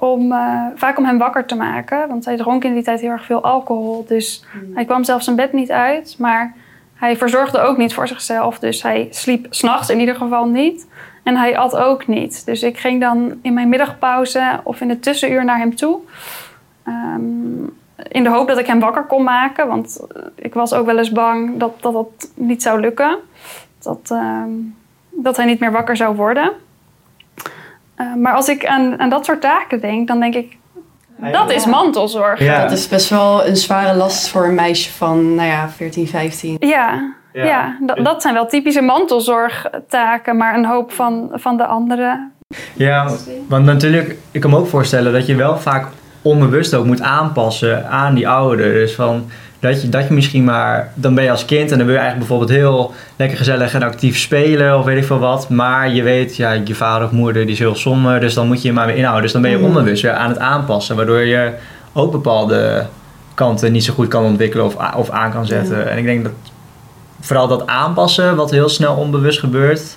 Om, 0.00 0.32
eh, 0.32 0.66
vaak 0.74 0.98
om 0.98 1.04
hem 1.04 1.18
wakker 1.18 1.46
te 1.46 1.54
maken, 1.54 2.08
want 2.08 2.24
hij 2.24 2.36
dronk 2.36 2.64
in 2.64 2.74
die 2.74 2.82
tijd 2.82 3.00
heel 3.00 3.10
erg 3.10 3.24
veel 3.24 3.42
alcohol. 3.42 4.04
Dus 4.06 4.44
hij 4.74 4.84
kwam 4.84 5.04
zelfs 5.04 5.24
zijn 5.24 5.36
bed 5.36 5.52
niet 5.52 5.70
uit, 5.70 6.16
maar 6.18 6.54
hij 6.94 7.16
verzorgde 7.16 7.60
ook 7.60 7.76
niet 7.76 7.94
voor 7.94 8.08
zichzelf. 8.08 8.58
Dus 8.58 8.82
hij 8.82 9.08
sliep 9.10 9.46
s'nachts 9.50 9.90
in 9.90 10.00
ieder 10.00 10.14
geval 10.14 10.46
niet. 10.46 10.86
En 11.22 11.36
hij 11.36 11.58
at 11.58 11.76
ook 11.76 12.06
niet. 12.06 12.46
Dus 12.46 12.62
ik 12.62 12.78
ging 12.78 13.00
dan 13.00 13.38
in 13.42 13.54
mijn 13.54 13.68
middagpauze 13.68 14.60
of 14.64 14.80
in 14.80 14.88
het 14.88 15.02
tussenuur 15.02 15.44
naar 15.44 15.58
hem 15.58 15.76
toe. 15.76 15.98
Ehm, 16.84 17.62
in 18.08 18.22
de 18.22 18.28
hoop 18.28 18.48
dat 18.48 18.58
ik 18.58 18.66
hem 18.66 18.80
wakker 18.80 19.04
kon 19.04 19.22
maken. 19.22 19.68
Want 19.68 20.06
eh, 20.14 20.22
ik 20.34 20.54
was 20.54 20.72
ook 20.72 20.86
wel 20.86 20.98
eens 20.98 21.12
bang 21.12 21.58
dat 21.58 21.82
dat, 21.82 21.92
dat 21.92 22.30
niet 22.34 22.62
zou 22.62 22.80
lukken. 22.80 23.18
Dat, 23.82 24.10
ehm, 24.10 24.50
dat 25.10 25.36
hij 25.36 25.46
niet 25.46 25.60
meer 25.60 25.72
wakker 25.72 25.96
zou 25.96 26.16
worden. 26.16 26.52
Eh, 27.98 28.14
maar 28.14 28.34
als 28.34 28.48
ik 28.48 28.66
aan, 28.66 28.98
aan 28.98 29.08
dat 29.08 29.24
soort 29.24 29.40
taken 29.40 29.80
denk, 29.80 30.08
dan 30.08 30.20
denk 30.20 30.34
ik... 30.34 30.56
Dat 31.32 31.50
is 31.50 31.66
mantelzorg. 31.66 32.40
Ja. 32.40 32.62
Dat 32.62 32.70
is 32.70 32.88
best 32.88 33.08
wel 33.08 33.46
een 33.46 33.56
zware 33.56 33.96
last 33.96 34.28
voor 34.28 34.44
een 34.44 34.54
meisje 34.54 34.90
van, 34.90 35.34
nou 35.34 35.48
ja, 35.48 35.68
14, 35.68 36.06
15. 36.06 36.56
Ja, 36.58 37.14
ja. 37.32 37.76
dat, 37.80 37.96
dat 38.04 38.22
zijn 38.22 38.34
wel 38.34 38.46
typische 38.46 38.80
mantelzorgtaken, 38.80 40.36
maar 40.36 40.54
een 40.54 40.66
hoop 40.66 40.92
van, 40.92 41.30
van 41.32 41.56
de 41.56 41.66
andere. 41.66 42.28
Ja, 42.74 43.10
want 43.48 43.64
natuurlijk, 43.64 44.16
ik 44.30 44.40
kan 44.40 44.50
me 44.50 44.56
ook 44.56 44.66
voorstellen 44.66 45.12
dat 45.12 45.26
je 45.26 45.34
wel 45.34 45.58
vaak 45.58 45.86
onbewust 46.22 46.74
ook 46.74 46.84
moet 46.84 47.02
aanpassen 47.02 47.88
aan 47.88 48.14
die 48.14 48.28
ouder. 48.28 48.72
Dus 48.72 48.94
van 48.94 49.30
dat 49.60 49.82
je, 49.82 49.88
dat 49.88 50.08
je 50.08 50.14
misschien 50.14 50.44
maar, 50.44 50.92
dan 50.94 51.14
ben 51.14 51.24
je 51.24 51.30
als 51.30 51.44
kind 51.44 51.70
en 51.72 51.76
dan 51.78 51.86
wil 51.86 51.96
je 51.96 52.00
eigenlijk 52.00 52.28
bijvoorbeeld 52.28 52.58
heel 52.58 52.92
lekker 53.16 53.36
gezellig 53.38 53.74
en 53.74 53.82
actief 53.82 54.18
spelen 54.18 54.78
of 54.78 54.84
weet 54.84 54.96
ik 54.98 55.04
veel 55.04 55.18
wat. 55.18 55.48
Maar 55.48 55.90
je 55.90 56.02
weet, 56.02 56.36
ja, 56.36 56.52
je 56.52 56.74
vader 56.74 57.06
of 57.06 57.12
moeder 57.12 57.42
die 57.42 57.52
is 57.52 57.58
heel 57.58 57.74
somber, 57.74 58.20
dus 58.20 58.34
dan 58.34 58.46
moet 58.46 58.62
je 58.62 58.68
je 58.68 58.74
maar 58.74 58.86
weer 58.86 58.96
inhouden. 58.96 59.22
Dus 59.22 59.32
dan 59.32 59.42
ben 59.42 59.50
je 59.50 59.56
Mhm. 59.56 59.66
onbewust 59.66 60.02
weer 60.02 60.12
aan 60.12 60.28
het 60.28 60.38
aanpassen, 60.38 60.96
waardoor 60.96 61.20
je 61.20 61.52
ook 61.92 62.12
bepaalde 62.12 62.86
kanten 63.34 63.72
niet 63.72 63.84
zo 63.84 63.92
goed 63.94 64.08
kan 64.08 64.24
ontwikkelen 64.24 64.64
of, 64.66 64.76
of 64.94 65.10
aan 65.10 65.30
kan 65.32 65.46
zetten. 65.46 65.78
Ja. 65.78 65.84
En 65.84 65.98
ik 65.98 66.04
denk 66.04 66.22
dat 66.24 66.32
vooral 67.20 67.48
dat 67.48 67.66
aanpassen, 67.66 68.36
wat 68.36 68.50
heel 68.50 68.68
snel 68.68 68.94
onbewust 68.94 69.38
gebeurt, 69.38 69.96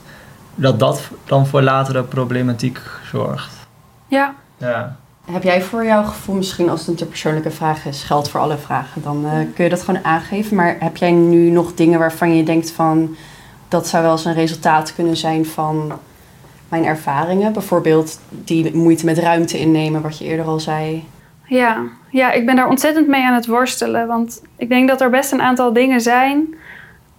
dat 0.56 0.80
dat 0.80 1.02
dan 1.26 1.48
voor 1.48 1.62
latere 1.62 2.04
problematiek 2.04 2.80
zorgt. 3.12 3.52
Ja, 4.08 4.34
Ja. 4.58 4.96
Heb 5.26 5.44
jij 5.44 5.62
voor 5.62 5.86
jouw 5.86 6.04
gevoel, 6.04 6.36
misschien 6.36 6.70
als 6.70 6.80
het 6.80 6.90
een 6.90 6.96
te 6.96 7.06
persoonlijke 7.06 7.52
vraag 7.52 7.86
is, 7.86 8.04
geldt 8.04 8.30
voor 8.30 8.40
alle 8.40 8.58
vragen, 8.58 9.02
dan 9.02 9.26
eh, 9.26 9.32
kun 9.56 9.64
je 9.64 9.70
dat 9.70 9.84
gewoon 9.84 10.06
aangeven. 10.06 10.56
Maar 10.56 10.76
heb 10.80 10.98
jij 10.98 11.12
nu 11.12 11.50
nog 11.50 11.74
dingen 11.74 12.00
waarvan 12.00 12.36
je 12.36 12.44
denkt 12.44 12.72
van, 12.72 13.16
dat 13.68 13.88
zou 13.88 14.04
wel 14.04 14.12
eens 14.12 14.26
een 14.26 14.34
resultaat 14.34 14.96
kunnen 14.96 15.18
zijn 15.18 15.46
van 15.46 15.92
mijn 16.70 16.86
ervaringen? 16.86 17.54
Bijvoorbeeld 17.54 18.20
die 18.30 18.76
moeite 18.76 19.06
met 19.06 19.18
ruimte 19.18 19.60
innemen, 19.60 20.02
wat 20.02 20.18
je 20.18 20.26
eerder 20.26 20.46
al 20.46 20.60
zei. 20.60 21.08
ja. 21.46 21.78
ja, 22.10 22.32
ik 22.32 22.46
ben 22.46 22.56
daar 22.56 22.70
ontzettend 22.70 23.08
mee 23.08 23.24
aan 23.24 23.34
het 23.34 23.48
worstelen. 23.48 24.08
Want 24.08 24.42
ik 24.56 24.70
denk 24.70 24.88
dat 24.88 25.02
er 25.02 25.10
best 25.10 25.32
een 25.32 25.42
aantal 25.42 25.74
dingen 25.74 26.02
zijn 26.02 26.56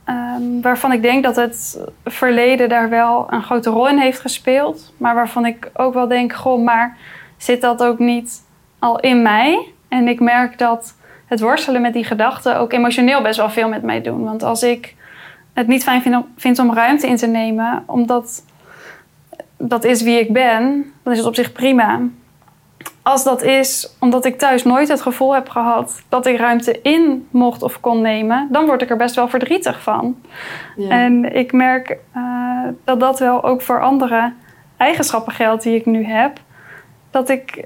ehm, 0.04 0.60
waarvan 0.62 0.92
ik 0.92 1.02
denk 1.02 1.22
dat 1.22 1.36
het 1.36 1.78
verleden 2.04 2.68
daar 2.68 2.88
wel 2.88 3.26
een 3.30 3.42
grote 3.42 3.70
rol 3.70 3.88
in 3.88 3.98
heeft 3.98 4.20
gespeeld. 4.20 4.92
Maar 4.96 5.14
waarvan 5.14 5.46
ik 5.46 5.70
ook 5.74 5.94
wel 5.94 6.08
denk, 6.08 6.32
goh, 6.32 6.64
maar 6.64 6.96
zit 7.42 7.60
dat 7.60 7.82
ook 7.82 7.98
niet 7.98 8.42
al 8.78 9.00
in 9.00 9.22
mij? 9.22 9.68
En 9.88 10.08
ik 10.08 10.20
merk 10.20 10.58
dat 10.58 10.94
het 11.26 11.40
worstelen 11.40 11.80
met 11.80 11.92
die 11.92 12.04
gedachten 12.04 12.56
ook 12.58 12.72
emotioneel 12.72 13.22
best 13.22 13.36
wel 13.36 13.50
veel 13.50 13.68
met 13.68 13.82
mij 13.82 14.02
doen. 14.02 14.24
Want 14.24 14.42
als 14.42 14.62
ik 14.62 14.94
het 15.52 15.66
niet 15.66 15.82
fijn 15.82 16.02
vind 16.02 16.14
om, 16.14 16.26
vind 16.36 16.58
om 16.58 16.74
ruimte 16.74 17.06
in 17.06 17.16
te 17.16 17.26
nemen, 17.26 17.82
omdat 17.86 18.44
dat 19.56 19.84
is 19.84 20.02
wie 20.02 20.20
ik 20.20 20.32
ben, 20.32 20.92
dan 21.02 21.12
is 21.12 21.18
het 21.18 21.28
op 21.28 21.34
zich 21.34 21.52
prima. 21.52 22.00
Als 23.02 23.24
dat 23.24 23.42
is 23.42 23.96
omdat 24.00 24.24
ik 24.24 24.38
thuis 24.38 24.64
nooit 24.64 24.88
het 24.88 25.02
gevoel 25.02 25.34
heb 25.34 25.48
gehad 25.48 26.02
dat 26.08 26.26
ik 26.26 26.36
ruimte 26.36 26.80
in 26.82 27.28
mocht 27.30 27.62
of 27.62 27.80
kon 27.80 28.00
nemen, 28.00 28.48
dan 28.50 28.66
word 28.66 28.82
ik 28.82 28.90
er 28.90 28.96
best 28.96 29.14
wel 29.14 29.28
verdrietig 29.28 29.82
van. 29.82 30.16
Ja. 30.76 30.88
En 30.88 31.34
ik 31.34 31.52
merk 31.52 31.98
eh, 32.12 32.22
dat 32.84 33.00
dat 33.00 33.18
wel 33.18 33.44
ook 33.44 33.62
voor 33.62 33.82
andere 33.82 34.32
eigenschappen 34.76 35.32
geldt 35.32 35.62
die 35.62 35.74
ik 35.74 35.86
nu 35.86 36.04
heb. 36.04 36.40
Dat 37.12 37.28
ik, 37.28 37.64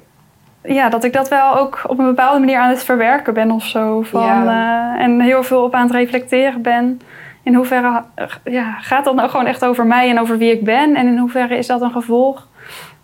ja, 0.63 0.89
dat 0.89 1.05
ik 1.05 1.13
dat 1.13 1.29
wel 1.29 1.57
ook 1.57 1.83
op 1.87 1.99
een 1.99 2.07
bepaalde 2.07 2.39
manier 2.39 2.59
aan 2.59 2.69
het 2.69 2.85
verwerken 2.85 3.35
ben 3.35 3.51
of 3.51 3.65
zo. 3.65 4.03
Van, 4.03 4.23
Ja. 4.23 4.95
eh, 4.97 5.05
en 5.05 5.21
heel 5.21 5.43
veel 5.43 5.63
op 5.65 5.75
aan 5.75 5.83
het 5.87 5.93
reflecteren 5.93 6.63
ben. 6.63 7.01
In 7.43 7.55
hoeverre 7.55 8.03
ja, 8.45 8.73
gaat 8.73 9.05
dat 9.05 9.15
nou 9.15 9.29
gewoon 9.29 9.47
echt 9.47 9.65
over 9.65 9.87
mij 9.87 10.11
en 10.11 10.19
over 10.21 10.39
wie 10.39 10.53
ik 10.53 10.65
ben? 10.65 10.95
En 10.97 11.07
in 11.07 11.19
hoeverre 11.19 11.57
is 11.57 11.67
dat 11.67 11.81
een 11.81 11.91
gevolg 11.91 12.49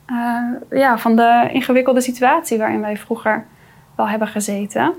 eh, 0.06 0.78
ja, 0.78 0.98
van 0.98 1.16
de 1.16 1.48
ingewikkelde 1.52 2.00
situatie 2.00 2.58
waarin 2.58 2.80
wij 2.80 2.96
vroeger 2.96 3.46
wel 3.96 4.08
hebben 4.08 4.28
gezeten? 4.28 4.92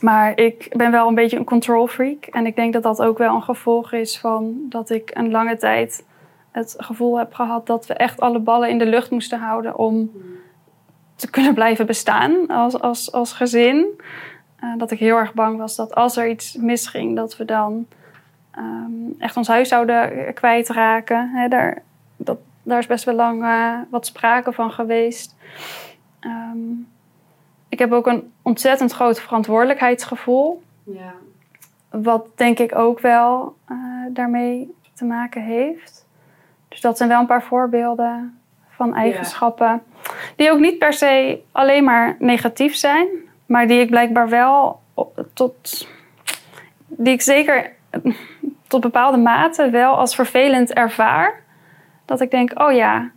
Maar 0.00 0.32
ik 0.38 0.74
ben 0.76 0.90
wel 0.90 1.08
een 1.08 1.14
beetje 1.14 1.36
een 1.36 1.44
control 1.44 1.86
freak. 1.86 2.24
En 2.24 2.46
ik 2.46 2.56
denk 2.56 2.72
dat 2.72 2.82
dat 2.82 3.02
ook 3.02 3.18
wel 3.18 3.34
een 3.34 3.42
gevolg 3.42 3.92
is 3.92 4.18
van 4.18 4.54
dat 4.68 4.90
ik 4.90 5.10
een 5.14 5.30
lange 5.30 5.56
tijd 5.56 6.04
het 6.50 6.74
gevoel 6.78 7.18
heb 7.18 7.34
gehad 7.34 7.66
dat 7.66 7.86
we 7.86 7.94
echt 7.94 8.20
alle 8.20 8.38
ballen 8.38 8.68
in 8.68 8.78
de 8.78 8.86
lucht 8.86 9.10
moesten 9.10 9.38
houden 9.38 9.78
om 9.78 10.10
te 11.20 11.30
kunnen 11.30 11.54
blijven 11.54 11.86
bestaan 11.86 12.46
als, 12.46 12.80
als, 12.80 13.12
als 13.12 13.32
gezin. 13.32 14.00
Eh, 14.56 14.72
dat 14.76 14.90
ik 14.90 14.98
heel 14.98 15.16
erg 15.16 15.34
bang 15.34 15.58
was 15.58 15.76
dat 15.76 15.94
als 15.94 16.16
er 16.16 16.28
iets 16.28 16.56
misging, 16.56 17.16
dat 17.16 17.36
we 17.36 17.44
dan 17.44 17.86
ehm, 18.50 18.92
echt 19.18 19.36
ons 19.36 19.48
huis 19.48 19.68
zouden 19.68 20.34
kwijtraken. 20.34 21.30
Hè, 21.30 21.48
daar, 21.48 21.82
dat, 22.16 22.38
daar 22.62 22.78
is 22.78 22.86
best 22.86 23.04
wel 23.04 23.14
lang 23.14 23.42
eh, 23.42 23.78
wat 23.90 24.06
sprake 24.06 24.52
van 24.52 24.70
geweest. 24.70 25.36
Ehm, 26.20 26.58
ik 27.68 27.78
heb 27.78 27.92
ook 27.92 28.06
een 28.06 28.32
ontzettend 28.42 28.92
groot 28.92 29.20
verantwoordelijkheidsgevoel. 29.20 30.62
Ja. 30.84 31.12
Wat 31.90 32.26
denk 32.34 32.58
ik 32.58 32.74
ook 32.74 33.00
wel 33.00 33.56
eh, 33.64 33.76
daarmee 34.10 34.74
te 34.94 35.04
maken 35.04 35.42
heeft. 35.42 36.06
Dus 36.68 36.80
dat 36.80 36.96
zijn 36.96 37.08
wel 37.08 37.20
een 37.20 37.26
paar 37.26 37.42
voorbeelden 37.42 38.39
van 38.86 38.94
eigenschappen. 38.94 39.82
Die 40.36 40.50
ook 40.50 40.58
niet 40.58 40.78
per 40.78 40.92
se 40.92 41.40
alleen 41.52 41.84
maar 41.84 42.16
negatief 42.18 42.74
zijn. 42.76 43.06
Maar 43.46 43.66
die 43.66 43.80
ik 43.80 43.90
blijkbaar 43.90 44.28
wel 44.28 44.80
tot. 45.34 45.88
Die 46.86 47.12
ik 47.12 47.22
zeker 47.22 47.72
tot 48.66 48.80
bepaalde 48.80 49.16
mate 49.18 49.70
wel 49.70 49.96
als 49.96 50.14
vervelend 50.14 50.72
ervaar. 50.72 51.42
Dat 52.04 52.20
ik 52.20 52.30
denk, 52.30 52.60
oh 52.60 52.72
ja, 52.72 53.10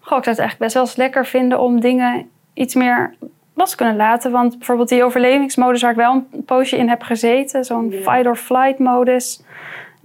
goh, 0.00 0.18
ik 0.18 0.24
zou 0.24 0.36
het 0.36 0.38
eigenlijk 0.38 0.58
best 0.58 0.74
wel 0.74 0.82
eens 0.82 0.96
lekker 0.96 1.26
vinden 1.26 1.60
om 1.60 1.80
dingen 1.80 2.30
iets 2.54 2.74
meer 2.74 3.14
los 3.54 3.70
te 3.70 3.76
kunnen 3.76 3.96
laten. 3.96 4.30
Want 4.30 4.56
bijvoorbeeld 4.56 4.88
die 4.88 5.04
overlevingsmodus 5.04 5.82
waar 5.82 5.90
ik 5.90 5.96
wel 5.96 6.12
een 6.32 6.44
poosje 6.44 6.76
in 6.76 6.88
heb 6.88 7.02
gezeten, 7.02 7.64
zo'n 7.64 7.90
Ja. 7.90 7.96
fight 8.12 8.26
or 8.26 8.36
flight 8.36 8.78
modus, 8.78 9.42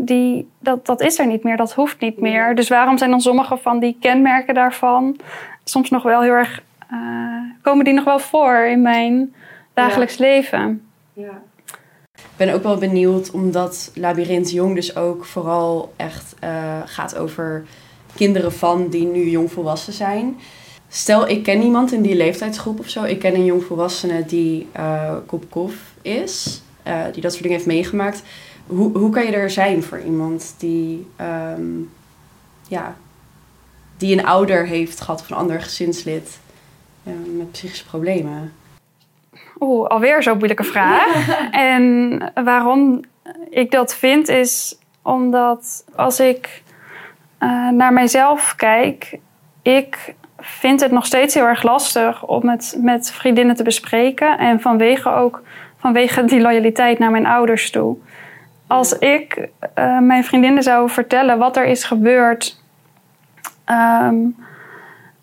die, 0.06 0.50
dat, 0.60 0.86
dat 0.86 1.02
is 1.02 1.20
er 1.20 1.28
niet 1.28 1.44
meer, 1.44 1.58
dat 1.58 1.74
hoeft 1.74 2.00
niet 2.00 2.20
meer. 2.20 2.56
Dus 2.56 2.70
waarom 2.70 2.98
zijn 2.98 3.10
dan 3.10 3.22
sommige 3.22 3.58
van 3.58 3.80
die 3.80 3.98
kenmerken 4.00 4.54
daarvan 4.54 5.20
soms 5.64 5.90
nog 5.90 6.04
wel 6.04 6.22
heel 6.22 6.34
erg, 6.34 6.62
eh, 6.90 6.98
komen 7.62 7.86
die 7.86 7.94
nog 7.94 8.04
wel 8.04 8.20
voor 8.20 8.56
in 8.56 8.82
mijn 8.82 9.34
dagelijks 9.74 10.18
leven? 10.18 10.86
Ja. 11.14 11.42
Ik 12.16 12.48
ben 12.48 12.54
ook 12.54 12.64
wel 12.64 12.78
benieuwd, 12.78 13.32
omdat 13.32 13.92
Labyrinth 13.96 14.52
Jong 14.52 14.76
dus 14.76 14.96
ook 14.96 15.26
vooral 15.26 15.94
echt 15.96 16.36
eh, 16.40 16.80
gaat 16.86 17.18
over 17.18 17.66
kinderen 18.16 18.54
van 18.54 18.88
die 18.88 19.06
nu 19.06 19.30
jongvolwassen 19.30 19.94
zijn. 19.94 20.38
Stel, 20.88 21.30
ik 21.30 21.44
ken 21.44 21.62
iemand 21.62 21.92
in 21.92 22.02
die 22.02 22.16
leeftijdsgroep 22.16 22.80
of 22.80 22.90
zo. 22.90 23.04
Ik 23.04 23.20
ken 23.20 23.36
een 23.36 23.46
jongvolwassene 23.46 24.26
die 24.26 24.68
eh 24.72 25.16
kop 25.50 25.72
is, 26.02 26.62
die 27.12 27.22
dat 27.22 27.32
soort 27.32 27.44
dingen 27.44 27.58
heeft 27.58 27.66
meegemaakt. 27.66 28.24
Hoe, 28.72 28.98
hoe 28.98 29.10
kan 29.10 29.26
je 29.26 29.32
er 29.32 29.50
zijn 29.50 29.84
voor 29.84 30.00
iemand 30.00 30.56
die, 30.58 31.08
ehm, 31.16 31.62
ja, 32.68 32.96
die 33.98 34.18
een 34.18 34.26
ouder 34.26 34.66
heeft 34.66 35.02
gehad 35.02 35.22
of 35.22 35.30
een 35.30 35.38
ander 35.38 35.62
gezinslid 35.62 36.40
eh, 37.04 37.14
met 37.38 37.52
psychische 37.52 37.86
problemen? 37.86 38.54
Oeh, 39.60 39.88
alweer 39.88 40.24
zo'n 40.24 40.38
moeilijke 40.38 40.64
vraag. 40.64 41.30
en 41.52 42.24
waarom 42.44 43.02
ik 43.50 43.72
dat 43.72 43.96
vind 43.96 44.28
is 44.28 44.78
omdat 45.02 45.86
als 45.96 46.20
ik 46.20 46.64
eh, 47.38 47.70
naar 47.70 47.94
mijzelf 47.94 48.54
kijk, 48.56 49.20
ik 49.62 50.14
vind 50.40 50.80
het 50.80 50.92
nog 50.92 51.06
steeds 51.06 51.34
heel 51.34 51.46
erg 51.46 51.64
lastig 51.64 52.26
om 52.26 52.50
het 52.50 52.78
met 52.82 53.12
vriendinnen 53.12 53.56
te 53.56 53.64
bespreken. 53.64 54.38
En 54.38 54.62
vanwege 54.62 55.10
ook 55.10 55.42
vanwege 55.78 56.26
die 56.26 56.42
loyaliteit 56.42 57.00
naar 57.00 57.12
mijn 57.12 57.26
ouders 57.26 57.72
toe. 57.72 57.98
Als 58.72 58.98
ik 58.98 59.48
eh, 59.74 60.00
mijn 60.00 60.24
vriendinnen 60.24 60.64
zou 60.64 60.90
vertellen 60.90 61.38
wat 61.38 61.58
er 61.58 61.66
is 61.66 61.84
gebeurd. 61.84 62.60
ehm, 63.66 64.16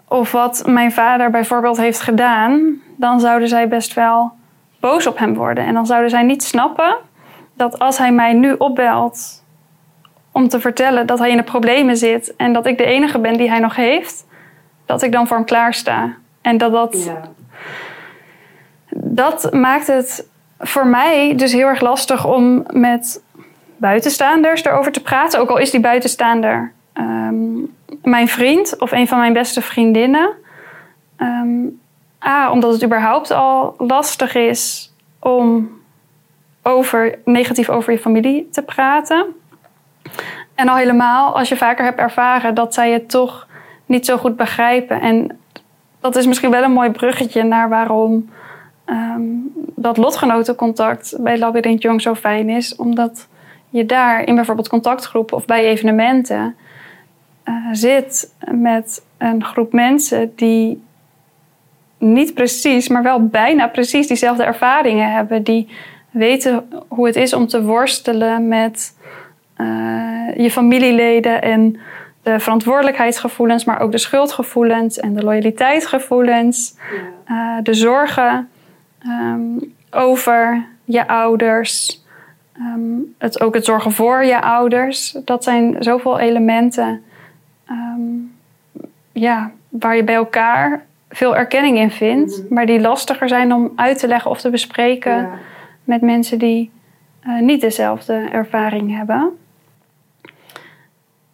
of 0.08 0.32
wat 0.32 0.62
mijn 0.66 0.92
vader 0.92 1.30
bijvoorbeeld 1.30 1.76
heeft 1.76 2.00
gedaan, 2.00 2.80
dan 2.96 3.20
zouden 3.20 3.48
zij 3.48 3.68
best 3.68 3.94
wel 3.94 4.32
boos 4.80 5.06
op 5.06 5.18
hem 5.18 5.34
worden. 5.34 5.64
En 5.64 5.74
dan 5.74 5.86
zouden 5.86 6.10
zij 6.10 6.22
niet 6.22 6.42
snappen 6.42 6.96
dat 7.54 7.78
als 7.78 7.98
hij 7.98 8.12
mij 8.12 8.32
nu 8.32 8.52
opbelt 8.52 9.44
om 10.32 10.48
te 10.48 10.60
vertellen 10.60 11.06
dat 11.06 11.18
hij 11.18 11.30
in 11.30 11.36
de 11.36 11.42
problemen 11.42 11.96
zit 11.96 12.36
en 12.36 12.52
dat 12.52 12.66
ik 12.66 12.78
de 12.78 12.84
enige 12.84 13.18
ben 13.18 13.36
die 13.36 13.50
hij 13.50 13.60
nog 13.60 13.76
heeft, 13.76 14.26
dat 14.86 15.02
ik 15.02 15.12
dan 15.12 15.26
voor 15.26 15.36
hem 15.36 15.46
klaarsta. 15.46 16.14
En 16.40 16.58
dat 16.58 16.72
dat, 16.72 17.10
dat 18.90 19.52
maakt 19.52 19.86
het 19.86 20.28
voor 20.58 20.86
mij 20.86 21.34
dus 21.36 21.52
heel 21.52 21.66
erg 21.66 21.80
lastig 21.80 22.26
om 22.26 22.64
met 22.70 23.26
buitenstaanders 23.78 24.64
erover 24.64 24.92
te 24.92 25.02
praten. 25.02 25.40
Ook 25.40 25.50
al 25.50 25.58
is 25.58 25.70
die 25.70 25.80
buitenstaander 25.80 26.72
ehm, 26.92 27.36
mijn 28.02 28.28
vriend 28.28 28.78
of 28.78 28.92
een 28.92 29.08
van 29.08 29.18
mijn 29.18 29.32
beste 29.32 29.60
vriendinnen. 29.60 30.30
Ehm, 31.16 31.66
A, 32.26 32.50
omdat 32.50 32.72
het 32.72 32.84
überhaupt 32.84 33.30
al 33.30 33.74
lastig 33.78 34.34
is 34.34 34.92
om 35.18 35.70
over, 36.62 37.18
negatief 37.24 37.68
over 37.68 37.92
je 37.92 37.98
familie 37.98 38.48
te 38.50 38.62
praten. 38.62 39.26
En 40.54 40.68
al 40.68 40.76
helemaal 40.76 41.36
als 41.36 41.48
je 41.48 41.56
vaker 41.56 41.84
hebt 41.84 41.98
ervaren 41.98 42.54
dat 42.54 42.74
zij 42.74 42.92
het 42.92 43.10
toch 43.10 43.46
niet 43.86 44.06
zo 44.06 44.16
goed 44.16 44.36
begrijpen. 44.36 45.00
En 45.00 45.38
dat 46.00 46.16
is 46.16 46.26
misschien 46.26 46.50
wel 46.50 46.62
een 46.62 46.72
mooi 46.72 46.90
bruggetje 46.90 47.42
naar 47.42 47.68
waarom 47.68 48.30
ehm, 48.84 49.22
dat 49.56 49.96
lotgenotencontact 49.96 51.16
bij 51.18 51.38
Labyrinth 51.38 51.82
Jong 51.82 52.02
zo 52.02 52.14
fijn 52.14 52.48
is. 52.48 52.76
Omdat 52.76 53.28
je 53.70 53.86
daar 53.86 54.24
in 54.24 54.34
bijvoorbeeld 54.34 54.68
contactgroepen 54.68 55.36
of 55.36 55.44
bij 55.44 55.64
evenementen 55.64 56.56
eh, 57.42 57.54
zit 57.72 58.34
met 58.50 59.04
een 59.18 59.44
groep 59.44 59.72
mensen 59.72 60.32
die 60.36 60.82
niet 61.98 62.34
precies, 62.34 62.88
maar 62.88 63.02
wel 63.02 63.26
bijna 63.26 63.68
precies 63.68 64.06
diezelfde 64.06 64.44
ervaringen 64.44 65.12
hebben. 65.12 65.42
Die 65.42 65.68
weten 66.10 66.68
hoe 66.88 67.06
het 67.06 67.16
is 67.16 67.32
om 67.32 67.46
te 67.46 67.62
worstelen 67.62 68.48
met 68.48 68.96
eh, 69.54 69.66
je 70.36 70.50
familieleden 70.50 71.42
en 71.42 71.78
de 72.22 72.40
verantwoordelijkheidsgevoelens, 72.40 73.64
maar 73.64 73.80
ook 73.80 73.92
de 73.92 73.98
schuldgevoelens 73.98 74.98
en 74.98 75.14
de 75.14 75.22
loyaliteitsgevoelens. 75.22 76.76
Eh, 77.24 77.56
de 77.62 77.74
zorgen 77.74 78.48
ehm, 78.98 79.40
over 79.90 80.64
je 80.84 81.08
ouders. 81.08 81.97
Ehm, 82.58 82.98
het, 83.18 83.40
ook 83.40 83.54
het 83.54 83.64
zorgen 83.64 83.92
voor 83.92 84.24
je 84.24 84.40
ouders. 84.42 85.16
Dat 85.24 85.44
zijn 85.44 85.76
zoveel 85.78 86.18
elementen 86.18 87.02
ehm, 87.66 88.00
ja, 89.12 89.50
waar 89.68 89.96
je 89.96 90.04
bij 90.04 90.14
elkaar 90.14 90.86
veel 91.10 91.36
erkenning 91.36 91.78
in 91.78 91.90
vindt, 91.90 92.42
Mhm. 92.42 92.54
maar 92.54 92.66
die 92.66 92.80
lastiger 92.80 93.28
zijn 93.28 93.52
om 93.52 93.72
uit 93.76 93.98
te 93.98 94.06
leggen 94.08 94.30
of 94.30 94.40
te 94.40 94.50
bespreken 94.50 95.16
Ja. 95.16 95.30
met 95.84 96.00
mensen 96.00 96.38
die 96.38 96.70
eh, 97.20 97.38
niet 97.40 97.60
dezelfde 97.60 98.28
ervaring 98.32 98.96
hebben. 98.96 99.36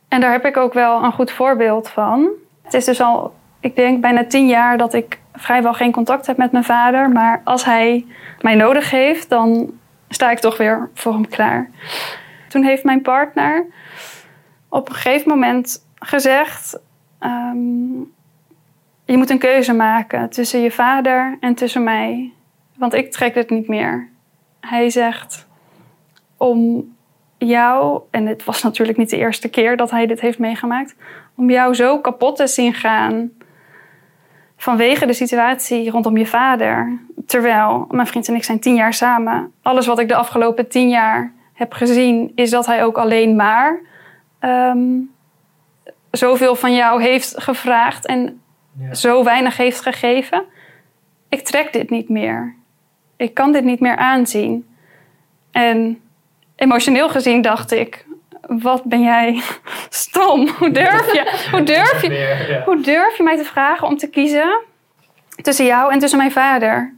En 0.09 0.21
daar 0.21 0.33
heb 0.33 0.45
ik 0.45 0.57
ook 0.57 0.73
wel 0.73 1.03
een 1.05 1.13
goed 1.13 1.31
voorbeeld 1.31 1.89
van. 1.89 2.29
Het 2.63 2.75
is 2.75 2.85
dus 2.85 3.01
al, 3.01 3.35
ik 3.61 3.77
denk, 3.77 4.01
bijna 4.01 4.25
tien 4.25 4.47
jaar 4.47 4.77
dat 4.79 4.95
ik 4.95 5.19
vrijwel 5.35 5.73
geen 5.73 5.93
contact 5.93 6.27
heb 6.27 6.37
met 6.37 6.53
mijn 6.53 6.65
vader. 6.65 7.11
Maar 7.11 7.41
als 7.45 7.65
hij 7.65 8.05
mij 8.41 8.55
nodig 8.55 8.91
heeft, 8.91 9.29
dan 9.29 9.71
sta 10.15 10.31
ik 10.31 10.39
toch 10.39 10.57
weer 10.57 10.91
voor 10.95 11.13
hem 11.13 11.29
klaar. 11.29 11.71
Toen 12.49 12.63
heeft 12.63 12.85
mijn 12.85 13.03
partner 13.03 13.67
op 14.69 14.89
een 14.89 14.95
gegeven 14.95 15.29
moment 15.29 15.87
gezegd: 15.99 16.79
ehm, 17.19 17.99
Je 19.05 19.17
moet 19.17 19.31
een 19.31 19.39
keuze 19.39 19.73
maken 19.73 20.31
tussen 20.31 20.61
je 20.61 20.71
vader 20.71 21.37
en 21.41 21.55
tussen 21.55 21.85
mij. 21.85 22.33
Want 22.77 22.95
ik 22.95 23.13
trek 23.13 23.35
het 23.35 23.51
niet 23.51 23.69
meer. 23.69 24.09
Hij 24.61 24.91
zegt: 24.91 25.47
Om 26.37 26.93
jou, 27.39 28.01
en 28.11 28.27
het 28.27 28.45
was 28.45 28.63
natuurlijk 28.63 28.99
niet 28.99 29.11
de 29.11 29.17
eerste 29.17 29.49
keer 29.49 29.77
dat 29.77 29.91
hij 29.91 30.07
dit 30.07 30.21
heeft 30.21 30.39
meegemaakt, 30.39 30.95
om 31.35 31.51
jou 31.51 31.75
zo 31.75 32.01
kapot 32.01 32.37
te 32.37 32.47
zien 32.47 32.75
gaan 32.75 33.31
vanwege 34.57 35.07
de 35.07 35.13
situatie 35.13 35.91
rondom 35.91 36.17
je 36.17 36.27
vader. 36.27 36.99
Terwijl 37.27 37.87
mijn 37.91 38.07
vriend 38.07 38.29
en 38.29 38.35
ik 38.35 38.45
zijn 38.45 38.61
tien 38.61 38.75
jaar 38.75 38.95
samen. 38.95 39.53
Alles 39.63 39.87
wat 39.87 39.99
ik 39.99 40.09
de 40.09 40.15
afgelopen 40.15 40.69
tien 40.69 40.89
jaar 40.89 41.33
heb 41.53 41.73
gezien, 41.73 42.33
is 42.35 42.51
dat 42.51 42.67
hij 42.67 42.85
ook 42.85 42.99
alleen 42.99 43.37
maar 43.37 43.81
ehm, 44.39 44.81
zoveel 46.11 46.55
van 46.55 46.75
jou 46.75 47.03
heeft 47.03 47.35
gevraagd 47.43 48.07
en 48.07 48.41
Ja. 48.79 48.95
zo 48.95 49.25
weinig 49.25 49.57
heeft 49.57 49.81
gegeven. 49.81 50.45
Ik 51.29 51.41
trek 51.45 51.73
dit 51.73 51.91
niet 51.91 52.09
meer. 52.09 52.55
Ik 53.17 53.35
kan 53.35 53.53
dit 53.53 53.65
niet 53.65 53.81
meer 53.81 53.97
aanzien. 53.97 54.67
En 55.51 56.01
emotioneel 56.57 57.09
gezien 57.09 57.43
dacht 57.43 57.73
ik: 57.73 58.07
wat 58.41 58.85
ben 58.85 59.01
jij 59.03 59.43
stom? 59.89 60.49
Hoe 60.49 60.71
durf 60.71 61.13
je? 61.13 61.39
Hoe 61.51 61.63
durf 61.63 62.03
je? 62.03 62.63
Hoe 62.65 62.81
durf 62.81 63.17
je 63.17 63.23
mij 63.23 63.37
te 63.37 63.45
vragen 63.45 63.87
om 63.87 63.97
te 63.97 64.09
kiezen 64.11 64.61
tussen 65.43 65.67
jou 65.67 65.93
en 65.93 65.99
tussen 65.99 66.19
mijn 66.19 66.33
vader? 66.33 66.95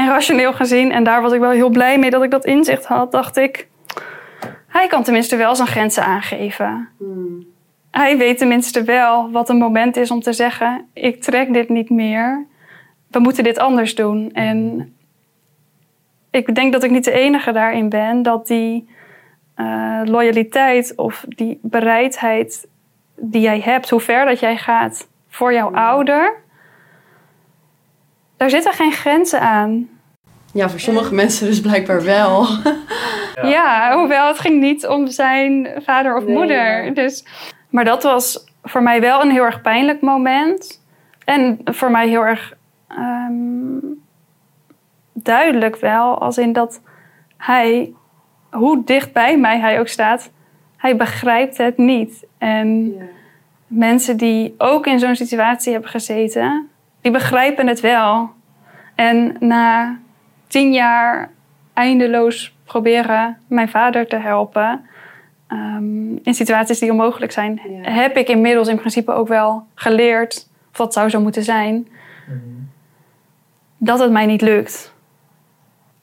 En 0.00 0.08
rationeel 0.08 0.52
gezien, 0.52 0.92
en 0.92 1.04
daar 1.04 1.22
was 1.22 1.32
ik 1.32 1.40
wel 1.40 1.50
heel 1.50 1.68
blij 1.68 1.98
mee 1.98 2.10
dat 2.10 2.22
ik 2.22 2.30
dat 2.30 2.44
inzicht 2.44 2.84
had, 2.84 3.12
dacht 3.12 3.36
ik: 3.36 3.68
hij 4.66 4.86
kan 4.86 5.02
tenminste 5.02 5.36
wel 5.36 5.54
zijn 5.54 5.68
grenzen 5.68 6.04
aangeven. 6.04 6.88
Hmm. 6.98 7.46
Hij 7.90 8.16
weet 8.18 8.38
tenminste 8.38 8.82
wel 8.82 9.30
wat 9.30 9.48
een 9.48 9.56
moment 9.56 9.96
is 9.96 10.10
om 10.10 10.20
te 10.20 10.32
zeggen: 10.32 10.88
ik 10.92 11.22
trek 11.22 11.52
dit 11.52 11.68
niet 11.68 11.90
meer. 11.90 12.46
We 13.10 13.18
moeten 13.18 13.44
dit 13.44 13.58
anders 13.58 13.94
doen. 13.94 14.32
En 14.32 14.92
ik 16.30 16.54
denk 16.54 16.72
dat 16.72 16.82
ik 16.82 16.90
niet 16.90 17.04
de 17.04 17.12
enige 17.12 17.52
daarin 17.52 17.88
ben 17.88 18.22
dat 18.22 18.46
die 18.46 18.88
eh, 19.54 20.00
loyaliteit 20.04 20.92
of 20.96 21.24
die 21.28 21.58
bereidheid 21.62 22.68
die 23.16 23.40
jij 23.40 23.60
hebt, 23.60 23.90
hoe 23.90 24.00
ver 24.00 24.24
dat 24.24 24.40
jij 24.40 24.56
gaat 24.56 25.08
voor 25.28 25.52
jouw 25.52 25.72
ouder, 25.74 26.34
daar 28.40 28.50
zitten 28.50 28.72
geen 28.72 28.92
grenzen 28.92 29.40
aan. 29.40 29.88
Ja, 30.52 30.68
voor 30.68 30.80
sommige 30.80 31.14
mensen 31.14 31.46
dus 31.46 31.60
blijkbaar 31.60 32.02
wel. 32.04 32.46
Ja. 33.34 33.48
Ja, 33.48 33.94
hoewel 33.98 34.26
het 34.26 34.38
ging 34.38 34.60
niet 34.60 34.86
om 34.86 35.06
zijn 35.06 35.68
vader 35.84 36.16
of 36.16 36.24
Nee, 36.24 36.36
moeder. 36.36 36.84
ja. 36.84 36.90
Dus, 36.90 37.24
maar 37.70 37.84
dat 37.84 38.02
was 38.02 38.44
voor 38.62 38.82
mij 38.82 39.00
wel 39.00 39.20
een 39.22 39.30
heel 39.30 39.44
erg 39.44 39.60
pijnlijk 39.60 40.00
moment. 40.00 40.82
En 41.24 41.58
voor 41.64 41.90
mij 41.90 42.08
heel 42.08 42.26
erg 42.26 42.52
ehm, 42.88 43.78
duidelijk 45.12 45.76
wel. 45.76 46.18
Als 46.20 46.38
in 46.38 46.52
dat 46.52 46.80
hij, 47.36 47.92
hoe 48.50 48.84
dicht 48.84 49.12
bij 49.12 49.38
mij 49.38 49.58
hij 49.58 49.80
ook 49.80 49.88
staat, 49.88 50.30
hij 50.76 50.96
begrijpt 50.96 51.56
het 51.58 51.76
niet. 51.78 52.26
En 52.38 52.94
mensen 53.66 54.16
die 54.16 54.54
ook 54.58 54.86
in 54.86 54.98
zo'n 54.98 55.16
situatie 55.16 55.72
hebben 55.72 55.90
gezeten, 55.90 56.69
die 57.00 57.12
begrijpen 57.12 57.66
het 57.66 57.80
wel. 57.80 58.30
En 58.94 59.36
na 59.38 59.96
tien 60.46 60.72
jaar 60.72 61.30
eindeloos 61.72 62.54
proberen 62.64 63.38
mijn 63.46 63.68
vader 63.68 64.06
te 64.06 64.16
helpen 64.16 64.84
ehm, 65.46 66.16
in 66.22 66.34
situaties 66.34 66.78
die 66.78 66.90
onmogelijk 66.90 67.32
zijn, 67.32 67.60
Ja. 67.82 67.90
heb 67.90 68.16
ik 68.16 68.28
inmiddels 68.28 68.68
in 68.68 68.76
principe 68.78 69.12
ook 69.12 69.28
wel 69.28 69.66
geleerd, 69.74 70.48
of 70.70 70.76
dat 70.76 70.92
zou 70.92 71.08
zo 71.08 71.20
moeten 71.20 71.42
zijn, 71.44 71.88
Mhm. 72.26 72.38
dat 73.76 73.98
het 73.98 74.10
mij 74.10 74.26
niet 74.26 74.40
lukt. 74.40 74.94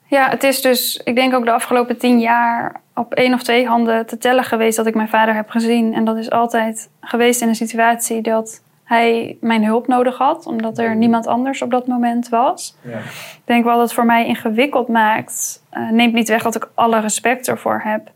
Ja, 0.06 0.28
het 0.30 0.42
is 0.44 0.60
dus, 0.60 1.00
ik 1.04 1.14
denk 1.14 1.34
ook 1.34 1.44
de 1.44 1.52
afgelopen 1.52 1.98
tien 1.98 2.20
jaar 2.20 2.80
op 2.94 3.14
één 3.14 3.34
of 3.34 3.42
twee 3.42 3.66
handen 3.66 4.06
te 4.06 4.18
tellen 4.18 4.44
geweest 4.44 4.76
dat 4.76 4.86
ik 4.86 4.94
mijn 4.94 5.08
vader 5.08 5.34
heb 5.34 5.50
gezien. 5.50 5.94
En 5.94 6.04
dat 6.04 6.16
is 6.16 6.30
altijd 6.30 6.90
geweest 7.00 7.40
in 7.42 7.48
een 7.48 7.54
situatie 7.54 8.22
dat 8.22 8.62
hij 8.88 9.36
mijn 9.40 9.64
hulp 9.64 9.86
nodig 9.86 10.18
had, 10.18 10.46
omdat 10.46 10.78
er 10.78 10.96
niemand 10.96 11.26
anders 11.26 11.62
op 11.62 11.70
dat 11.70 11.86
moment 11.86 12.28
was. 12.28 12.76
Ja. 12.82 12.98
Ik 12.98 13.42
denk 13.44 13.64
wel 13.64 13.72
dat 13.72 13.82
het 13.82 13.92
voor 13.92 14.06
mij 14.06 14.26
ingewikkeld 14.26 14.88
maakt. 14.88 15.64
Eh, 15.70 15.88
neemt 15.88 16.12
niet 16.12 16.28
weg 16.28 16.42
dat 16.42 16.54
ik 16.54 16.70
alle 16.74 17.00
respect 17.00 17.48
ervoor 17.48 17.80
heb. 17.84 18.10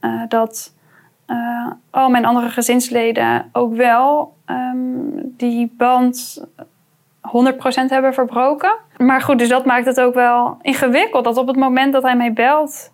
Eh, 0.00 0.22
dat 0.28 0.74
eh, 1.26 1.66
al 1.90 2.08
mijn 2.08 2.24
andere 2.24 2.48
gezinsleden 2.48 3.48
ook 3.52 3.74
wel 3.74 4.36
ehm, 4.44 4.76
die 5.36 5.74
band 5.76 6.46
100% 7.20 7.90
hebben 7.90 8.14
verbroken. 8.14 8.76
Maar 8.96 9.20
goed, 9.20 9.38
dus 9.38 9.48
dat 9.48 9.64
maakt 9.64 9.86
het 9.86 10.00
ook 10.00 10.14
wel 10.14 10.58
ingewikkeld. 10.62 11.24
Dat 11.24 11.36
op 11.36 11.46
het 11.46 11.56
moment 11.56 11.92
dat 11.92 12.02
hij 12.02 12.16
mij 12.16 12.32
belt 12.32 12.92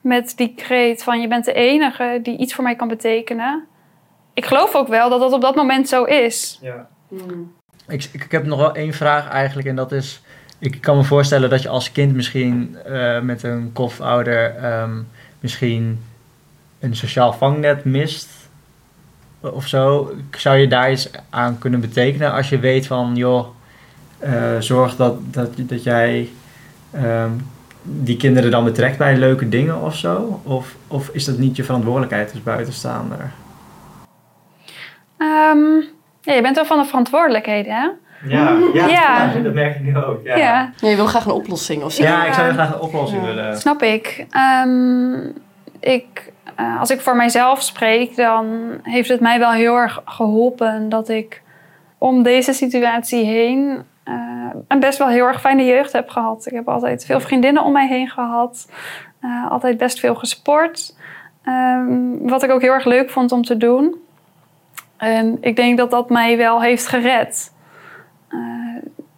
met 0.00 0.36
die 0.36 0.54
kreet 0.54 1.02
van 1.02 1.20
je 1.20 1.28
bent 1.28 1.44
de 1.44 1.52
enige 1.52 2.18
die 2.22 2.38
iets 2.38 2.54
voor 2.54 2.64
mij 2.64 2.76
kan 2.76 2.88
betekenen. 2.88 3.64
Ik 4.36 4.46
geloof 4.46 4.74
ook 4.74 4.88
wel 4.88 5.10
dat 5.10 5.20
dat 5.20 5.32
op 5.32 5.40
dat 5.40 5.54
moment 5.54 5.88
zo 5.88 6.04
is. 6.04 6.58
Ja. 6.62 6.88
Hmm. 7.08 7.52
Ik, 7.88 8.08
ik, 8.12 8.24
ik 8.24 8.30
heb 8.32 8.46
nog 8.46 8.58
wel 8.58 8.74
één 8.74 8.92
vraag 8.92 9.28
eigenlijk 9.28 9.68
en 9.68 9.76
dat 9.76 9.92
is... 9.92 10.20
Ik 10.58 10.80
kan 10.80 10.96
me 10.96 11.04
voorstellen 11.04 11.50
dat 11.50 11.62
je 11.62 11.68
als 11.68 11.92
kind 11.92 12.14
misschien 12.14 12.76
eh, 12.84 13.20
met 13.20 13.42
een 13.42 13.70
kofouder 13.72 14.54
ehm, 14.54 15.02
misschien 15.40 16.02
een 16.80 16.96
sociaal 16.96 17.32
vangnet 17.32 17.84
mist 17.84 18.28
of 19.40 19.66
zo. 19.66 20.14
Zou 20.30 20.56
je 20.56 20.68
daar 20.68 20.92
iets 20.92 21.10
aan 21.30 21.58
kunnen 21.58 21.80
betekenen 21.80 22.32
als 22.32 22.48
je 22.48 22.58
weet 22.58 22.86
van, 22.86 23.16
joh, 23.16 23.46
eh, 24.18 24.58
zorg 24.58 24.96
dat, 24.96 25.18
dat, 25.34 25.50
dat 25.56 25.82
jij 25.82 26.28
ehm, 26.90 27.30
die 27.82 28.16
kinderen 28.16 28.50
dan 28.50 28.64
betrekt 28.64 28.98
bij 28.98 29.16
leuke 29.16 29.48
dingen 29.48 29.80
of 29.80 29.96
zo? 29.96 30.40
Of, 30.42 30.76
of 30.86 31.08
is 31.08 31.24
dat 31.24 31.38
niet 31.38 31.56
je 31.56 31.64
verantwoordelijkheid 31.64 32.32
als 32.32 32.42
buitenstaander? 32.42 33.32
Ehm, 35.18 35.74
ja, 36.20 36.32
je 36.32 36.42
bent 36.42 36.56
wel 36.56 36.64
van 36.64 36.78
de 36.78 36.84
verantwoordelijkheden, 36.84 37.72
hè? 37.72 37.88
Ja, 38.28 38.56
ja, 38.74 38.86
Ja. 38.86 39.32
dat 39.42 39.54
merk 39.54 39.74
ik 39.76 39.82
nu 39.82 39.96
ook. 39.96 40.20
Ja, 40.24 40.36
Ja, 40.36 40.70
je 40.80 40.96
wil 40.96 41.06
graag 41.06 41.24
een 41.24 41.32
oplossing 41.32 41.82
of 41.82 41.92
zo. 41.92 42.02
Ja, 42.02 42.24
ik 42.24 42.32
zou 42.32 42.52
graag 42.52 42.74
een 42.74 42.80
oplossing 42.80 43.20
Ja. 43.22 43.26
willen. 43.34 43.56
snap 43.58 43.82
ik. 43.82 44.26
Ehm, 44.30 45.14
ik 45.80 46.32
eh, 46.56 46.80
als 46.80 46.90
ik 46.90 47.00
voor 47.00 47.16
mijzelf 47.16 47.62
spreek, 47.62 48.16
dan 48.16 48.46
heeft 48.82 49.08
het 49.08 49.20
mij 49.20 49.38
wel 49.38 49.50
heel 49.50 49.76
erg 49.76 50.02
geholpen 50.04 50.88
dat 50.88 51.08
ik 51.08 51.42
om 51.98 52.22
deze 52.22 52.52
situatie 52.52 53.24
heen 53.24 53.82
eh, 54.04 54.14
een 54.68 54.80
best 54.80 54.98
wel 54.98 55.08
heel 55.08 55.26
erg 55.26 55.40
fijne 55.40 55.64
jeugd 55.64 55.92
heb 55.92 56.08
gehad. 56.08 56.46
Ik 56.46 56.52
heb 56.54 56.68
altijd 56.68 57.04
veel 57.04 57.20
vriendinnen 57.20 57.62
om 57.62 57.72
mij 57.72 57.88
heen 57.88 58.08
gehad, 58.08 58.70
eh, 59.20 59.50
altijd 59.50 59.76
best 59.78 60.00
veel 60.00 60.14
gesport. 60.14 60.96
Ehm, 61.44 61.88
wat 62.20 62.42
ik 62.42 62.50
ook 62.50 62.60
heel 62.60 62.72
erg 62.72 62.84
leuk 62.84 63.10
vond 63.10 63.32
om 63.32 63.42
te 63.44 63.56
doen. 63.56 63.94
En 64.96 65.38
ik 65.40 65.56
denk 65.56 65.78
dat 65.78 65.90
dat 65.90 66.10
mij 66.10 66.36
wel 66.36 66.62
heeft 66.62 66.86
gered. 66.86 67.52
Eh, 68.28 68.38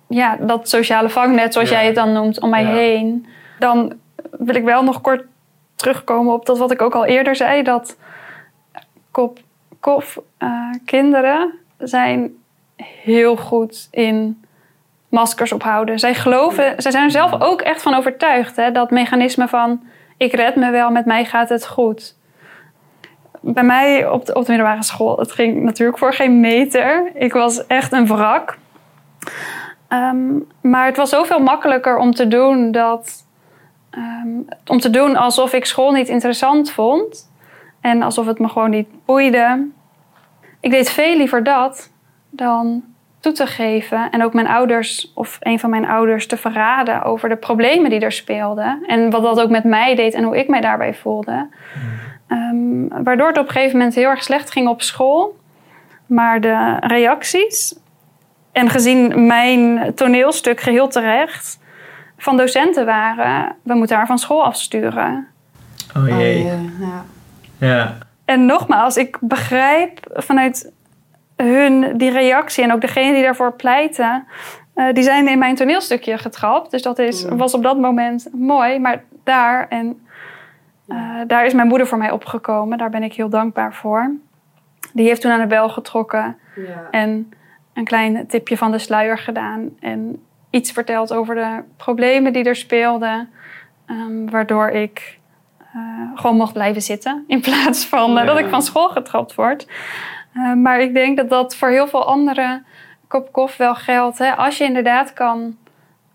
ja, 0.08 0.36
dat 0.40 0.68
sociale 0.68 1.08
vangnet, 1.08 1.52
zoals 1.52 1.68
Ja. 1.68 1.76
jij 1.76 1.86
het 1.86 1.94
dan 1.94 2.12
noemt, 2.12 2.40
om 2.40 2.50
mij 2.50 2.62
Ja. 2.62 2.70
heen. 2.72 3.26
Dan 3.58 3.94
wil 4.30 4.54
ik 4.54 4.64
wel 4.64 4.82
nog 4.82 5.00
kort 5.00 5.24
terugkomen 5.74 6.32
op 6.34 6.46
dat 6.46 6.58
wat 6.58 6.70
ik 6.70 6.82
ook 6.82 6.94
al 6.94 7.04
eerder 7.04 7.36
zei. 7.36 7.62
Dat 7.62 7.96
kop, 9.10 9.38
kof, 9.80 10.18
eh, 10.38 10.70
kinderen 10.84 11.52
zijn 11.78 12.32
heel 12.76 13.36
goed 13.36 13.88
in 13.90 14.42
maskers 15.08 15.52
ophouden. 15.52 15.98
Zij 15.98 16.14
geloven, 16.14 16.74
zij 16.82 16.90
zijn 16.90 17.04
er 17.04 17.10
zelf 17.10 17.40
ook 17.40 17.60
echt 17.60 17.82
van 17.82 17.94
overtuigd. 17.94 18.56
Hè, 18.56 18.70
dat 18.72 18.90
mechanisme 18.90 19.48
van 19.48 19.82
ik 20.16 20.32
red 20.34 20.56
me 20.56 20.70
wel, 20.70 20.90
met 20.90 21.04
mij 21.04 21.24
gaat 21.24 21.48
het 21.48 21.66
goed. 21.66 22.16
Bij 23.40 23.62
mij 23.62 24.08
op 24.08 24.26
de, 24.26 24.34
op 24.34 24.44
de 24.44 24.52
middelbare 24.52 24.82
school, 24.82 25.18
het 25.18 25.32
ging 25.32 25.62
natuurlijk 25.62 25.98
voor 25.98 26.12
geen 26.12 26.40
meter. 26.40 27.10
Ik 27.14 27.32
was 27.32 27.66
echt 27.66 27.92
een 27.92 28.06
wrak. 28.06 28.58
Ehm, 29.88 30.38
maar 30.60 30.86
het 30.86 30.96
was 30.96 31.10
zoveel 31.10 31.40
makkelijker 31.40 31.96
om 31.96 32.14
te 32.14 32.28
doen 32.28 32.72
dat 32.72 33.26
Ehm, 33.90 34.28
om 34.66 34.78
te 34.78 34.90
doen 34.90 35.16
alsof 35.16 35.52
ik 35.52 35.64
school 35.64 35.92
niet 35.92 36.08
interessant 36.08 36.70
vond. 36.70 37.30
En 37.80 38.02
alsof 38.02 38.26
het 38.26 38.38
me 38.38 38.48
gewoon 38.48 38.70
niet 38.70 38.88
boeide. 39.04 39.68
Ik 40.60 40.70
deed 40.70 40.90
veel 40.90 41.16
liever 41.16 41.44
dat 41.44 41.90
dan 42.30 42.84
toe 43.20 43.32
te 43.32 43.46
geven. 43.46 44.10
En 44.10 44.22
ook 44.22 44.32
mijn 44.32 44.46
ouders 44.46 45.12
of 45.14 45.36
een 45.40 45.58
van 45.58 45.70
mijn 45.70 45.86
ouders 45.86 46.26
te 46.26 46.36
verraden 46.36 47.02
over 47.02 47.28
de 47.28 47.36
problemen 47.36 47.90
die 47.90 48.00
er 48.00 48.12
speelden. 48.12 48.84
En 48.86 49.10
wat 49.10 49.22
dat 49.22 49.40
ook 49.40 49.50
met 49.50 49.64
mij 49.64 49.94
deed 49.94 50.14
en 50.14 50.24
hoe 50.24 50.38
ik 50.38 50.48
mij 50.48 50.60
daarbij 50.60 50.94
voelde. 50.94 51.48
Ehm, 52.28 53.02
waardoor 53.04 53.28
het 53.28 53.38
op 53.38 53.46
een 53.46 53.52
gegeven 53.52 53.78
moment 53.78 53.94
heel 53.94 54.08
erg 54.08 54.22
slecht 54.22 54.50
ging 54.50 54.68
op 54.68 54.82
school. 54.82 55.36
Maar 56.06 56.40
de 56.40 56.76
reacties, 56.80 57.74
en 58.52 58.68
gezien 58.68 59.26
mijn 59.26 59.92
toneelstuk 59.94 60.60
geheel 60.60 60.88
terecht, 60.88 61.58
van 62.18 62.36
docenten 62.36 62.86
waren: 62.86 63.56
we 63.62 63.74
moeten 63.74 63.96
haar 63.96 64.06
van 64.06 64.18
school 64.18 64.44
afsturen. 64.44 65.26
Oh 65.96 66.02
Oh, 66.02 66.08
jee. 66.08 66.44
ja, 66.44 66.52
ja. 66.80 67.04
Ja. 67.66 67.96
En 68.24 68.46
nogmaals, 68.46 68.96
ik 68.96 69.16
begrijp 69.20 70.00
vanuit 70.14 70.72
hun 71.36 71.96
die 71.98 72.10
reactie 72.10 72.64
en 72.64 72.72
ook 72.72 72.80
degene 72.80 73.12
die 73.12 73.22
daarvoor 73.22 73.52
pleiten, 73.52 74.24
eh, 74.74 74.92
die 74.92 75.02
zijn 75.02 75.28
in 75.28 75.38
mijn 75.38 75.54
toneelstukje 75.54 76.18
getrapt. 76.18 76.70
Dus 76.70 76.82
dat 76.82 76.98
is, 76.98 77.24
Mm. 77.24 77.36
was 77.36 77.54
op 77.54 77.62
dat 77.62 77.78
moment 77.78 78.28
mooi. 78.32 78.78
Maar 78.78 79.02
daar, 79.24 79.66
en 79.68 80.06
eh, 80.88 81.20
daar 81.26 81.44
is 81.46 81.52
mijn 81.52 81.68
moeder 81.68 81.86
voor 81.86 81.98
mij 81.98 82.10
opgekomen. 82.10 82.78
Daar 82.78 82.90
ben 82.90 83.02
ik 83.02 83.14
heel 83.14 83.28
dankbaar 83.28 83.74
voor. 83.74 84.10
Die 84.92 85.06
heeft 85.06 85.20
toen 85.20 85.30
aan 85.30 85.40
de 85.40 85.46
bel 85.46 85.68
getrokken 85.68 86.36
Ja. 86.56 86.88
en 86.90 87.32
een 87.72 87.84
klein 87.84 88.26
tipje 88.26 88.56
van 88.56 88.70
de 88.70 88.78
sluier 88.78 89.18
gedaan. 89.18 89.70
En 89.80 90.22
iets 90.50 90.72
verteld 90.72 91.12
over 91.12 91.34
de 91.34 91.62
problemen 91.76 92.32
die 92.32 92.44
er 92.44 92.56
speelden. 92.56 93.28
ehm, 93.86 94.30
waardoor 94.30 94.68
ik 94.68 95.18
eh, 95.72 95.80
gewoon 96.14 96.36
mocht 96.36 96.52
blijven 96.52 96.82
zitten. 96.82 97.24
In 97.26 97.40
plaats 97.40 97.86
van 97.86 98.10
eh, 98.10 98.16
Ja. 98.16 98.24
dat 98.24 98.38
ik 98.38 98.48
van 98.48 98.62
school 98.62 98.88
getrapt 98.88 99.34
word. 99.34 99.66
Maar 100.56 100.80
ik 100.80 100.94
denk 100.94 101.16
dat 101.16 101.28
dat 101.30 101.56
voor 101.56 101.68
heel 101.68 101.88
veel 101.88 102.06
andere 102.06 102.62
kop 103.08 103.32
koffie 103.32 103.64
wel 103.64 103.74
geldt. 103.74 104.18
Hè? 104.18 104.36
Als 104.36 104.58
je 104.58 104.64
inderdaad 104.64 105.12
kan 105.12 105.56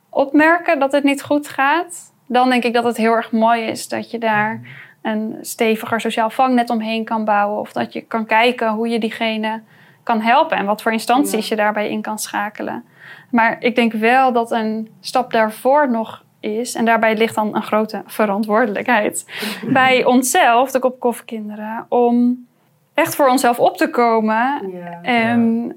opmerken 0.10 0.80
dat 0.80 0.92
het 0.92 1.04
niet 1.04 1.24
goed 1.24 1.48
gaat, 1.48 2.13
dan 2.34 2.50
denk 2.50 2.64
ik 2.64 2.74
dat 2.74 2.84
het 2.84 2.98
heel 2.98 3.12
erg 3.12 3.32
mooi 3.32 3.62
is 3.62 3.88
dat 3.88 4.12
je 4.12 4.18
daar 4.18 4.62
een 5.02 5.38
steviger 5.42 6.02
sociaal 6.02 6.30
vangnet 6.30 6.70
omheen 6.70 7.04
kan 7.04 7.26
bouwen. 7.26 7.60
Of 7.60 7.72
dat 7.72 7.94
je 7.94 8.02
kan 8.02 8.26
kijken 8.26 8.70
hoe 8.70 8.88
je 8.88 9.00
diegene 9.00 9.62
kan 10.04 10.22
helpen 10.22 10.58
en 10.58 10.66
wat 10.66 10.82
voor 10.82 10.92
instanties 10.92 11.48
je 11.48 11.56
daarbij 11.56 11.90
in 11.90 12.02
kan 12.02 12.20
schakelen. 12.20 12.84
Maar 13.30 13.58
ik 13.60 13.76
denk 13.76 13.94
wel 13.94 14.34
dat 14.34 14.52
een 14.52 14.90
stap 15.02 15.32
daarvoor 15.32 15.92
nog 15.92 16.24
is, 16.40 16.76
en 16.76 16.86
daarbij 16.86 17.18
ligt 17.18 17.36
dan 17.36 17.56
een 17.56 17.64
grote 17.64 18.02
verantwoordelijkheid 18.06 19.26
bij 19.80 20.06
onszelf, 20.06 20.72
de 20.72 20.80
kopkofkinderen, 20.80 21.86
om 21.90 22.46
echt 22.94 23.16
voor 23.16 23.30
onszelf 23.30 23.60
op 23.60 23.78
te 23.78 23.90
komen 23.90 24.72
ja. 24.72 25.02
en 25.02 25.74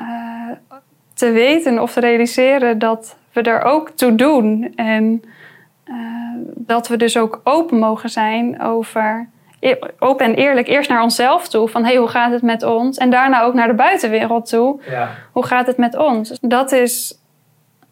uh, 0.00 0.50
te 1.14 1.30
weten 1.30 1.82
of 1.82 1.92
te 1.92 2.00
realiseren 2.00 2.78
dat 2.78 3.16
we 3.32 3.42
er 3.42 3.62
ook 3.62 3.90
toe 3.90 4.14
doen. 4.14 4.72
En 4.76 5.22
dat 6.54 6.88
we 6.88 6.96
dus 6.96 7.16
ook 7.16 7.40
open 7.44 7.78
mogen 7.78 8.10
zijn 8.10 8.62
over 8.62 9.28
E- 9.60 9.78
open 9.98 10.26
en 10.26 10.34
eerlijk 10.34 10.68
eerst 10.68 10.88
naar 10.88 11.02
onszelf 11.02 11.48
toe. 11.48 11.68
Van 11.68 11.84
hey, 11.84 11.96
hoe 11.96 12.08
gaat 12.08 12.32
het 12.32 12.42
met 12.42 12.62
ons? 12.62 12.96
En 12.96 13.10
daarna 13.10 13.42
ook 13.42 13.54
naar 13.54 13.68
de 13.68 13.74
buitenwereld 13.74 14.48
toe. 14.48 14.80
Ja. 14.90 15.10
Hoe 15.32 15.46
gaat 15.46 15.66
het 15.66 15.76
met 15.76 15.96
ons? 15.96 16.28
Dus 16.28 16.38
dat 16.40 16.72
is 16.72 17.18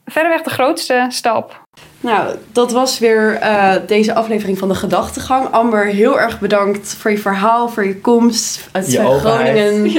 verreweg 0.05 0.43
de 0.43 0.51
grootste 0.51 1.07
stap. 1.09 1.65
Nou, 2.01 2.37
dat 2.53 2.73
was 2.73 2.99
weer 2.99 3.39
uh, 3.43 3.75
deze 3.87 4.15
aflevering 4.15 4.59
van 4.59 4.69
de 4.69 4.75
Gedachtegang. 4.75 5.51
Amber, 5.51 5.85
heel 5.85 6.21
erg 6.21 6.41
bedankt 6.41 6.95
voor 6.95 7.11
je 7.11 7.19
verhaal, 7.19 7.69
voor 7.69 7.87
je 7.87 8.01
komst 8.01 8.69
uit 8.73 8.93
je 8.93 9.19
Groningen. 9.19 9.91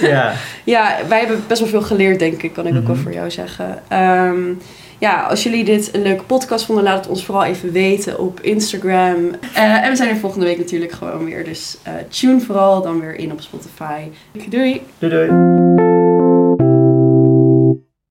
Ja. 0.00 0.32
ja, 0.64 0.96
wij 1.08 1.18
hebben 1.18 1.44
best 1.46 1.60
wel 1.60 1.68
veel 1.68 1.82
geleerd, 1.82 2.18
denk 2.18 2.42
ik, 2.42 2.52
kan 2.52 2.66
ik 2.66 2.76
ook 2.76 2.86
wel 2.86 2.94
mhm. 2.94 3.02
voor 3.04 3.12
jou 3.12 3.30
zeggen. 3.30 3.82
Um, 3.92 4.60
ja, 5.02 5.22
als 5.22 5.42
jullie 5.42 5.64
dit 5.64 5.94
een 5.94 6.02
leuke 6.02 6.24
podcast 6.24 6.64
vonden, 6.64 6.84
laat 6.84 6.98
het 6.98 7.08
ons 7.08 7.24
vooral 7.24 7.44
even 7.44 7.72
weten 7.72 8.18
op 8.18 8.40
Instagram. 8.40 9.18
Uh, 9.54 9.84
en 9.84 9.90
we 9.90 9.96
zijn 9.96 10.08
er 10.08 10.16
volgende 10.16 10.46
week 10.46 10.58
natuurlijk 10.58 10.92
gewoon 10.92 11.24
weer. 11.24 11.44
Dus 11.44 11.76
uh, 11.86 11.92
tune 12.08 12.40
vooral 12.40 12.82
dan 12.82 13.00
weer 13.00 13.14
in 13.14 13.32
op 13.32 13.40
Spotify. 13.40 14.00
Doei! 14.48 14.82
Doei 14.98 15.12
doei! 15.12 16.11